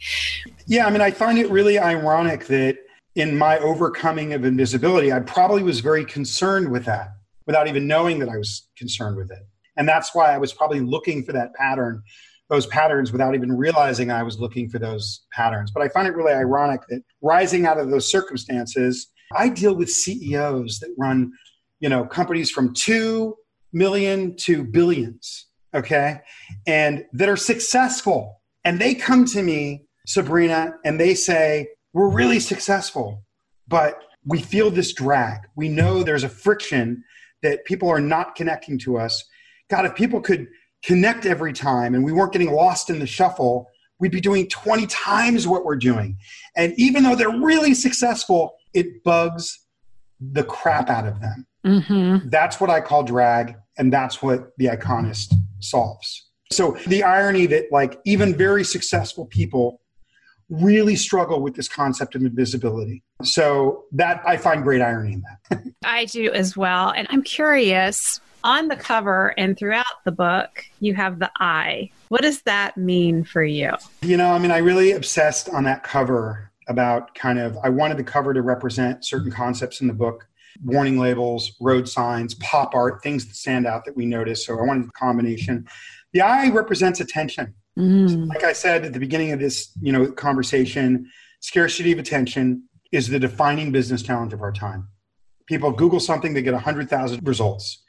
Yeah, 0.68 0.86
I 0.86 0.90
mean, 0.90 1.00
I 1.00 1.10
find 1.10 1.38
it 1.38 1.50
really 1.50 1.78
ironic 1.78 2.46
that 2.48 2.76
in 3.14 3.38
my 3.38 3.58
overcoming 3.58 4.34
of 4.34 4.44
invisibility, 4.44 5.10
I 5.10 5.20
probably 5.20 5.62
was 5.62 5.80
very 5.80 6.04
concerned 6.04 6.70
with 6.70 6.84
that 6.84 7.08
without 7.46 7.68
even 7.68 7.86
knowing 7.86 8.18
that 8.18 8.28
I 8.28 8.36
was 8.36 8.68
concerned 8.76 9.16
with 9.16 9.30
it. 9.30 9.38
And 9.78 9.88
that's 9.88 10.14
why 10.14 10.34
I 10.34 10.36
was 10.36 10.52
probably 10.52 10.80
looking 10.80 11.24
for 11.24 11.32
that 11.32 11.54
pattern, 11.54 12.02
those 12.50 12.66
patterns, 12.66 13.12
without 13.12 13.34
even 13.34 13.50
realizing 13.50 14.10
I 14.10 14.22
was 14.22 14.38
looking 14.38 14.68
for 14.68 14.78
those 14.78 15.24
patterns. 15.32 15.70
But 15.70 15.82
I 15.82 15.88
find 15.88 16.06
it 16.06 16.14
really 16.14 16.34
ironic 16.34 16.82
that 16.90 17.00
rising 17.22 17.64
out 17.64 17.80
of 17.80 17.88
those 17.88 18.10
circumstances, 18.10 19.06
I 19.34 19.48
deal 19.48 19.74
with 19.74 19.88
CEOs 19.88 20.80
that 20.80 20.94
run, 20.98 21.32
you 21.80 21.88
know, 21.88 22.04
companies 22.04 22.50
from 22.50 22.74
2 22.74 23.34
million 23.72 24.36
to 24.36 24.64
billions, 24.64 25.46
okay? 25.72 26.20
And 26.66 27.06
that 27.14 27.30
are 27.30 27.38
successful. 27.38 28.42
And 28.64 28.78
they 28.78 28.94
come 28.94 29.24
to 29.26 29.42
me, 29.42 29.88
Sabrina, 30.09 30.74
and 30.84 30.98
they 30.98 31.14
say, 31.14 31.68
"We're 31.92 32.09
really 32.09 32.40
successful, 32.40 33.22
but 33.68 34.02
we 34.24 34.40
feel 34.40 34.70
this 34.70 34.92
drag. 34.94 35.40
We 35.54 35.68
know 35.68 36.02
there's 36.02 36.24
a 36.24 36.28
friction 36.28 37.04
that 37.42 37.64
people 37.66 37.90
are 37.90 38.00
not 38.00 38.34
connecting 38.34 38.78
to 38.78 38.98
us. 38.98 39.22
God, 39.68 39.84
if 39.84 39.94
people 39.94 40.20
could 40.20 40.48
connect 40.82 41.26
every 41.26 41.52
time 41.52 41.94
and 41.94 42.04
we 42.04 42.12
weren't 42.12 42.32
getting 42.32 42.52
lost 42.52 42.88
in 42.88 42.98
the 42.98 43.06
shuffle, 43.06 43.68
we'd 44.00 44.12
be 44.12 44.20
doing 44.20 44.48
20 44.48 44.86
times 44.86 45.46
what 45.46 45.64
we're 45.64 45.76
doing. 45.76 46.16
And 46.56 46.72
even 46.78 47.02
though 47.02 47.14
they're 47.14 47.28
really 47.28 47.74
successful, 47.74 48.54
it 48.72 49.04
bugs 49.04 49.59
the 50.20 50.44
crap 50.44 50.88
out 50.88 51.06
of 51.06 51.20
them. 51.20 51.46
Mm-hmm. 51.66 52.28
That's 52.30 52.61
what 52.61 52.70
I 52.70 52.80
call 52.80 53.02
drag, 53.02 53.56
and 53.76 53.92
that's 53.92 54.22
what 54.22 54.52
the 54.56 54.66
iconist 54.66 55.34
solves. 55.61 56.30
So 56.50 56.78
the 56.86 57.02
irony 57.02 57.46
that 57.46 57.66
like 57.70 58.00
even 58.06 58.34
very 58.34 58.64
successful 58.64 59.26
people 59.26 59.80
really 60.51 60.96
struggle 60.96 61.40
with 61.40 61.55
this 61.55 61.68
concept 61.68 62.14
of 62.14 62.22
invisibility. 62.22 63.03
So 63.22 63.84
that 63.92 64.22
I 64.26 64.36
find 64.36 64.62
great 64.62 64.80
irony 64.80 65.14
in 65.14 65.22
that. 65.22 65.62
I 65.84 66.07
do 66.07 66.32
as 66.32 66.57
well. 66.57 66.90
And 66.90 67.07
I'm 67.11 67.22
curious 67.22 68.20
on 68.44 68.68
the 68.68 68.76
cover 68.76 69.34
and 69.36 69.59
throughout 69.59 70.05
the 70.05 70.12
book, 70.12 70.64
you 70.80 70.94
have 70.94 71.18
the 71.18 71.30
eye. 71.38 71.90
What 72.09 72.22
does 72.22 72.42
that 72.42 72.76
mean 72.76 73.24
for 73.24 73.42
you? 73.42 73.72
You 74.03 74.16
know, 74.16 74.30
I 74.30 74.38
mean, 74.38 74.51
I 74.51 74.59
really 74.59 74.92
obsessed 74.92 75.49
on 75.51 75.64
that 75.64 75.82
cover 75.82 76.51
about 76.68 77.14
kind 77.14 77.38
of 77.38 77.57
I 77.62 77.68
wanted 77.68 77.96
the 77.96 78.05
cover 78.05 78.32
to 78.34 78.42
represent 78.42 79.05
certain 79.05 79.30
concepts 79.30 79.80
in 79.80 79.86
the 79.86 79.94
book, 79.94 80.28
warning 80.64 80.99
labels, 80.99 81.57
road 81.61 81.88
signs, 81.88 82.34
pop 82.36 82.74
art, 82.74 83.03
things 83.03 83.26
that 83.26 83.34
stand 83.34 83.66
out 83.66 83.84
that 83.86 83.96
we 83.96 84.07
notice. 84.07 84.46
So 84.46 84.59
I 84.59 84.62
wanted 84.62 84.86
the 84.86 84.92
combination. 84.92 85.66
The 86.12 86.20
eye 86.20 86.49
represents 86.49 87.01
attention. 87.01 87.55
Mm. 87.79 88.29
Like 88.29 88.43
I 88.43 88.53
said 88.53 88.85
at 88.85 88.93
the 88.93 88.99
beginning 88.99 89.33
of 89.33 89.39
this, 89.39 89.70
you 89.81 89.93
know, 89.93 90.11
conversation, 90.11 91.11
scarcity 91.41 91.93
of 91.93 91.99
attention 91.99 92.64
is 92.91 93.09
the 93.09 93.18
defining 93.18 93.70
business 93.70 94.03
challenge 94.03 94.33
of 94.33 94.43
our 94.43 94.53
time. 94.53 94.89
People 95.47 95.70
Google 95.70 96.01
something, 96.01 96.35
they 96.35 96.43
get 96.43 96.55
100,000 96.55 97.26
results. 97.26 97.83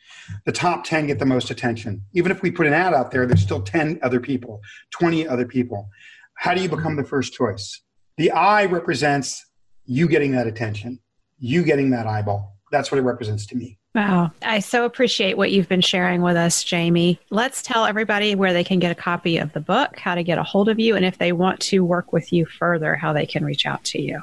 The 0.45 0.51
top 0.51 0.83
10 0.83 1.07
get 1.07 1.17
the 1.17 1.25
most 1.25 1.49
attention. 1.49 2.03
Even 2.13 2.31
if 2.31 2.41
we 2.41 2.51
put 2.51 2.67
an 2.67 2.73
ad 2.73 2.93
out 2.93 3.09
there, 3.09 3.25
there's 3.25 3.41
still 3.41 3.61
10 3.61 3.99
other 4.03 4.19
people, 4.19 4.61
20 4.91 5.27
other 5.27 5.45
people. 5.45 5.89
How 6.35 6.53
do 6.53 6.61
you 6.61 6.69
become 6.69 6.95
the 6.95 7.03
first 7.03 7.33
choice? 7.33 7.81
The 8.17 8.31
eye 8.31 8.65
represents 8.65 9.45
you 9.85 10.07
getting 10.07 10.31
that 10.33 10.45
attention, 10.45 10.99
you 11.39 11.63
getting 11.63 11.89
that 11.91 12.05
eyeball. 12.05 12.57
That's 12.71 12.91
what 12.91 12.99
it 12.99 13.03
represents 13.03 13.47
to 13.47 13.55
me. 13.55 13.78
Wow. 13.99 14.31
I 14.41 14.59
so 14.59 14.85
appreciate 14.85 15.35
what 15.35 15.51
you've 15.51 15.67
been 15.67 15.81
sharing 15.81 16.21
with 16.21 16.37
us, 16.37 16.63
Jamie. 16.63 17.19
Let's 17.31 17.61
tell 17.61 17.83
everybody 17.83 18.33
where 18.33 18.53
they 18.53 18.63
can 18.63 18.79
get 18.79 18.93
a 18.93 18.95
copy 18.95 19.37
of 19.37 19.51
the 19.51 19.59
book, 19.59 19.99
how 19.99 20.15
to 20.15 20.23
get 20.23 20.37
a 20.37 20.43
hold 20.43 20.69
of 20.69 20.79
you, 20.79 20.95
and 20.95 21.03
if 21.03 21.17
they 21.17 21.33
want 21.33 21.59
to 21.61 21.83
work 21.83 22.13
with 22.13 22.31
you 22.31 22.45
further, 22.45 22.95
how 22.95 23.11
they 23.11 23.25
can 23.25 23.43
reach 23.43 23.65
out 23.65 23.83
to 23.85 24.01
you. 24.01 24.21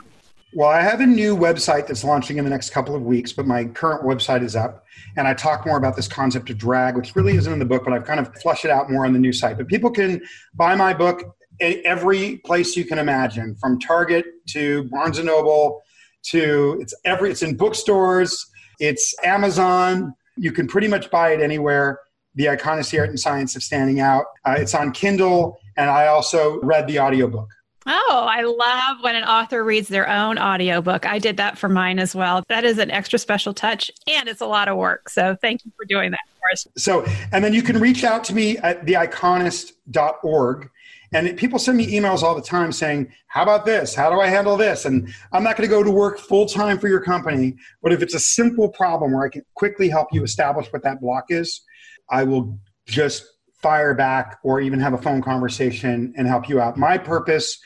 Well, 0.55 0.71
I 0.71 0.81
have 0.81 1.01
a 1.01 1.07
new 1.07 1.37
website 1.37 1.89
that's 1.89 2.05
launching 2.05 2.39
in 2.39 2.45
the 2.45 2.51
next 2.51 2.71
couple 2.71 2.95
of 2.97 3.03
weeks, 3.03 3.35
but 3.35 3.47
my 3.47 3.67
current 3.67 4.03
website 4.03 4.43
is 4.43 4.57
up. 4.57 4.87
And 5.19 5.29
I 5.29 5.35
talk 5.35 5.67
more 5.67 5.77
about 5.77 5.95
this 5.95 6.09
concept 6.09 6.49
of 6.49 6.57
drag, 6.57 6.97
which 6.97 7.15
really 7.15 7.37
isn't 7.37 7.53
in 7.53 7.59
the 7.59 7.67
book, 7.67 7.85
but 7.85 7.93
I've 7.93 8.07
kind 8.07 8.19
of 8.19 8.35
flushed 8.41 8.65
it 8.65 8.71
out 8.71 8.91
more 8.91 9.05
on 9.05 9.13
the 9.13 9.19
new 9.19 9.33
site. 9.33 9.59
But 9.59 9.69
people 9.69 9.91
can 9.91 10.23
buy 10.55 10.75
my 10.75 10.95
book 10.95 11.37
at 11.61 11.81
every 11.85 12.39
place 12.47 12.77
you 12.77 12.87
can 12.87 12.99
imagine, 12.99 13.57
from 13.57 13.79
Target 13.79 14.25
to 14.51 14.85
Barnes 14.85 15.19
and 15.19 15.27
Noble 15.27 15.83
to 16.31 16.79
it's 16.81 16.95
every 17.05 17.31
it's 17.31 17.43
in 17.43 17.57
bookstores, 17.57 18.47
it's 18.79 19.15
Amazon. 19.25 20.15
You 20.37 20.53
can 20.53 20.67
pretty 20.67 20.89
much 20.89 21.11
buy 21.11 21.31
it 21.31 21.41
anywhere. 21.41 22.01
The 22.35 22.47
Iconicity 22.47 23.01
Art 23.01 23.09
and 23.09 23.19
Science 23.19 23.57
of 23.57 23.63
Standing 23.63 24.01
Out. 24.01 24.27
Uh, 24.45 24.57
it's 24.59 24.75
on 24.75 24.93
Kindle, 24.93 25.59
and 25.77 25.89
I 25.89 26.09
also 26.09 26.61
read 26.61 26.87
the 26.87 27.01
audiobook. 27.01 27.49
Oh, 27.89 28.27
I 28.29 28.43
love 28.43 29.03
when 29.03 29.15
an 29.15 29.23
author 29.23 29.63
reads 29.63 29.89
their 29.89 30.09
own 30.09 30.39
audiobook. 30.39 31.07
I 31.07 31.21
did 31.21 31.37
that 31.37 31.57
for 31.57 31.69
mine 31.69 32.01
as 32.01 32.17
well. 32.17 32.43
That 32.49 32.65
is 32.65 32.79
an 32.79 32.91
extra 32.91 33.17
special 33.17 33.55
touch 33.55 33.93
and 34.09 34.29
it's 34.29 34.41
a 34.41 34.47
lot 34.47 34.67
of 34.67 34.77
work. 34.77 35.09
So 35.09 35.37
thank 35.41 35.65
you 35.65 35.71
for 35.77 35.85
doing 35.85 36.11
that 36.11 36.21
for 36.41 36.51
us. 36.53 36.67
So, 36.77 37.07
and 37.31 37.45
then 37.45 37.55
you 37.55 37.63
can 37.63 37.79
reach 37.79 38.03
out 38.03 38.25
to 38.25 38.35
me 38.35 38.59
at 38.59 38.85
theiconist.org 38.85 40.71
and 41.13 41.37
people 41.37 41.59
send 41.59 41.79
me 41.79 41.87
emails 41.87 42.23
all 42.23 42.35
the 42.35 42.43
time 42.43 42.73
saying, 42.73 43.13
How 43.29 43.43
about 43.43 43.65
this? 43.65 43.95
How 43.95 44.11
do 44.11 44.21
I 44.21 44.29
handle 44.29 44.57
this? 44.57 44.85
And 44.85 45.13
I'm 45.33 45.43
not 45.43 45.57
going 45.57 45.69
to 45.69 45.75
go 45.75 45.83
to 45.83 45.91
work 45.91 46.19
full 46.19 46.47
time 46.47 46.79
for 46.79 46.89
your 46.89 47.01
company, 47.01 47.55
but 47.83 47.93
if 47.93 48.03
it's 48.03 48.15
a 48.15 48.21
simple 48.21 48.69
problem 48.69 49.13
where 49.13 49.25
I 49.25 49.29
can 49.29 49.43
quickly 49.55 49.89
help 49.89 50.09
you 50.13 50.23
establish 50.23 50.67
what 50.73 50.83
that 50.83 51.01
block 51.01 51.25
is, 51.29 51.63
I 52.11 52.25
will 52.25 52.59
just 52.87 53.25
fire 53.61 53.95
back 53.95 54.39
or 54.43 54.61
even 54.61 54.79
have 54.81 54.93
a 54.93 54.99
phone 54.99 55.23
conversation 55.23 56.13
and 56.17 56.27
help 56.27 56.49
you 56.49 56.61
out. 56.61 56.77
My 56.77 56.99
purpose, 56.99 57.59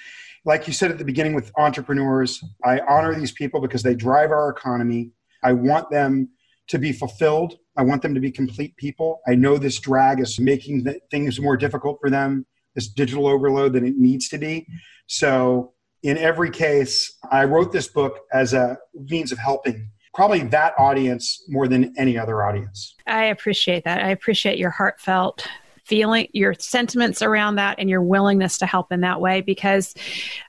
like 0.45 0.67
you 0.67 0.73
said 0.73 0.91
at 0.91 0.99
the 0.99 1.05
beginning 1.05 1.35
with 1.35 1.51
entrepreneurs, 1.59 2.43
I 2.65 2.81
honor 2.89 3.15
these 3.15 3.33
people 3.33 3.61
because 3.61 3.83
they 3.83 3.95
drive 3.95 4.31
our 4.31 4.51
economy. 4.51 5.11
I 5.43 5.53
want 5.53 5.91
them 5.91 6.31
to 6.69 6.79
be 6.79 6.93
fulfilled. 6.93 7.57
I 7.77 7.83
want 7.83 8.03
them 8.03 8.15
to 8.15 8.21
be 8.21 8.31
complete 8.31 8.77
people. 8.77 9.21
I 9.27 9.35
know 9.35 9.59
this 9.59 9.79
drag 9.79 10.21
is 10.21 10.39
making 10.39 10.87
things 11.11 11.41
more 11.41 11.57
difficult 11.57 11.99
for 12.01 12.11
them 12.11 12.47
this 12.75 12.89
digital 12.89 13.27
overload 13.27 13.73
than 13.73 13.87
it 13.87 13.97
needs 13.97 14.29
to 14.29 14.39
be. 14.39 14.67
So, 15.07 15.73
in 16.03 16.17
every 16.17 16.51
case, 16.51 17.19
I 17.31 17.45
wrote 17.45 17.73
this 17.73 17.87
book 17.87 18.21
as 18.33 18.55
a 18.55 18.79
means 18.95 19.33
of 19.33 19.39
helping 19.39 19.91
probably 20.15 20.43
that 20.45 20.75
audience 20.79 21.45
more 21.49 21.69
than 21.69 21.95
any 21.99 22.17
other 22.19 22.43
audience. 22.43 22.95
I 23.07 23.27
appreciate 23.27 23.85
that. 23.85 24.03
I 24.03 24.09
appreciate 24.11 24.59
your 24.59 24.71
heartfelt 24.71 25.47
feeling, 25.85 26.29
your 26.33 26.55
sentiments 26.55 27.21
around 27.21 27.57
that, 27.57 27.79
and 27.79 27.91
your 27.91 28.03
willingness 28.03 28.59
to 28.59 28.67
help 28.67 28.93
in 28.93 29.01
that 29.01 29.21
way 29.21 29.41
because 29.41 29.95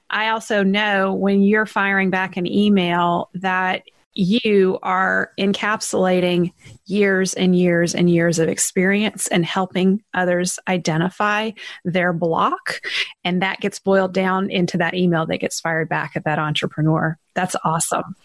I 0.09 0.30
also 0.30 0.63
know 0.63 1.13
when 1.13 1.41
you're 1.41 1.65
firing 1.65 2.09
back 2.09 2.38
an 2.38 2.45
email 2.45 3.30
that 3.36 3.84
you 4.14 4.78
are 4.84 5.32
encapsulating 5.39 6.51
years 6.86 7.34
and 7.34 7.55
years 7.55 7.95
and 7.95 8.09
years 8.09 8.39
of 8.39 8.49
experience 8.49 9.28
and 9.28 9.45
helping 9.45 10.03
others 10.14 10.59
identify 10.68 11.51
their 11.86 12.12
block. 12.12 12.82
And 13.24 13.41
that 13.41 13.62
gets 13.62 13.80
boiled 13.80 14.14
down 14.14 14.49
into 14.49 14.78
that 14.78 14.93
email 14.93 15.26
that 15.28 15.38
gets 15.39 15.59
fired 15.59 15.89
back 15.89 16.12
at 16.16 16.26
that 16.26 16.39
entrepreneur. 16.39 17.18
That's 17.36 17.55
awesome. 17.64 18.16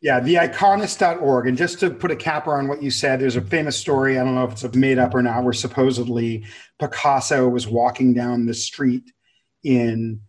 Yeah, 0.00 0.20
the 0.20 0.34
iconist.org. 0.34 1.46
And 1.46 1.56
just 1.56 1.80
to 1.80 1.90
put 1.90 2.10
a 2.10 2.16
capper 2.16 2.54
on 2.54 2.68
what 2.68 2.82
you 2.82 2.90
said, 2.90 3.20
there's 3.20 3.36
a 3.36 3.40
famous 3.40 3.76
story. 3.76 4.18
I 4.18 4.24
don't 4.24 4.34
know 4.34 4.44
if 4.44 4.64
it's 4.64 4.76
made 4.76 4.98
up 4.98 5.14
or 5.14 5.22
not, 5.22 5.42
where 5.42 5.52
supposedly 5.52 6.44
Picasso 6.78 7.48
was 7.48 7.66
walking 7.66 8.14
down 8.14 8.46
the 8.46 8.54
street 8.54 9.10
in 9.64 10.20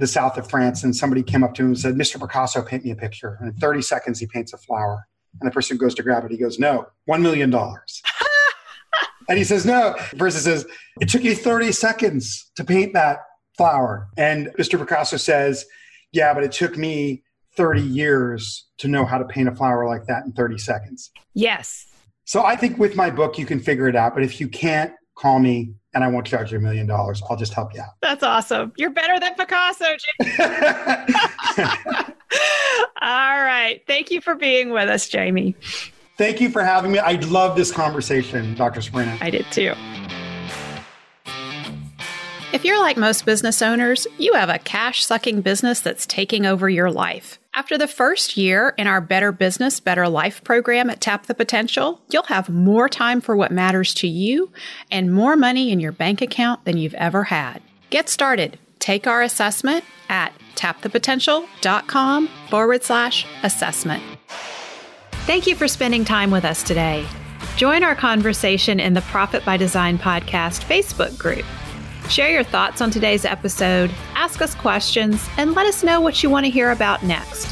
the 0.00 0.06
south 0.06 0.38
of 0.38 0.48
France, 0.48 0.82
and 0.82 0.96
somebody 0.96 1.22
came 1.22 1.44
up 1.44 1.54
to 1.54 1.62
him 1.62 1.68
and 1.68 1.78
said, 1.78 1.94
Mr. 1.94 2.18
Picasso, 2.18 2.62
paint 2.62 2.84
me 2.84 2.90
a 2.90 2.96
picture. 2.96 3.36
And 3.38 3.50
in 3.50 3.54
30 3.56 3.82
seconds, 3.82 4.18
he 4.18 4.26
paints 4.26 4.52
a 4.52 4.58
flower. 4.58 5.06
And 5.40 5.48
the 5.48 5.52
person 5.52 5.76
goes 5.76 5.94
to 5.94 6.02
grab 6.02 6.24
it. 6.24 6.30
He 6.30 6.38
goes, 6.38 6.58
No, 6.58 6.86
$1 7.08 7.20
million. 7.20 7.54
and 9.28 9.38
he 9.38 9.44
says, 9.44 9.64
No. 9.64 9.94
The 10.10 10.16
person 10.16 10.40
says, 10.40 10.66
It 11.00 11.08
took 11.08 11.22
you 11.22 11.36
30 11.36 11.70
seconds 11.72 12.50
to 12.56 12.64
paint 12.64 12.94
that 12.94 13.18
flower. 13.56 14.08
And 14.16 14.48
Mr. 14.58 14.78
Picasso 14.78 15.18
says, 15.18 15.66
Yeah, 16.12 16.34
but 16.34 16.42
it 16.42 16.52
took 16.52 16.76
me 16.76 17.22
30 17.56 17.82
years 17.82 18.66
to 18.78 18.88
know 18.88 19.04
how 19.04 19.18
to 19.18 19.24
paint 19.26 19.48
a 19.48 19.54
flower 19.54 19.86
like 19.86 20.06
that 20.06 20.24
in 20.24 20.32
30 20.32 20.58
seconds. 20.58 21.10
Yes. 21.34 21.86
So 22.24 22.42
I 22.42 22.56
think 22.56 22.78
with 22.78 22.96
my 22.96 23.10
book, 23.10 23.38
you 23.38 23.44
can 23.44 23.60
figure 23.60 23.86
it 23.86 23.96
out. 23.96 24.14
But 24.14 24.22
if 24.22 24.40
you 24.40 24.48
can't, 24.48 24.92
call 25.20 25.38
me 25.38 25.74
and 25.92 26.02
I 26.02 26.08
won't 26.08 26.26
charge 26.26 26.52
you 26.52 26.58
a 26.58 26.60
million 26.60 26.86
dollars. 26.86 27.22
I'll 27.28 27.36
just 27.36 27.52
help 27.52 27.74
you 27.74 27.80
out. 27.80 27.90
That's 28.00 28.22
awesome. 28.22 28.72
You're 28.76 28.90
better 28.90 29.18
than 29.20 29.34
Picasso, 29.34 29.84
All 33.02 33.42
right. 33.42 33.82
Thank 33.86 34.10
you 34.10 34.20
for 34.20 34.34
being 34.34 34.70
with 34.70 34.88
us, 34.88 35.08
Jamie. 35.08 35.56
Thank 36.16 36.40
you 36.40 36.48
for 36.48 36.62
having 36.62 36.92
me. 36.92 36.98
I 36.98 37.12
love 37.12 37.56
this 37.56 37.72
conversation, 37.72 38.54
Dr. 38.54 38.80
Sabrina. 38.80 39.18
I 39.20 39.30
did 39.30 39.46
too. 39.50 39.74
If 42.52 42.64
you're 42.64 42.80
like 42.80 42.96
most 42.96 43.26
business 43.26 43.62
owners, 43.62 44.06
you 44.18 44.34
have 44.34 44.48
a 44.48 44.58
cash 44.58 45.04
sucking 45.04 45.40
business 45.40 45.80
that's 45.80 46.06
taking 46.06 46.46
over 46.46 46.68
your 46.68 46.90
life. 46.90 47.39
After 47.52 47.76
the 47.76 47.88
first 47.88 48.36
year 48.36 48.74
in 48.78 48.86
our 48.86 49.00
Better 49.00 49.32
Business, 49.32 49.80
Better 49.80 50.08
Life 50.08 50.44
program 50.44 50.88
at 50.88 51.00
Tap 51.00 51.26
the 51.26 51.34
Potential, 51.34 52.00
you'll 52.08 52.22
have 52.24 52.48
more 52.48 52.88
time 52.88 53.20
for 53.20 53.34
what 53.34 53.50
matters 53.50 53.92
to 53.94 54.06
you 54.06 54.52
and 54.88 55.12
more 55.12 55.36
money 55.36 55.72
in 55.72 55.80
your 55.80 55.90
bank 55.90 56.22
account 56.22 56.64
than 56.64 56.78
you've 56.78 56.94
ever 56.94 57.24
had. 57.24 57.60
Get 57.90 58.08
started. 58.08 58.58
Take 58.78 59.08
our 59.08 59.20
assessment 59.20 59.84
at 60.08 60.32
tapthepotential.com 60.54 62.28
forward 62.48 62.84
slash 62.84 63.26
assessment. 63.42 64.02
Thank 65.26 65.48
you 65.48 65.56
for 65.56 65.66
spending 65.66 66.04
time 66.04 66.30
with 66.30 66.44
us 66.44 66.62
today. 66.62 67.04
Join 67.56 67.82
our 67.82 67.96
conversation 67.96 68.78
in 68.78 68.94
the 68.94 69.02
Profit 69.02 69.44
by 69.44 69.56
Design 69.56 69.98
podcast 69.98 70.64
Facebook 70.64 71.18
group. 71.18 71.44
Share 72.10 72.30
your 72.32 72.42
thoughts 72.42 72.80
on 72.80 72.90
today's 72.90 73.24
episode, 73.24 73.88
ask 74.16 74.42
us 74.42 74.56
questions, 74.56 75.24
and 75.36 75.54
let 75.54 75.66
us 75.66 75.84
know 75.84 76.00
what 76.00 76.24
you 76.24 76.28
want 76.28 76.44
to 76.44 76.50
hear 76.50 76.72
about 76.72 77.04
next. 77.04 77.46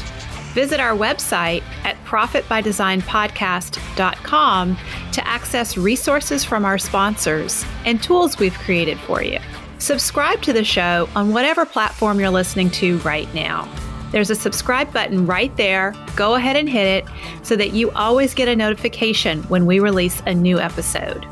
Visit 0.53 0.81
our 0.81 0.97
website 0.97 1.63
at 1.85 1.95
profitbydesignpodcast.com 2.03 4.77
to 5.13 5.27
access 5.27 5.77
resources 5.77 6.43
from 6.43 6.65
our 6.65 6.77
sponsors 6.77 7.63
and 7.85 8.03
tools 8.03 8.37
we've 8.37 8.53
created 8.55 8.99
for 8.99 9.23
you. 9.23 9.39
Subscribe 9.77 10.41
to 10.41 10.51
the 10.51 10.65
show 10.65 11.07
on 11.15 11.31
whatever 11.31 11.65
platform 11.65 12.19
you're 12.19 12.29
listening 12.29 12.69
to 12.71 12.97
right 12.97 13.33
now. 13.33 13.73
There's 14.11 14.29
a 14.29 14.35
subscribe 14.35 14.91
button 14.91 15.25
right 15.25 15.55
there. 15.55 15.95
Go 16.17 16.35
ahead 16.35 16.57
and 16.57 16.67
hit 16.67 16.85
it 16.85 17.05
so 17.43 17.55
that 17.55 17.71
you 17.71 17.91
always 17.91 18.33
get 18.33 18.49
a 18.49 18.57
notification 18.57 19.41
when 19.43 19.65
we 19.65 19.79
release 19.79 20.21
a 20.25 20.35
new 20.35 20.59
episode. 20.59 21.25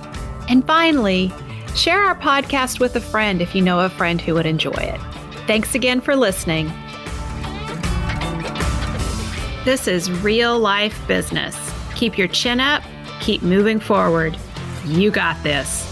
And 0.47 0.65
finally, 0.65 1.33
Share 1.77 2.03
our 2.03 2.15
podcast 2.15 2.79
with 2.79 2.95
a 2.95 2.99
friend 2.99 3.39
if 3.39 3.53
you 3.53 3.61
know 3.61 3.79
a 3.81 3.89
friend 3.89 4.19
who 4.19 4.33
would 4.33 4.47
enjoy 4.47 4.71
it. 4.71 4.99
Thanks 5.45 5.75
again 5.75 6.01
for 6.01 6.15
listening. 6.15 6.73
This 9.63 9.87
is 9.87 10.09
real 10.23 10.57
life 10.57 10.99
business. 11.07 11.55
Keep 11.93 12.17
your 12.17 12.29
chin 12.29 12.59
up, 12.59 12.81
keep 13.19 13.43
moving 13.43 13.79
forward. 13.79 14.35
You 14.85 15.11
got 15.11 15.41
this. 15.43 15.86